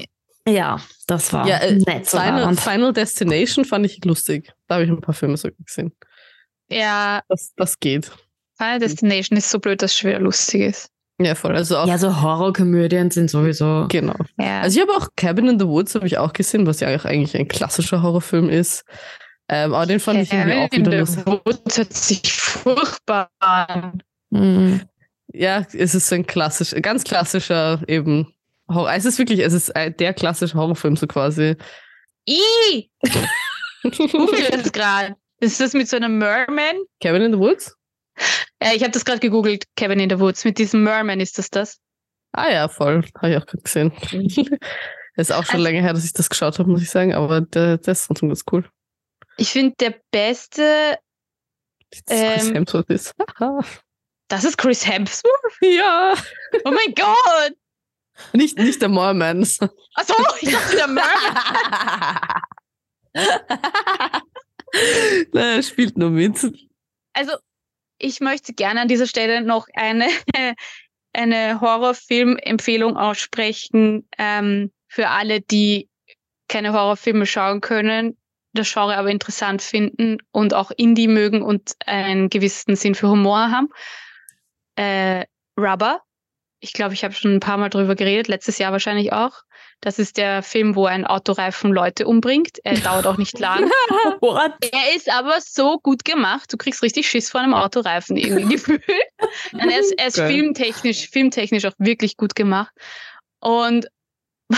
ja, 0.48 0.80
das 1.06 1.32
war 1.32 1.46
ja, 1.46 1.58
äh, 1.58 1.74
nett. 1.74 2.06
Final, 2.06 2.56
Final, 2.56 2.92
Destination 2.92 3.64
fand 3.64 3.86
ich 3.86 4.04
lustig. 4.04 4.52
Da 4.68 4.76
habe 4.76 4.84
ich 4.84 4.90
ein 4.90 5.00
paar 5.00 5.14
Filme 5.14 5.36
so 5.36 5.48
gesehen. 5.64 5.92
Ja. 6.68 7.22
Das, 7.28 7.52
das 7.56 7.78
geht. 7.78 8.10
Final 8.56 8.78
Destination 8.78 9.36
ist 9.36 9.50
so 9.50 9.58
blöd, 9.58 9.82
dass 9.82 9.92
es 9.92 9.98
schwer 9.98 10.20
lustig 10.20 10.62
ist. 10.62 10.90
Ja, 11.18 11.34
voll. 11.34 11.56
Also 11.56 11.78
auch, 11.78 11.86
ja, 11.86 11.96
so 11.96 12.20
Horrorkomödien 12.20 13.10
sind 13.10 13.30
sowieso. 13.30 13.86
Genau. 13.88 14.16
Ja. 14.38 14.60
Also 14.60 14.78
ich 14.78 14.86
habe 14.86 14.96
auch 14.98 15.08
Cabin 15.16 15.48
in 15.48 15.58
the 15.58 15.66
Woods 15.66 15.94
habe 15.94 16.06
ich 16.06 16.18
auch 16.18 16.32
gesehen, 16.32 16.66
was 16.66 16.80
ja 16.80 16.94
auch 16.94 17.04
eigentlich 17.04 17.36
ein 17.36 17.48
klassischer 17.48 18.02
Horrorfilm 18.02 18.50
ist. 18.50 18.84
Ähm, 19.48 19.72
aber 19.72 19.86
den 19.86 20.00
fand 20.00 20.20
ich 20.20 20.32
irgendwie 20.32 20.58
auch 20.58 20.72
wieder 20.72 20.98
lustig. 20.98 21.24
hört 21.76 21.92
sich 21.92 22.32
furchtbar 22.32 23.30
an. 23.38 24.02
Mhm. 24.30 24.82
Ja, 25.32 25.64
es 25.72 25.94
ist 25.94 26.08
so 26.08 26.14
ein 26.16 26.26
klassisch, 26.26 26.74
ganz 26.82 27.04
klassischer 27.04 27.80
eben 27.86 28.32
Horror. 28.68 28.92
Es 28.92 29.04
ist 29.04 29.18
wirklich, 29.18 29.40
es 29.40 29.52
ist 29.52 29.72
der 29.74 30.14
klassische 30.14 30.54
Horrorfilm 30.54 30.96
so 30.96 31.06
quasi. 31.06 31.56
I. 32.28 32.90
Google 33.82 34.48
das 34.50 34.72
gerade. 34.72 35.16
Ist 35.40 35.60
das 35.60 35.74
mit 35.74 35.88
so 35.88 35.96
einem 35.96 36.18
Merman? 36.18 36.76
Kevin 37.00 37.22
in 37.22 37.32
the 37.32 37.38
Woods? 37.38 37.76
Ja, 38.62 38.72
ich 38.72 38.82
habe 38.82 38.92
das 38.92 39.04
gerade 39.04 39.20
gegoogelt. 39.20 39.64
Kevin 39.76 40.00
in 40.00 40.10
the 40.10 40.18
Woods. 40.18 40.44
Mit 40.44 40.58
diesem 40.58 40.82
Merman 40.82 41.20
ist 41.20 41.38
das 41.38 41.50
das? 41.50 41.78
Ah 42.32 42.50
ja, 42.50 42.68
voll. 42.68 43.04
Habe 43.18 43.30
ich 43.30 43.36
auch 43.36 43.46
gerade 43.46 43.62
gesehen. 43.62 43.92
ist 45.16 45.32
auch 45.32 45.44
schon 45.44 45.56
also, 45.56 45.64
länger 45.64 45.82
her, 45.82 45.92
dass 45.92 46.04
ich 46.04 46.12
das 46.12 46.28
geschaut 46.28 46.58
habe, 46.58 46.70
muss 46.70 46.82
ich 46.82 46.90
sagen. 46.90 47.14
Aber 47.14 47.42
der, 47.42 47.78
der 47.78 47.92
ist 47.92 48.08
ganz 48.08 48.44
cool. 48.50 48.68
Ich 49.36 49.50
finde, 49.50 49.74
der 49.78 49.94
beste. 50.10 50.98
Ähm, 52.08 52.32
Chris 52.34 52.52
Hemsworth 52.52 52.90
ist. 52.90 53.14
das 54.28 54.44
ist 54.44 54.58
Chris 54.58 54.86
Hemsworth? 54.86 55.56
Ja. 55.60 56.14
Oh 56.64 56.70
mein 56.70 56.94
Gott. 56.94 57.56
Nicht, 58.32 58.58
nicht 58.58 58.80
der 58.80 58.88
Mormon. 58.88 59.42
Achso, 59.42 60.14
ich 60.40 60.50
dachte 60.50 60.76
der 60.76 60.88
Mormon. 60.88 61.02
Nein, 65.32 65.56
er 65.56 65.62
spielt 65.62 65.96
nur 65.96 66.10
mit. 66.10 66.52
Also, 67.14 67.32
ich 67.98 68.20
möchte 68.20 68.52
gerne 68.52 68.82
an 68.82 68.88
dieser 68.88 69.06
Stelle 69.06 69.40
noch 69.42 69.68
eine, 69.74 70.08
eine 71.12 71.60
Horrorfilm-Empfehlung 71.60 72.96
aussprechen 72.96 74.08
ähm, 74.18 74.72
für 74.88 75.08
alle, 75.08 75.40
die 75.40 75.88
keine 76.48 76.72
Horrorfilme 76.72 77.26
schauen 77.26 77.60
können 77.60 78.16
das 78.56 78.72
Genre 78.72 78.96
aber 78.96 79.10
interessant 79.10 79.62
finden 79.62 80.18
und 80.32 80.54
auch 80.54 80.70
Indie 80.76 81.08
mögen 81.08 81.42
und 81.42 81.76
einen 81.86 82.28
gewissen 82.28 82.74
Sinn 82.74 82.94
für 82.94 83.08
Humor 83.08 83.50
haben. 83.50 83.68
Äh, 84.76 85.26
Rubber. 85.58 86.02
Ich 86.60 86.72
glaube, 86.72 86.94
ich 86.94 87.04
habe 87.04 87.14
schon 87.14 87.34
ein 87.34 87.40
paar 87.40 87.58
Mal 87.58 87.68
drüber 87.68 87.94
geredet, 87.94 88.28
letztes 88.28 88.58
Jahr 88.58 88.72
wahrscheinlich 88.72 89.12
auch. 89.12 89.42
Das 89.80 89.98
ist 89.98 90.16
der 90.16 90.42
Film, 90.42 90.74
wo 90.74 90.86
ein 90.86 91.06
Autoreifen 91.06 91.70
Leute 91.70 92.06
umbringt. 92.06 92.58
Er 92.64 92.78
dauert 92.78 93.06
auch 93.06 93.18
nicht 93.18 93.38
lang. 93.38 93.64
What? 94.20 94.52
Er 94.72 94.96
ist 94.96 95.10
aber 95.10 95.38
so 95.40 95.78
gut 95.78 96.04
gemacht. 96.04 96.52
Du 96.52 96.56
kriegst 96.56 96.82
richtig 96.82 97.08
Schiss 97.08 97.30
vor 97.30 97.42
einem 97.42 97.54
Autoreifen 97.54 98.16
irgendwie 98.16 98.48
gefühlt. 98.56 98.82
Und 99.52 99.60
er 99.60 99.78
ist, 99.78 99.92
er 99.98 100.06
ist 100.06 100.16
Geil. 100.16 100.32
filmtechnisch, 100.32 101.08
filmtechnisch 101.10 101.66
auch 101.66 101.74
wirklich 101.78 102.16
gut 102.16 102.34
gemacht. 102.34 102.72
Und 103.40 103.86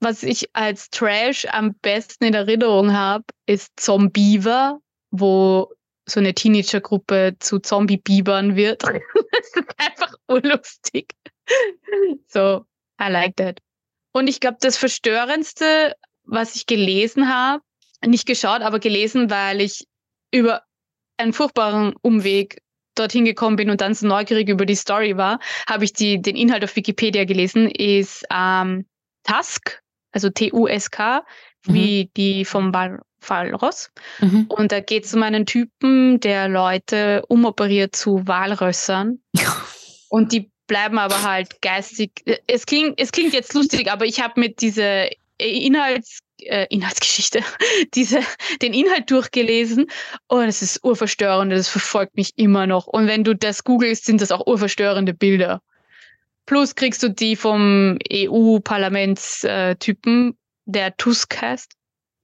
was 0.00 0.22
ich 0.22 0.54
als 0.54 0.90
Trash 0.90 1.46
am 1.50 1.74
besten 1.80 2.24
in 2.24 2.34
Erinnerung 2.34 2.92
habe, 2.92 3.24
ist 3.46 3.72
Zombiever, 3.76 4.78
wo 5.10 5.72
so 6.06 6.20
eine 6.20 6.34
Teenagergruppe 6.34 7.36
zu 7.38 7.58
Zombie-Bibern 7.58 8.56
wird. 8.56 8.82
das 8.82 9.50
ist 9.54 9.74
einfach 9.78 10.14
urlustig. 10.28 11.14
So, 12.28 12.64
I 13.00 13.10
like 13.10 13.36
that. 13.36 13.58
Und 14.12 14.28
ich 14.28 14.40
glaube, 14.40 14.58
das 14.60 14.76
Verstörendste, 14.76 15.94
was 16.24 16.54
ich 16.54 16.66
gelesen 16.66 17.28
habe, 17.28 17.62
nicht 18.04 18.26
geschaut, 18.26 18.62
aber 18.62 18.78
gelesen, 18.78 19.30
weil 19.30 19.60
ich 19.60 19.86
über 20.32 20.62
einen 21.16 21.32
furchtbaren 21.32 21.94
Umweg 22.02 22.62
dorthin 22.94 23.24
gekommen 23.24 23.56
bin 23.56 23.70
und 23.70 23.80
dann 23.80 23.94
so 23.94 24.06
neugierig 24.06 24.48
über 24.48 24.66
die 24.66 24.74
Story 24.74 25.16
war, 25.16 25.38
habe 25.68 25.84
ich 25.84 25.92
die, 25.92 26.20
den 26.20 26.36
Inhalt 26.36 26.64
auf 26.64 26.76
Wikipedia 26.76 27.24
gelesen, 27.24 27.70
ist 27.70 28.24
ähm, 28.30 28.86
Tusk, 29.24 29.82
also 30.10 30.28
T-U-S-K, 30.28 31.22
wie 31.66 32.10
die 32.16 32.44
vom 32.44 32.74
Wal 32.74 33.00
Walross. 33.24 33.92
Mhm. 34.20 34.46
Und 34.48 34.72
da 34.72 34.80
geht 34.80 35.04
es 35.04 35.14
um 35.14 35.22
einen 35.22 35.46
Typen, 35.46 36.18
der 36.18 36.48
Leute 36.48 37.22
umoperiert 37.28 37.94
zu 37.94 38.26
Walrössern. 38.26 39.20
Und 40.08 40.32
die 40.32 40.50
bleiben 40.66 40.98
aber 40.98 41.22
halt 41.22 41.62
geistig. 41.62 42.10
Es 42.46 42.66
klingt, 42.66 43.00
es 43.00 43.12
klingt 43.12 43.32
jetzt 43.32 43.54
lustig, 43.54 43.90
aber 43.90 44.04
ich 44.06 44.20
habe 44.20 44.40
mit 44.40 44.60
dieser 44.60 45.06
Inhalts, 45.38 46.20
äh, 46.38 46.66
Inhaltsgeschichte, 46.70 47.42
diese, 47.94 48.20
den 48.60 48.74
Inhalt 48.74 49.08
durchgelesen 49.10 49.86
und 50.28 50.44
es 50.44 50.62
ist 50.62 50.84
urverstörend, 50.84 51.52
das 51.52 51.68
verfolgt 51.68 52.16
mich 52.16 52.32
immer 52.36 52.66
noch. 52.66 52.86
Und 52.86 53.06
wenn 53.06 53.24
du 53.24 53.34
das 53.34 53.64
googelst, 53.64 54.04
sind 54.04 54.20
das 54.20 54.30
auch 54.32 54.46
urverstörende 54.46 55.14
Bilder. 55.14 55.62
Plus 56.46 56.74
kriegst 56.74 57.02
du 57.02 57.08
die 57.08 57.36
vom 57.36 57.98
EU-Parlamentstypen, 58.12 60.36
der 60.64 60.96
Tusk 60.96 61.40
heißt. 61.40 61.72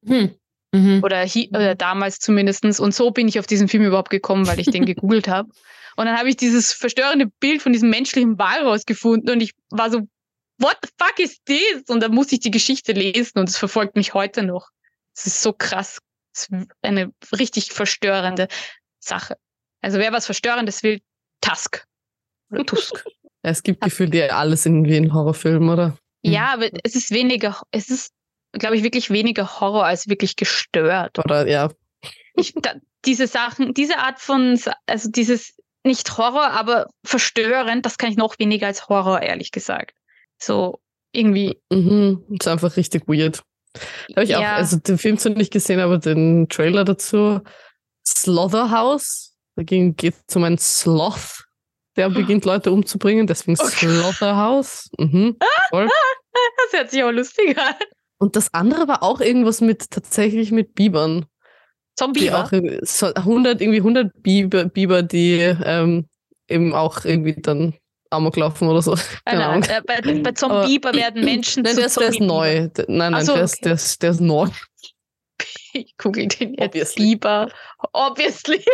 Hm. 0.07 0.34
Mhm. 0.72 1.03
Oder, 1.03 1.24
oder 1.51 1.74
damals 1.74 2.18
zumindestens. 2.18 2.78
Und 2.78 2.95
so 2.95 3.11
bin 3.11 3.26
ich 3.28 3.39
auf 3.39 3.47
diesen 3.47 3.68
Film 3.68 3.84
überhaupt 3.84 4.11
gekommen, 4.11 4.47
weil 4.47 4.61
ich 4.61 4.66
den 4.66 4.84
gegoogelt 4.86 5.28
habe. 5.28 5.49
Und 5.97 6.07
dann 6.07 6.16
habe 6.16 6.28
ich 6.28 6.36
dieses 6.36 6.72
verstörende 6.72 7.26
Bild 7.41 7.62
von 7.62 7.72
diesem 7.72 7.91
menschlichen 7.91 8.39
Walross 8.39 8.86
gefunden 8.86 9.30
und 9.30 9.41
ich 9.41 9.55
war 9.70 9.91
so, 9.91 10.07
what 10.59 10.76
the 10.82 10.91
fuck 10.99 11.18
is 11.18 11.43
this? 11.45 11.84
Und 11.89 12.01
dann 12.03 12.14
musste 12.14 12.36
ich 12.36 12.41
die 12.41 12.51
Geschichte 12.51 12.93
lesen 12.93 13.39
und 13.39 13.49
es 13.49 13.57
verfolgt 13.57 13.97
mich 13.97 14.14
heute 14.14 14.43
noch. 14.43 14.68
Es 15.16 15.26
ist 15.26 15.41
so 15.41 15.53
krass. 15.53 15.99
Es 16.34 16.49
ist 16.49 16.68
eine 16.82 17.12
richtig 17.36 17.72
verstörende 17.72 18.47
Sache. 19.01 19.36
Also 19.80 19.99
wer 19.99 20.12
was 20.12 20.26
Verstörendes 20.26 20.82
will, 20.82 21.01
Tusk. 21.41 21.84
Oder 22.51 22.64
Tusk. 22.64 23.05
Es 23.43 23.62
gibt 23.62 23.80
gefühlt 23.82 24.12
ja 24.14 24.26
alles 24.26 24.66
irgendwie 24.66 24.97
in 24.97 25.14
Horrorfilmen, 25.14 25.68
oder? 25.70 25.97
ja, 26.22 26.53
aber 26.55 26.68
es 26.82 26.97
ist 26.97 27.12
weniger, 27.12 27.62
es 27.70 27.89
ist, 27.89 28.11
glaube 28.53 28.76
ich, 28.76 28.82
wirklich 28.82 29.11
weniger 29.11 29.61
Horror 29.61 29.84
als 29.86 30.09
wirklich 30.09 30.36
gestört. 30.36 31.18
Oder 31.18 31.46
ja. 31.46 31.70
ich, 32.34 32.55
da, 32.55 32.74
diese 33.05 33.26
Sachen, 33.26 33.74
diese 33.74 33.99
Art 33.99 34.20
von, 34.20 34.59
also 34.86 35.11
dieses 35.11 35.55
nicht 35.84 36.18
Horror, 36.18 36.51
aber 36.51 36.88
verstörend, 37.05 37.86
das 37.86 37.99
kann 37.99 38.11
ich 38.11 38.16
noch 38.16 38.38
weniger 38.38 38.66
als 38.66 38.88
Horror, 38.88 39.22
ehrlich 39.22 39.53
gesagt. 39.53 39.94
So 40.38 40.80
irgendwie, 41.12 41.59
Mhm. 41.70 42.24
Ist 42.38 42.49
einfach 42.49 42.76
richtig 42.76 43.09
weird. 43.09 43.42
Habe 44.14 44.24
ich 44.24 44.34
auch, 44.36 44.40
Ja. 44.40 44.57
also 44.57 44.76
den 44.76 44.99
Film 44.99 45.18
zwar 45.18 45.32
nicht 45.32 45.53
gesehen, 45.53 45.80
aber 45.80 45.99
den 45.99 46.49
Trailer 46.49 46.84
dazu. 46.84 47.40
Slaughterhouse. 48.07 49.34
Da 49.57 49.62
geht 49.62 50.14
es 50.26 50.36
um 50.36 50.44
einen 50.44 50.59
Sloth, 50.59 51.44
der 51.96 52.09
beginnt 52.11 52.44
Leute 52.44 52.70
umzubringen, 52.70 53.26
deswegen 53.26 53.59
Okay. 53.59 53.88
Slaughterhouse. 53.88 54.90
Mhm. 54.99 55.36
Voll. 55.70 55.88
das 56.32 56.80
hört 56.80 56.90
sich 56.90 57.03
auch 57.03 57.11
lustig 57.11 57.57
an. 57.59 57.74
Und 58.18 58.34
das 58.36 58.52
andere 58.52 58.88
war 58.88 59.02
auch 59.02 59.20
irgendwas 59.20 59.60
mit 59.60 59.90
tatsächlich 59.90 60.50
mit 60.52 60.74
Bibern. 60.74 61.26
Zombie. 61.96 62.30
Auch 62.30 62.52
irgendwie- 62.52 62.78
so 62.82 63.06
100, 63.14 63.60
irgendwie 63.60 63.78
100 63.80 64.22
Biber, 64.22 64.64
Biber 64.66 65.02
die 65.02 65.38
ähm, 65.40 66.08
eben 66.48 66.74
auch 66.74 67.04
irgendwie 67.04 67.34
dann 67.34 67.74
Amok 68.10 68.36
laufen 68.36 68.68
oder 68.68 68.82
so. 68.82 68.94
Keine 69.24 69.46
Ahnung. 69.46 69.62
äh, 69.64 69.82
bei, 69.86 70.00
bei 70.22 70.32
Zombie 70.32 70.80
werden 70.82 71.24
Menschen 71.24 71.62
Nein, 71.62 71.72
zu 71.74 71.78
der 71.80 71.86
ist, 71.86 72.00
der 72.00 72.08
ist 72.08 72.20
neu. 72.20 72.68
Nein, 72.88 73.12
nein, 73.12 73.24
so, 73.24 73.34
der, 73.34 73.42
ist, 73.44 73.54
okay. 73.54 73.62
der, 73.64 73.72
ist, 73.74 74.02
der 74.02 74.10
ist 74.10 74.20
neu. 74.20 74.48
Ich 75.72 75.96
google 75.98 76.26
den 76.28 76.54
jetzt. 76.54 76.62
Obviously. 76.68 77.04
Biber. 77.16 77.50
Obviously. 77.92 78.64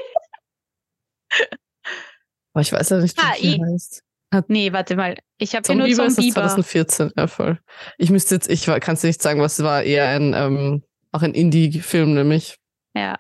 Aber 2.53 2.63
ich 2.63 2.73
weiß 2.73 2.91
ja 2.91 2.99
nicht, 2.99 3.19
Ah, 3.19 3.35
wie 3.41 3.49
ich- 3.49 3.57
der 3.59 3.67
heißt. 3.67 4.04
Nee, 4.49 4.73
warte 4.73 4.97
mal. 4.97 5.17
Ich 5.39 5.55
habe 5.55 5.67
hier 5.67 5.75
nur 5.75 5.87
Zombieber 5.87 6.07
ist 6.07 6.19
das 6.19 6.25
Zombie. 6.25 6.33
2014, 6.33 7.13
ja 7.17 7.27
voll. 7.27 7.59
Ich 7.99 8.11
müsste 8.11 8.35
jetzt, 8.35 8.49
ich 8.49 8.65
kann 8.65 8.95
es 8.95 9.03
nicht 9.03 9.23
sagen, 9.23 9.41
was 9.41 9.63
war, 9.63 9.83
eher 9.83 10.09
ein, 10.09 10.35
ähm, 10.35 10.83
auch 11.13 11.23
ein 11.23 11.35
Indie-Film 11.35 12.15
nämlich. 12.15 12.57
Ja. 12.95 13.17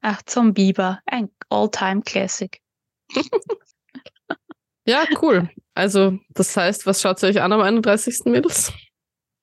Ach, 0.00 0.22
Zombieber. 0.22 1.00
Ein 1.06 1.30
All-Time-Classic. 1.48 2.60
Ja, 4.86 5.04
cool. 5.22 5.48
Also, 5.74 6.18
das 6.30 6.56
heißt, 6.56 6.86
was 6.86 7.00
schaut 7.00 7.22
ihr 7.22 7.30
euch 7.30 7.40
an 7.40 7.52
am 7.52 7.60
31. 7.60 8.26
Mädels? 8.26 8.72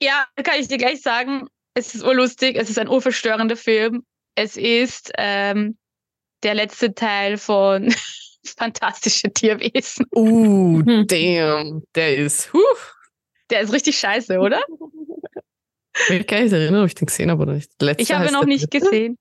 Ja, 0.02 0.26
kann 0.44 0.60
ich 0.60 0.68
dir 0.68 0.78
gleich 0.78 1.02
sagen. 1.02 1.48
Es 1.74 1.96
ist 1.96 2.04
urlustig, 2.04 2.58
es 2.58 2.70
ist 2.70 2.78
ein 2.78 2.88
urverstörender 2.88 3.56
Film. 3.56 4.04
Es 4.36 4.56
ist 4.58 5.12
ähm, 5.18 5.78
der 6.44 6.54
letzte 6.54 6.94
Teil 6.94 7.38
von 7.38 7.94
Fantastische 8.58 9.32
Tierwesen. 9.32 10.06
Uh, 10.16 10.82
Hm. 10.86 11.08
damn. 11.08 11.84
Der 11.96 12.18
ist, 12.18 12.52
huh. 12.54 12.60
Der 13.50 13.62
ist 13.62 13.74
richtig 13.74 13.98
scheiße, 13.98 14.40
oder? 14.40 14.62
Ich 16.10 16.26
kann 16.26 16.44
mich 16.44 16.54
erinnern, 16.54 16.82
ob 16.84 16.88
ich 16.88 16.96
den 16.96 17.06
gesehen 17.08 17.30
habe 17.32 17.42
oder 17.44 17.54
nicht. 17.54 17.70
Letzte 17.82 18.02
Ich 18.04 18.12
habe 18.14 18.26
ihn 18.28 18.34
noch 18.34 18.46
nicht 18.46 18.74
dritte? 18.74 18.86
gesehen. 18.86 19.18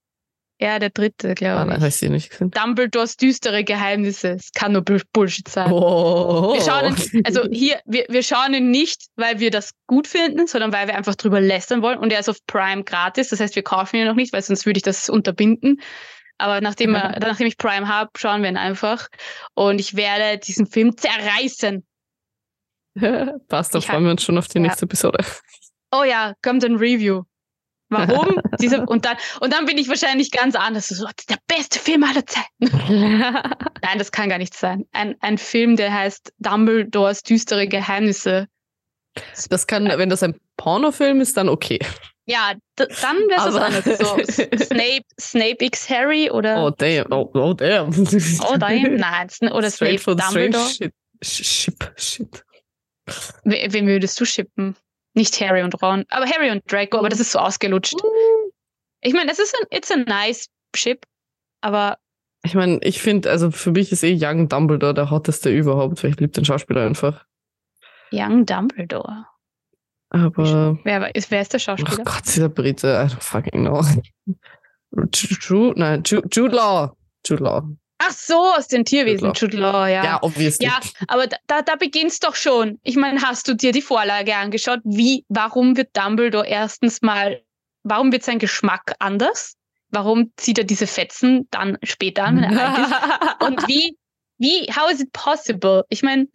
Ja, 0.63 0.79
der 0.79 0.91
dritte, 0.91 1.31
Ah, 1.31 1.35
glaube 1.35 1.61
nein, 1.61 1.69
ich. 1.71 1.75
habe 1.77 1.89
ich 1.89 1.97
sie 1.97 2.11
nicht 2.11 2.31
gesehen. 2.31 2.51
Dumbledores 2.51 3.17
düstere 3.17 3.65
Geheimnisse. 3.65 4.33
Es 4.33 4.53
kann 4.53 4.73
nur 4.73 4.83
Bull- 4.83 5.01
Bullshit 5.13 5.49
sein. 5.49 5.73
Oh. 5.73 6.53
Wir 6.53 6.61
schauen 6.61 6.95
ihn, 7.13 7.23
also 7.25 7.49
hier, 7.51 7.81
wir, 7.87 8.05
wir 8.11 8.23
schauen 8.23 8.53
ihn 8.53 8.71
nicht, 8.71 9.07
weil 9.17 9.41
wir 9.41 9.51
das 9.51 9.71
gut 9.87 10.07
finden, 10.07 10.47
sondern 10.47 10.71
weil 10.73 10.87
wir 10.87 10.97
einfach 10.97 11.15
drüber 11.15 11.41
lästern 11.41 11.81
wollen. 11.81 11.99
Und 11.99 12.13
er 12.13 12.21
ist 12.21 12.29
auf 12.29 12.37
Prime 12.47 12.85
gratis. 12.85 13.31
Das 13.31 13.41
heißt, 13.41 13.57
wir 13.57 13.63
kaufen 13.63 13.97
ihn 13.97 14.07
noch 14.07 14.15
nicht, 14.15 14.33
weil 14.35 14.43
sonst 14.43 14.67
würde 14.67 14.77
ich 14.77 14.83
das 14.85 15.09
unterbinden. 15.09 15.81
Aber 16.41 16.61
nachdem, 16.61 16.95
er, 16.95 17.19
nachdem 17.21 17.47
ich 17.47 17.59
Prime 17.59 17.87
habe, 17.87 18.11
schauen 18.17 18.43
wir 18.43 18.49
ihn 18.49 18.57
einfach. 18.57 19.09
Und 19.55 19.79
ich 19.79 19.95
werde 19.95 20.39
diesen 20.39 20.67
Film 20.67 20.97
zerreißen. 20.97 21.87
Passt, 23.49 23.75
da 23.75 23.79
Ich 23.79 23.87
freuen 23.87 24.05
wir 24.05 24.11
uns 24.11 24.23
schon 24.23 24.39
auf 24.39 24.49
die 24.49 24.59
ja. 24.59 24.63
nächste 24.63 24.87
Episode. 24.87 25.25
Oh 25.93 26.05
ja, 26.05 26.35
kommt 26.43 26.65
ein 26.65 26.77
Review. 26.77 27.23
Warum? 27.91 28.41
Diese, 28.61 28.87
und, 28.87 29.05
dann, 29.05 29.17
und 29.41 29.53
dann 29.53 29.67
bin 29.67 29.77
ich 29.77 29.89
wahrscheinlich 29.89 30.31
ganz 30.31 30.55
anders. 30.55 30.89
So, 30.89 31.05
das 31.05 31.15
ist 31.19 31.31
der 31.31 31.39
beste 31.49 31.79
Film 31.79 32.05
aller 32.05 32.25
Zeiten. 32.25 32.49
Nein, 33.83 33.99
das 33.99 34.13
kann 34.13 34.29
gar 34.29 34.39
nicht 34.39 34.55
sein. 34.55 34.87
Ein, 34.93 35.17
ein 35.21 35.39
Film, 35.39 35.77
der 35.77 35.93
heißt 35.93 36.33
Dumbledores 36.39 37.23
düstere 37.23 37.67
Geheimnisse. 37.67 38.47
Das 39.49 39.67
kann, 39.67 39.87
wenn 39.87 40.09
das 40.09 40.23
ein 40.23 40.39
Pornofilm 40.57 41.21
ist, 41.21 41.37
dann 41.37 41.49
okay. 41.49 41.81
Ja, 42.31 42.53
dann 42.77 42.89
wäre 43.29 43.49
es 43.49 43.55
anderes. 43.57 43.99
So, 43.99 44.65
Snape, 44.65 45.05
Snape 45.21 45.65
X 45.65 45.89
Harry 45.91 46.31
oder 46.31 46.65
Oh, 46.65 46.71
damn. 46.71 47.07
Oh, 47.11 47.31
oh 47.35 47.55
damn. 47.55 47.89
oh, 47.91 48.57
nein, 48.59 48.97
nein, 48.97 49.29
oder 49.53 49.71
Snape 49.71 49.99
Straight 49.99 50.01
strange 50.01 50.51
Dumbledore. 50.51 50.69
shit. 50.69 50.93
Sh- 51.23 51.45
Ship, 51.45 51.93
shit. 51.97 52.45
We- 53.45 53.67
Wen 53.71 53.87
würdest 53.87 54.19
du 54.21 54.25
shippen? 54.25 54.77
Nicht 55.15 55.41
Harry 55.41 55.63
und 55.63 55.81
Ron, 55.83 56.05
aber 56.09 56.25
Harry 56.27 56.51
und 56.51 56.63
Draco, 56.71 56.99
aber 56.99 57.09
das 57.09 57.19
ist 57.21 57.33
so 57.33 57.41
ausgelutscht. 57.41 57.97
Ich 59.01 59.13
meine, 59.13 59.31
es 59.33 59.39
ist 59.41 59.55
ein, 59.61 59.67
it's 59.77 59.91
a 59.91 59.97
nice 59.97 60.47
ship, 60.77 61.05
aber 61.63 61.99
Ich 62.45 62.55
meine, 62.55 62.79
ich 62.83 63.03
finde, 63.03 63.29
also 63.29 63.51
für 63.51 63.73
mich 63.73 63.91
ist 63.91 64.05
eh 64.05 64.17
Young 64.19 64.49
Dumbledore 64.49 64.95
der 64.95 65.11
hotteste 65.11 65.51
überhaupt, 65.51 66.03
weil 66.05 66.11
ich 66.13 66.21
liebe 66.21 66.33
den 66.33 66.45
Schauspieler 66.45 66.87
einfach. 66.87 67.25
Young 68.13 68.47
Dumbledore. 68.47 69.27
Aber, 70.11 70.79
Wer, 70.83 71.01
wer 71.01 71.41
ist 71.41 71.53
der 71.53 71.59
ach 71.59 71.61
Schauspieler? 71.61 72.05
Gott, 72.05 72.23
dieser 72.27 72.49
Brite, 72.49 72.89
I 72.89 73.13
don't 73.13 73.23
fucking 73.23 73.65
know. 73.65 73.85
Jude, 75.13 75.79
nein, 75.79 76.03
Jude, 76.05 76.29
Jude 76.31 76.55
Law. 76.55 76.97
Jude 77.25 77.45
Law. 77.45 77.63
Ach 78.03 78.13
so, 78.13 78.55
aus 78.57 78.67
den 78.67 78.85
Tierwesen, 78.85 79.33
Jude 79.35 79.59
Law, 79.59 79.87
ja. 79.87 80.03
Ja, 80.03 80.19
obviously. 80.23 80.67
Ja, 80.67 80.81
aber 81.07 81.27
da, 81.27 81.37
da, 81.47 81.63
da 81.63 81.77
beginnt's 81.77 82.19
doch 82.19 82.35
schon. 82.35 82.81
Ich 82.83 82.97
meine, 82.97 83.21
hast 83.21 83.47
du 83.47 83.55
dir 83.55 83.73
die 83.73 83.83
Vorlage 83.83 84.35
angeschaut? 84.35 84.81
Wie, 84.85 85.27
warum 85.29 85.77
wird 85.77 85.97
Dumbledore 85.97 86.47
erstens 86.47 87.03
mal, 87.03 87.43
warum 87.83 88.11
wird 88.11 88.25
sein 88.25 88.39
Geschmack 88.39 88.95
anders? 88.99 89.55
Warum 89.91 90.33
zieht 90.37 90.59
er 90.59 90.65
diese 90.65 90.87
Fetzen 90.87 91.47
dann 91.51 91.77
später 91.83 92.25
an, 92.25 92.41
wenn 92.41 92.57
er 92.57 92.69
alt 92.75 92.89
ist? 92.89 93.47
Und 93.47 93.69
wie, 93.69 93.97
wie, 94.39 94.67
how 94.73 94.91
is 94.91 95.01
it 95.01 95.13
possible? 95.13 95.85
Ich 95.91 96.03
meine, 96.03 96.27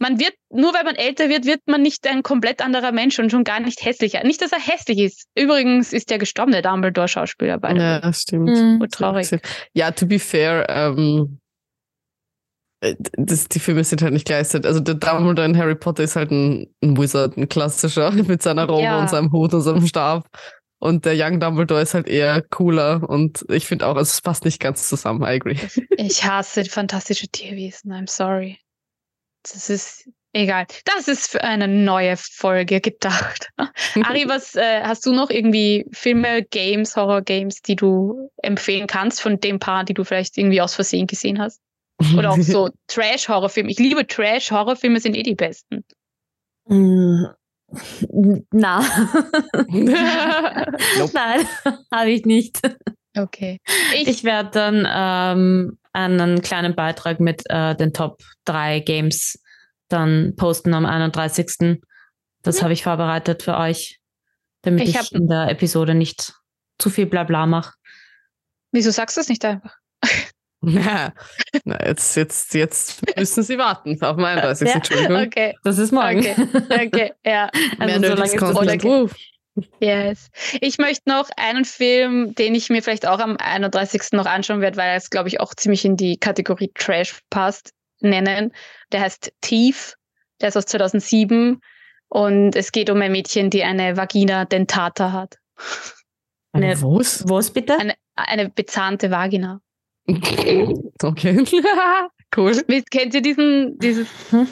man 0.00 0.18
wird, 0.18 0.34
nur 0.50 0.72
weil 0.74 0.84
man 0.84 0.94
älter 0.94 1.28
wird, 1.28 1.44
wird 1.46 1.60
man 1.66 1.82
nicht 1.82 2.06
ein 2.06 2.22
komplett 2.22 2.62
anderer 2.62 2.92
Mensch 2.92 3.18
und 3.18 3.30
schon 3.30 3.44
gar 3.44 3.60
nicht 3.60 3.84
hässlicher. 3.84 4.24
Nicht, 4.24 4.40
dass 4.42 4.52
er 4.52 4.60
hässlich 4.60 4.98
ist. 4.98 5.26
Übrigens 5.36 5.92
ist 5.92 6.10
der 6.10 6.18
gestorbene 6.18 6.62
Dumbledore-Schauspieler 6.62 7.58
bei 7.58 7.74
Ja, 7.74 8.00
das 8.00 8.22
stimmt. 8.22 8.50
Mhm. 8.50 8.80
Oh, 8.82 8.86
traurig. 8.86 9.30
Ja, 9.74 9.90
to 9.90 10.06
be 10.06 10.18
fair, 10.18 10.66
ähm, 10.68 11.38
äh, 12.80 12.94
das, 13.16 13.48
die 13.48 13.58
Filme 13.60 13.84
sind 13.84 14.02
halt 14.02 14.12
nicht 14.12 14.26
gleichzeitig. 14.26 14.66
Also 14.66 14.80
der 14.80 14.94
Dumbledore 14.94 15.46
in 15.46 15.56
Harry 15.56 15.74
Potter 15.74 16.04
ist 16.04 16.16
halt 16.16 16.30
ein, 16.30 16.72
ein 16.82 16.96
Wizard, 16.96 17.36
ein 17.36 17.48
klassischer, 17.48 18.10
mit 18.26 18.42
seiner 18.42 18.66
Robe 18.68 18.82
Ja. 18.84 19.00
und 19.00 19.10
seinem 19.10 19.32
Hut 19.32 19.54
und 19.54 19.62
seinem 19.62 19.86
Stab. 19.86 20.28
Und 20.80 21.04
der 21.06 21.14
Young 21.16 21.40
Dumbledore 21.40 21.82
ist 21.82 21.94
halt 21.94 22.06
eher 22.06 22.40
cooler 22.40 23.02
und 23.08 23.44
ich 23.48 23.66
finde 23.66 23.84
auch, 23.86 23.96
also 23.96 24.02
es 24.10 24.20
passt 24.20 24.44
nicht 24.44 24.60
ganz 24.60 24.88
zusammen, 24.88 25.22
I 25.22 25.34
agree. 25.34 25.56
Ich 25.96 26.24
hasse 26.24 26.64
fantastische 26.66 27.26
Tierwesen. 27.26 27.92
I'm 27.92 28.08
sorry. 28.08 28.58
Das 29.42 29.70
ist 29.70 30.08
egal. 30.32 30.66
Das 30.84 31.08
ist 31.08 31.30
für 31.30 31.42
eine 31.42 31.68
neue 31.68 32.16
Folge 32.16 32.80
gedacht. 32.80 33.48
Ari, 34.02 34.28
was 34.28 34.54
äh, 34.54 34.82
hast 34.82 35.06
du 35.06 35.12
noch 35.12 35.30
irgendwie 35.30 35.86
Filme, 35.92 36.42
Games, 36.42 36.96
Horror-Games, 36.96 37.62
die 37.62 37.76
du 37.76 38.30
empfehlen 38.42 38.86
kannst 38.86 39.20
von 39.20 39.40
dem 39.40 39.58
Paar, 39.58 39.84
die 39.84 39.94
du 39.94 40.04
vielleicht 40.04 40.36
irgendwie 40.36 40.60
aus 40.60 40.74
Versehen 40.74 41.06
gesehen 41.06 41.38
hast? 41.38 41.60
Oder 42.16 42.30
auch 42.30 42.38
so 42.38 42.70
Trash-Horrorfilme. 42.86 43.70
Ich 43.70 43.78
liebe 43.78 44.06
Trash-Horrorfilme, 44.06 45.00
sind 45.00 45.16
eh 45.16 45.22
die 45.22 45.34
besten. 45.34 45.84
Mm, 46.66 47.24
Na. 48.52 48.82
Nein, 49.68 51.48
habe 51.92 52.10
ich 52.10 52.24
nicht. 52.24 52.60
Okay. 53.18 53.60
Ich, 53.94 54.08
Ich 54.08 54.24
werde 54.24 54.50
dann 54.50 54.86
ähm, 54.90 55.78
einen 55.92 56.42
kleinen 56.42 56.74
Beitrag 56.74 57.20
mit 57.20 57.42
äh, 57.50 57.74
den 57.74 57.92
Top 57.92 58.20
3 58.44 58.80
Games 58.80 59.42
dann 59.88 60.34
posten 60.36 60.74
am 60.74 60.84
31. 60.86 61.80
Das 62.42 62.58
Mhm. 62.58 62.62
habe 62.62 62.72
ich 62.72 62.82
vorbereitet 62.82 63.42
für 63.42 63.56
euch, 63.56 63.98
damit 64.62 64.82
Ich 64.84 64.90
ich, 64.90 64.98
hab- 64.98 65.10
in 65.12 65.28
der 65.28 65.48
Episode 65.50 65.94
nicht 65.94 66.34
zu 66.78 66.90
viel 66.90 67.06
Blabla 67.06 67.46
mache. 67.46 67.74
wieso 68.72 68.90
sagst 68.90 69.16
du 69.16 69.20
es 69.22 69.28
nicht 69.28 69.44
einfach? 69.44 69.74
Na, 71.64 71.86
jetzt, 71.86 72.16
jetzt, 72.16 72.52
jetzt 72.54 73.16
müssen 73.16 73.42
sie 73.44 73.58
warten 73.58 74.00
auf 74.02 74.16
meinen 74.16 74.40
30. 74.42 74.68
Ja. 74.68 74.74
Entschuldigung. 74.74 75.16
Okay, 75.22 75.54
Das 75.64 75.78
ist 75.78 75.92
morgen. 75.92 76.18
okay, 76.18 76.34
okay, 76.86 77.12
ja. 77.24 77.48
Also 77.78 77.84
Mehr 77.86 77.94
so 77.94 78.00
Nerds 78.00 78.18
lange 78.20 78.32
ist 78.34 78.42
das 78.42 78.56
okay. 78.56 79.08
Yes. 79.80 80.28
Ich 80.60 80.78
möchte 80.78 81.08
noch 81.08 81.28
einen 81.36 81.64
Film, 81.64 82.34
den 82.34 82.54
ich 82.54 82.70
mir 82.70 82.82
vielleicht 82.82 83.06
auch 83.06 83.18
am 83.18 83.36
31. 83.36 84.12
noch 84.12 84.26
anschauen 84.26 84.60
werde, 84.60 84.76
weil 84.76 84.96
es, 84.96 85.10
glaube 85.10 85.28
ich, 85.28 85.40
auch 85.40 85.54
ziemlich 85.54 85.84
in 85.84 85.96
die 85.96 86.16
Kategorie 86.18 86.70
Trash 86.74 87.20
passt, 87.30 87.72
nennen. 88.00 88.52
Der 88.92 89.00
heißt 89.00 89.32
Thief. 89.40 89.94
Der 90.40 90.48
ist 90.48 90.56
aus 90.56 90.66
2007 90.66 91.60
und 92.08 92.54
es 92.56 92.70
geht 92.72 92.90
um 92.90 93.00
ein 93.02 93.10
Mädchen, 93.12 93.50
die 93.50 93.64
eine 93.64 93.96
Vagina 93.96 94.44
dentata 94.44 95.12
hat. 95.12 95.36
Eine- 96.52 96.80
Was? 96.80 97.24
Was 97.28 97.50
bitte? 97.50 97.78
Eine, 97.78 97.94
eine 98.14 98.48
bezahnte 98.50 99.10
Vagina. 99.10 99.60
Okay. 101.02 101.44
cool. 102.36 102.62
Kennt 102.90 103.14
ihr 103.14 103.20
diesen, 103.22 103.78
dieses, 103.78 104.08
Hm? 104.30 104.48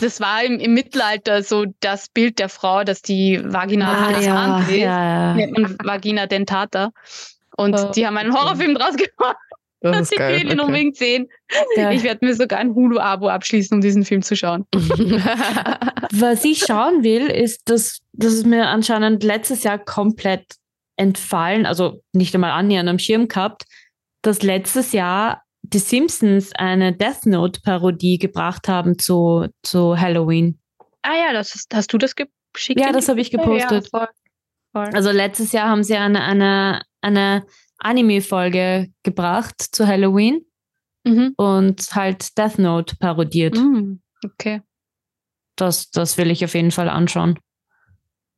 Das 0.00 0.20
war 0.20 0.42
im, 0.44 0.58
im 0.60 0.74
Mittelalter 0.74 1.42
so 1.42 1.64
das 1.80 2.08
Bild 2.08 2.38
der 2.38 2.48
Frau, 2.48 2.84
dass 2.84 3.02
die 3.02 3.40
Vagina 3.44 4.08
Ah, 4.08 4.20
ja, 4.20 4.58
ist. 4.60 4.70
ja, 4.70 5.34
man 5.52 5.76
Vagina 5.84 6.26
dentata. 6.26 6.90
Und 7.56 7.74
Oh, 7.78 7.90
die 7.92 8.06
haben 8.06 8.16
einen 8.16 8.30
okay. 8.32 8.40
Horrorfilm 8.40 8.74
draus 8.74 8.94
gemacht. 8.96 9.36
Das 9.80 9.96
Und 9.96 10.02
ist 10.02 10.12
ich 10.12 10.18
will 10.18 10.26
geil. 10.42 10.52
ihn 10.52 10.60
unbedingt 10.60 10.96
sehen. 10.96 11.28
Ja. 11.76 11.92
Ich 11.92 12.02
werde 12.02 12.26
mir 12.26 12.34
sogar 12.34 12.58
ein 12.58 12.74
Hulu-Abo 12.74 13.28
abschließen, 13.28 13.76
um 13.76 13.80
diesen 13.80 14.04
Film 14.04 14.22
zu 14.22 14.34
schauen. 14.36 14.66
Okay. 14.74 15.22
Was 16.12 16.44
ich 16.44 16.58
schauen 16.66 17.04
will, 17.04 17.28
ist, 17.28 17.68
dass 17.70 18.00
das 18.12 18.32
ist 18.32 18.46
mir 18.46 18.66
anscheinend 18.66 19.22
letztes 19.22 19.62
Jahr 19.62 19.78
komplett 19.78 20.44
entfallen, 20.96 21.64
also 21.66 22.02
nicht 22.12 22.34
einmal 22.34 22.50
annähernd 22.50 22.88
am 22.88 22.98
Schirm 22.98 23.28
gehabt, 23.28 23.64
dass 24.22 24.42
letztes 24.42 24.90
Jahr 24.92 25.42
die 25.72 25.78
Simpsons 25.78 26.52
eine 26.54 26.92
Death 26.92 27.26
Note-Parodie 27.26 28.18
gebracht 28.18 28.68
haben 28.68 28.98
zu, 28.98 29.46
zu 29.62 29.98
Halloween. 29.98 30.58
Ah 31.02 31.16
ja, 31.16 31.32
das 31.32 31.54
ist, 31.54 31.74
hast 31.74 31.92
du 31.92 31.98
das 31.98 32.14
geschickt? 32.14 32.80
Ja, 32.80 32.92
das 32.92 33.08
habe 33.08 33.20
ich 33.20 33.30
gepostet. 33.30 33.88
Ja, 33.92 33.98
voll, 33.98 34.08
voll. 34.72 34.94
Also 34.94 35.10
letztes 35.10 35.52
Jahr 35.52 35.68
haben 35.68 35.82
sie 35.82 35.96
eine, 35.96 36.22
eine, 36.22 36.82
eine 37.00 37.46
Anime-Folge 37.78 38.88
gebracht 39.02 39.60
zu 39.60 39.86
Halloween 39.86 40.44
mhm. 41.04 41.34
und 41.36 41.94
halt 41.94 42.36
Death 42.36 42.58
Note 42.58 42.96
parodiert. 42.98 43.56
Mm, 43.56 44.00
okay. 44.24 44.62
Das, 45.56 45.90
das 45.90 46.18
will 46.18 46.30
ich 46.30 46.44
auf 46.44 46.54
jeden 46.54 46.70
Fall 46.70 46.88
anschauen. 46.88 47.38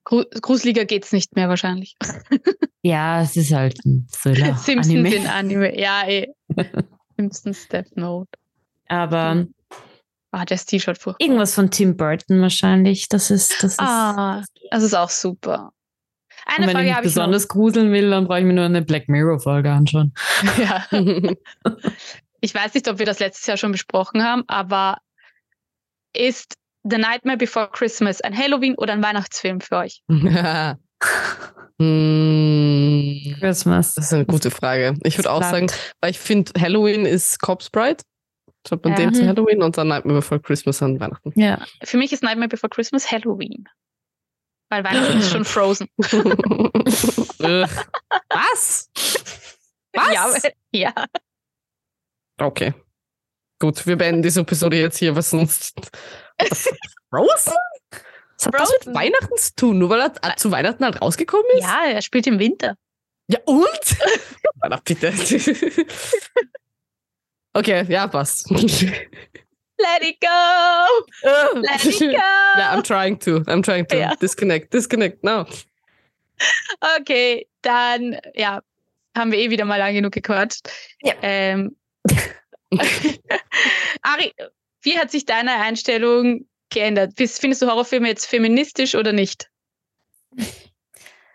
Gru 0.05 0.25
gruseliger 0.41 0.87
geht's 0.87 1.13
nicht 1.13 1.37
mehr 1.37 1.49
wahrscheinlich. 1.49 1.97
Ja, 2.83 3.21
es 3.21 3.37
ist 3.37 3.53
halt 3.53 3.79
ein 3.85 4.09
Thriller. 4.11 4.57
Simpsons 4.57 4.89
Anime. 4.89 5.15
in 5.15 5.27
Anime. 5.27 5.79
Ja, 5.79 6.09
eh. 6.09 6.29
Simpsons 7.21 7.69
Death 7.69 7.97
Note. 7.97 8.31
Aber 8.89 9.47
Ah, 10.33 10.45
das 10.45 10.65
T-Shirt 10.65 10.97
furchtbar. 10.97 11.25
irgendwas 11.25 11.55
von 11.55 11.71
Tim 11.71 11.97
Burton 11.97 12.41
wahrscheinlich. 12.41 13.09
Das 13.09 13.31
ist, 13.31 13.63
das 13.63 13.73
ist. 13.73 13.81
Ah, 13.81 14.43
das 14.71 14.83
ist 14.85 14.95
auch 14.95 15.11
super. 15.11 15.73
Eine 16.47 16.67
wenn 16.67 16.69
ich 16.69 16.73
Frage 16.73 16.85
mich 16.87 16.95
habe 16.95 17.07
ich 17.07 17.13
besonders 17.15 17.49
gruseln 17.49 17.93
will, 17.93 18.11
dann 18.11 18.27
brauche 18.27 18.39
ich 18.39 18.45
mir 18.45 18.53
nur 18.55 18.65
eine 18.65 18.83
Black 18.83 19.09
Mirror-Folge 19.09 19.71
anschauen. 19.71 20.13
Ja. 20.59 20.87
Ich 22.43 22.55
weiß 22.55 22.73
nicht, 22.73 22.89
ob 22.89 22.99
wir 22.99 23.05
das 23.05 23.19
letztes 23.19 23.47
Jahr 23.47 23.59
schon 23.59 23.73
besprochen 23.73 24.23
haben, 24.25 24.45
aber 24.47 24.97
ist 26.17 26.55
The 26.85 26.97
Nightmare 26.97 27.37
Before 27.37 27.69
Christmas 27.71 28.23
ein 28.23 28.35
Halloween 28.35 28.77
oder 28.77 28.95
ein 28.95 29.03
Weihnachtsfilm 29.03 29.61
für 29.61 29.77
euch? 29.77 30.03
Hm, 31.81 33.37
Christmas. 33.41 33.95
das 33.95 34.07
ist 34.07 34.13
eine 34.13 34.27
gute 34.27 34.51
Frage. 34.51 34.95
Ich 35.03 35.17
würde 35.17 35.31
auch 35.33 35.43
sagen, 35.43 35.69
weil 36.01 36.11
ich 36.11 36.19
finde, 36.19 36.53
Halloween 36.61 37.07
ist 37.07 37.41
Corpse 37.41 37.71
Bride. 37.73 38.03
Schaut 38.69 38.85
man 38.85 38.93
Ja. 38.93 38.99
den 38.99 39.15
zu. 39.15 39.27
Halloween 39.27 39.63
und 39.63 39.79
dann 39.79 39.89
Nightmare 39.89 40.19
Before 40.19 40.39
Christmas 40.41 40.83
an 40.83 41.01
Weihnachten. 41.01 41.33
Ja. 41.41 41.65
Für 41.83 41.97
mich 41.97 42.13
ist 42.13 42.23
Nightmare 42.23 42.49
Before 42.49 42.69
Christmas 42.69 43.11
Halloween. 43.11 43.67
Weil 44.69 44.85
Weihnachten 44.85 45.19
ist 45.19 45.31
schon 45.31 45.45
Frozen. 45.47 45.89
Was? 48.29 48.91
Was? 49.95 50.43
Ja, 50.73 50.93
ja. 50.93 50.93
Okay. 52.39 52.75
Gut, 53.59 53.87
wir 53.87 53.97
beenden 53.97 54.23
diese 54.23 54.41
Episode 54.41 54.79
jetzt 54.79 54.99
hier, 54.99 55.17
was 55.17 55.31
sonst. 55.31 55.91
Frozen? 57.11 57.53
Was 58.41 58.47
hat 58.47 58.55
das 58.55 58.73
mit 58.73 58.85
Frozen. 58.85 58.95
Weihnachten 58.95 59.37
zu 59.37 59.55
tun? 59.55 59.79
Nur 59.79 59.91
weil 59.91 60.01
er 60.01 60.13
äh, 60.23 60.37
zu 60.37 60.51
Weihnachten 60.51 60.85
halt 60.85 61.01
rausgekommen 61.03 61.47
ist? 61.55 61.63
ja, 61.63 61.85
er 61.87 62.03
spielt 62.03 62.27
im 62.27 62.39
Winter. 62.39 62.75
Ja, 63.29 63.39
und? 63.45 63.97
Na, 64.69 64.81
bitte. 64.85 65.13
okay, 67.53 67.85
ja, 67.89 68.09
passt. 68.09 68.51
Let 68.51 70.03
it 70.03 70.21
go! 70.21 70.29
Let 71.61 71.85
it 71.85 72.01
go! 72.01 72.07
Ja, 72.59 72.75
I'm 72.75 72.83
trying 72.83 73.19
to. 73.21 73.41
I'm 73.47 73.63
trying 73.63 73.87
to. 73.89 73.97
Ja. 73.97 74.15
Disconnect, 74.17 74.73
disconnect, 74.73 75.23
no. 75.23 75.47
Okay, 76.99 77.47
dann 77.63 78.19
ja, 78.35 78.63
haben 79.17 79.33
wir 79.33 79.39
eh 79.39 79.51
wieder 79.51 79.65
mal 79.65 79.77
lang 79.77 79.95
genug 79.95 80.13
gequatscht. 80.13 80.69
Ja. 81.03 81.15
Ähm, 81.23 81.77
Ari, 84.03 84.35
wie 84.83 84.99
hat 84.99 85.11
sich 85.11 85.25
deine 85.25 85.53
Einstellung 85.53 86.47
geändert? 86.71 87.13
Findest 87.17 87.63
du 87.63 87.67
Horrorfilme 87.67 88.09
jetzt 88.09 88.27
feministisch 88.27 88.95
oder 88.95 89.13
nicht? 89.13 89.49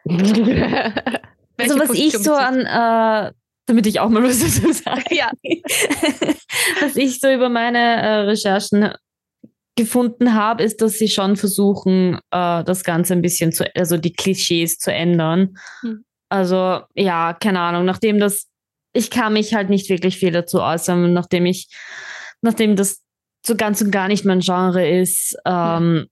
Also 1.57 1.79
was 1.79 1.91
ich 1.91 2.11
Position 2.11 2.23
so 2.23 2.31
beziehst 2.31 2.67
an, 2.67 3.29
äh, 3.29 3.31
damit 3.65 3.87
ich 3.87 3.99
auch 3.99 4.09
mal 4.09 4.23
was 4.23 4.39
dazu 4.39 4.71
sage. 4.73 5.03
Ja, 5.15 5.31
was 6.81 6.95
ich 6.95 7.19
so 7.19 7.31
über 7.31 7.49
meine 7.49 7.79
äh, 7.79 8.15
Recherchen 8.21 8.93
gefunden 9.75 10.33
habe, 10.33 10.63
ist, 10.63 10.81
dass 10.81 10.93
sie 10.93 11.09
schon 11.09 11.35
versuchen, 11.35 12.19
äh, 12.31 12.63
das 12.63 12.83
Ganze 12.83 13.13
ein 13.13 13.21
bisschen 13.21 13.51
zu, 13.51 13.65
also 13.75 13.97
die 13.97 14.13
Klischees 14.13 14.77
zu 14.77 14.91
ändern. 14.91 15.57
Hm. 15.81 16.05
Also, 16.29 16.81
ja, 16.95 17.33
keine 17.33 17.59
Ahnung, 17.59 17.85
nachdem 17.85 18.19
das, 18.19 18.47
ich 18.93 19.09
kann 19.09 19.33
mich 19.33 19.53
halt 19.53 19.69
nicht 19.69 19.89
wirklich 19.89 20.17
viel 20.17 20.31
dazu 20.31 20.61
äußern, 20.61 21.13
nachdem 21.13 21.45
ich, 21.45 21.69
nachdem 22.41 22.75
das 22.75 23.01
so 23.45 23.55
ganz 23.55 23.81
und 23.81 23.91
gar 23.91 24.07
nicht 24.07 24.25
mein 24.25 24.39
Genre 24.39 24.87
ist, 24.87 25.35
ähm, 25.45 26.07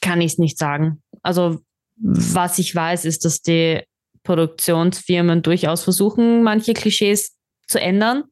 kann 0.00 0.20
ich 0.20 0.32
es 0.32 0.38
nicht 0.38 0.58
sagen. 0.58 1.02
Also, 1.22 1.60
was 1.96 2.58
ich 2.58 2.74
weiß, 2.74 3.04
ist, 3.04 3.24
dass 3.24 3.40
die 3.40 3.82
Produktionsfirmen 4.24 5.42
durchaus 5.42 5.84
versuchen, 5.84 6.42
manche 6.42 6.74
Klischees 6.74 7.36
zu 7.68 7.80
ändern. 7.80 8.24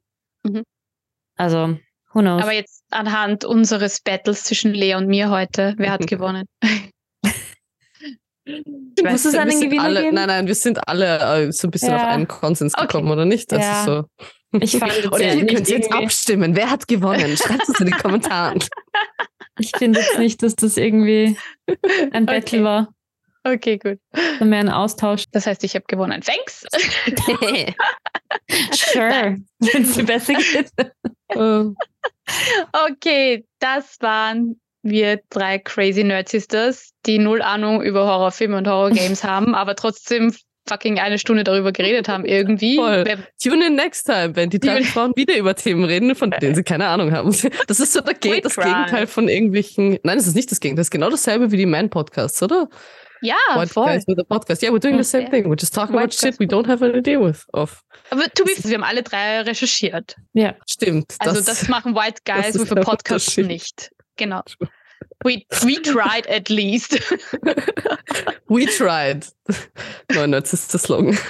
Mhm. 0.44 0.62
Also, 1.36 1.78
who 2.12 2.20
knows? 2.20 2.42
aber 2.42 2.52
jetzt 2.52 2.82
anhand 2.90 3.44
unseres 3.44 4.00
Battles 4.00 4.44
zwischen 4.44 4.74
Lea 4.74 4.94
und 4.96 5.06
mir 5.06 5.30
heute, 5.30 5.74
wer 5.78 5.92
hat 5.92 6.06
gewonnen? 6.06 6.44
Muss 9.04 9.24
es 9.24 9.34
einen 9.34 9.60
Gewinner 9.60 9.82
alle, 9.84 10.02
geben? 10.02 10.14
Nein, 10.16 10.26
nein, 10.26 10.46
wir 10.46 10.54
sind 10.54 10.86
alle 10.88 11.46
äh, 11.46 11.52
so 11.52 11.68
ein 11.68 11.70
bisschen 11.70 11.90
Ja. 11.90 11.96
auf 11.96 12.02
einen 12.04 12.26
Konsens 12.28 12.74
Okay. 12.74 12.86
gekommen, 12.86 13.10
oder 13.10 13.24
nicht? 13.24 13.50
Das 13.52 13.60
Ja. 13.60 13.78
ist 13.80 13.84
so. 13.86 14.04
Ich 14.60 14.76
fand 14.78 14.92
jetzt 14.96 15.12
Oder 15.12 15.24
ja 15.24 15.34
ihr 15.34 15.46
könnt 15.46 15.68
jetzt 15.68 15.92
abstimmen. 15.92 16.54
Wer 16.56 16.70
hat 16.70 16.86
gewonnen? 16.88 17.36
Schreibt 17.36 17.68
es 17.68 17.80
in 17.80 17.86
die 17.86 17.92
Kommentare. 17.92 18.58
Ich 19.58 19.70
finde 19.76 20.00
jetzt 20.00 20.18
nicht, 20.18 20.42
dass 20.42 20.56
das 20.56 20.78
irgendwie 20.78 21.36
ein 22.12 22.24
Battle 22.24 22.60
Okay. 22.60 22.64
war, 22.64 22.88
Okay, 23.44 23.76
gut. 23.76 23.98
sondern 24.14 24.48
mehr 24.48 24.60
ein 24.60 24.68
Austausch. 24.70 25.24
Das 25.30 25.46
heißt, 25.46 25.62
ich 25.64 25.74
habe 25.74 25.84
gewonnen. 25.86 26.22
Thanks! 26.22 26.64
Sure, 28.72 29.36
wenn 29.60 29.82
es 29.82 29.92
dir 29.92 30.04
besser 30.04 30.32
geht. 30.34 30.70
Ähm, 31.30 31.76
Okay, 32.72 33.44
das 33.58 33.98
waren 34.00 34.58
wir 34.82 35.20
drei 35.28 35.58
Crazy 35.58 36.02
Nerd 36.02 36.28
Sisters, 36.30 36.90
die 37.04 37.18
null 37.18 37.42
Ahnung 37.42 37.82
über 37.82 38.06
Horrorfilme 38.06 38.56
und 38.56 38.66
Horrorgames 38.66 39.22
haben, 39.22 39.54
aber 39.54 39.76
trotzdem 39.76 40.34
fucking 40.68 40.98
eine 40.98 41.18
Stunde 41.18 41.44
darüber 41.44 41.72
geredet 41.72 42.08
haben 42.08 42.24
irgendwie. 42.24 42.76
Voll. 42.78 43.04
Tune 43.42 43.66
in 43.66 43.74
next 43.74 44.04
time, 44.04 44.36
wenn 44.36 44.50
die 44.50 44.58
drei 44.60 44.82
Frauen 44.82 45.12
wieder 45.16 45.36
über 45.36 45.54
Themen 45.54 45.84
reden, 45.84 46.14
von 46.14 46.30
denen 46.30 46.54
sie 46.54 46.62
keine 46.62 46.86
Ahnung 46.88 47.12
haben. 47.12 47.32
Das 47.66 47.80
ist 47.80 47.92
so 47.92 48.00
der 48.00 48.14
Ge 48.14 48.40
das. 48.40 48.56
Gegenteil 48.56 49.06
von 49.06 49.28
irgendwelchen. 49.28 49.98
Nein, 50.02 50.18
das 50.18 50.26
ist 50.26 50.34
nicht 50.34 50.50
das 50.50 50.60
Gegenteil. 50.60 50.82
Das 50.82 50.86
ist 50.86 50.90
genau 50.90 51.10
dasselbe 51.10 51.50
wie 51.50 51.56
die 51.56 51.66
Man-Podcasts, 51.66 52.42
oder? 52.42 52.68
Ja, 53.22 53.36
White 53.54 53.72
voll. 53.72 53.86
guys 53.86 54.06
with 54.06 54.18
a 54.18 54.24
podcast. 54.24 54.62
Yeah, 54.62 54.72
we're 54.72 54.80
doing 54.80 54.98
the 54.98 55.04
same 55.04 55.30
thing. 55.30 55.44
We're 55.44 55.58
just 55.58 55.74
talking 55.74 55.94
about 55.94 56.12
shit 56.12 56.38
we 56.40 56.46
don't 56.46 56.66
have 56.66 56.84
an 56.84 56.94
idea 56.94 57.20
with. 57.20 57.46
Of. 57.52 57.82
Aber 58.10 58.24
to 58.24 58.44
be 58.44 58.50
fair, 58.50 58.70
wir 58.70 58.78
haben 58.78 58.84
alle 58.84 59.02
drei 59.04 59.42
recherchiert. 59.42 60.16
Ja, 60.32 60.56
Stimmt. 60.68 61.14
Also 61.20 61.40
das, 61.40 61.68
machen 61.68 61.94
White 61.94 62.22
Guys 62.24 62.52
das 62.52 62.62
with 62.62 62.72
a 62.72 62.80
Podcast 62.80 63.38
nicht. 63.38 63.92
Genau. 64.16 64.42
We, 65.24 65.44
we 65.62 65.80
tried 65.82 66.26
at 66.28 66.48
least. 66.48 66.92
we 68.48 68.66
tried. 68.66 69.26
Ist 70.52 70.72
der 70.72 70.80
Slogan. 70.80 71.18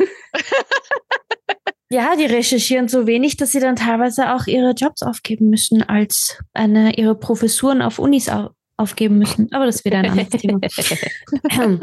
Ja, 1.92 2.16
die 2.16 2.24
recherchieren 2.24 2.88
so 2.88 3.06
wenig, 3.06 3.36
dass 3.36 3.52
sie 3.52 3.60
dann 3.60 3.76
teilweise 3.76 4.32
auch 4.32 4.46
ihre 4.46 4.70
Jobs 4.70 5.02
aufgeben 5.02 5.50
müssen, 5.50 5.82
als 5.82 6.38
eine, 6.54 6.96
ihre 6.96 7.14
Professuren 7.14 7.82
auf 7.82 7.98
Unis 7.98 8.30
au 8.30 8.48
aufgeben 8.78 9.18
müssen. 9.18 9.52
Aber 9.52 9.66
das 9.66 9.76
ist 9.76 9.84
wieder 9.84 9.98
ein 9.98 10.10
anderes 10.10 10.30
Thema. 10.30 10.58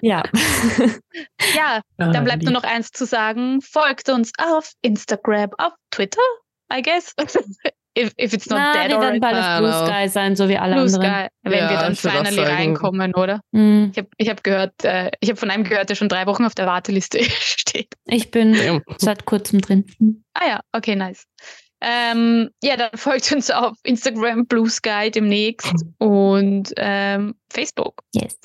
ja. 0.00 0.22
ja, 1.54 1.80
dann 1.98 2.24
bleibt 2.24 2.44
nur 2.44 2.52
noch 2.52 2.62
eins 2.62 2.90
zu 2.90 3.04
sagen. 3.04 3.60
Folgt 3.60 4.08
uns 4.08 4.30
auf 4.38 4.72
Instagram, 4.82 5.50
auf 5.58 5.72
Twitter, 5.90 6.22
I 6.72 6.80
guess. 6.82 7.12
If, 7.96 8.12
if 8.18 8.32
it's 8.32 8.48
not 8.48 8.58
Na, 8.58 8.72
dead 8.74 8.90
wir 8.90 9.00
werden 9.00 9.02
already. 9.02 9.20
bald 9.20 9.36
auf 9.36 9.58
Blue. 9.58 9.86
Sky 9.86 10.08
sein, 10.08 10.36
so 10.36 10.48
wie 10.48 10.58
alle 10.58 10.74
Blue 10.74 10.84
anderen. 10.84 11.02
Sky, 11.02 11.26
wenn 11.42 11.58
Ja, 11.58 11.70
wir 11.70 11.76
dann 11.78 11.96
finally 11.96 12.40
reinkommen, 12.40 13.14
oder? 13.14 13.40
Mm, 13.52 13.86
Ich 13.92 13.98
habe 13.98 14.08
ich 14.18 14.28
hab 14.28 14.44
gehört, 14.44 14.84
äh, 14.84 15.10
ich 15.20 15.28
habe 15.30 15.38
von 15.38 15.50
einem 15.50 15.64
gehört, 15.64 15.88
der 15.90 15.94
schon 15.94 16.08
drei 16.08 16.26
Wochen 16.26 16.44
auf 16.44 16.54
der 16.54 16.66
Warteliste 16.66 17.18
steht. 17.40 17.94
Ich 18.06 18.30
bin 18.30 18.82
seit 18.98 19.24
kurzem 19.24 19.60
drin. 19.60 19.84
Ah 20.34 20.46
ja, 20.46 20.60
okay, 20.72 20.94
nice. 20.96 21.24
Ähm, 21.82 22.50
ja, 22.62 22.76
dann 22.76 22.90
folgt 22.94 23.30
uns 23.32 23.50
auf 23.50 23.74
Instagram, 23.84 24.46
Blue 24.46 24.68
Sky 24.68 25.10
demnächst 25.10 25.72
und 25.98 26.72
ähm, 26.76 27.34
Facebook. 27.52 28.02
Yes. 28.14 28.38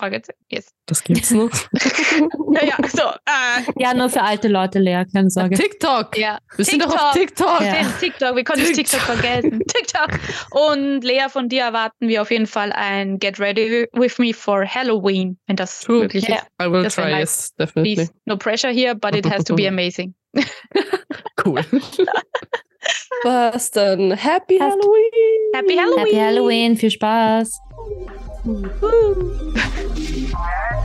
Yes. 0.50 0.68
Das 0.86 1.04
gibt's 1.04 1.32
noch. 1.32 1.50
Ja, 2.54 2.66
ja, 2.66 2.76
so. 2.90 3.04
Äh, 3.04 3.64
Ja, 3.78 3.94
nur 3.94 4.10
für 4.10 4.22
alte 4.22 4.50
Leute, 4.50 4.78
Lea, 4.80 5.06
keine 5.14 5.30
Sorge. 5.30 5.56
TikTok. 5.56 6.18
ja. 6.18 6.38
Wir 6.58 6.66
sind 6.66 6.84
doch 6.84 6.94
auf 6.94 7.14
TikTok. 7.14 7.62
Ja. 7.62 7.86
TikTok, 7.98 8.36
wir 8.36 8.44
konnten 8.44 8.66
TikTok. 8.66 9.00
TikTok. 9.00 9.00
vergessen. 9.00 9.62
TikTok. 9.68 10.10
Und 10.52 11.02
Lea, 11.06 11.28
von 11.30 11.48
dir 11.48 11.62
erwarten 11.64 12.10
wir 12.10 12.22
auf 12.22 12.30
jeden 12.30 12.48
Fall 12.48 12.74
ein 12.74 13.20
Get 13.20 13.40
Ready 13.40 13.88
with 13.94 14.18
Me 14.20 14.34
for 14.34 14.66
Halloween, 14.66 15.40
wenn 15.48 15.56
das 15.56 15.80
True. 15.80 16.02
möglich 16.02 16.28
ist. 16.28 16.44
I 16.62 16.70
will 16.70 16.84
Das 16.84 16.96
try, 16.96 17.04
nice. 17.06 17.20
yes, 17.20 17.56
definitely. 17.58 17.96
Please, 17.96 18.12
no 18.26 18.36
pressure 18.38 18.72
here, 18.74 18.94
but 18.96 19.16
it 19.16 19.26
has 19.26 19.46
to 19.46 19.56
be 19.56 19.66
amazing. 19.68 20.14
Cool. 21.44 21.62
Was 23.24 23.72
dann? 23.72 24.11
Happy 24.11 24.57
Passt. 24.57 24.78
Halloween! 24.78 25.51
Happy 25.53 25.78
Halloween! 25.78 25.99
Happy 25.99 26.15
Halloween, 26.15 26.78
viel 26.78 26.91
Spaß. 26.91 27.61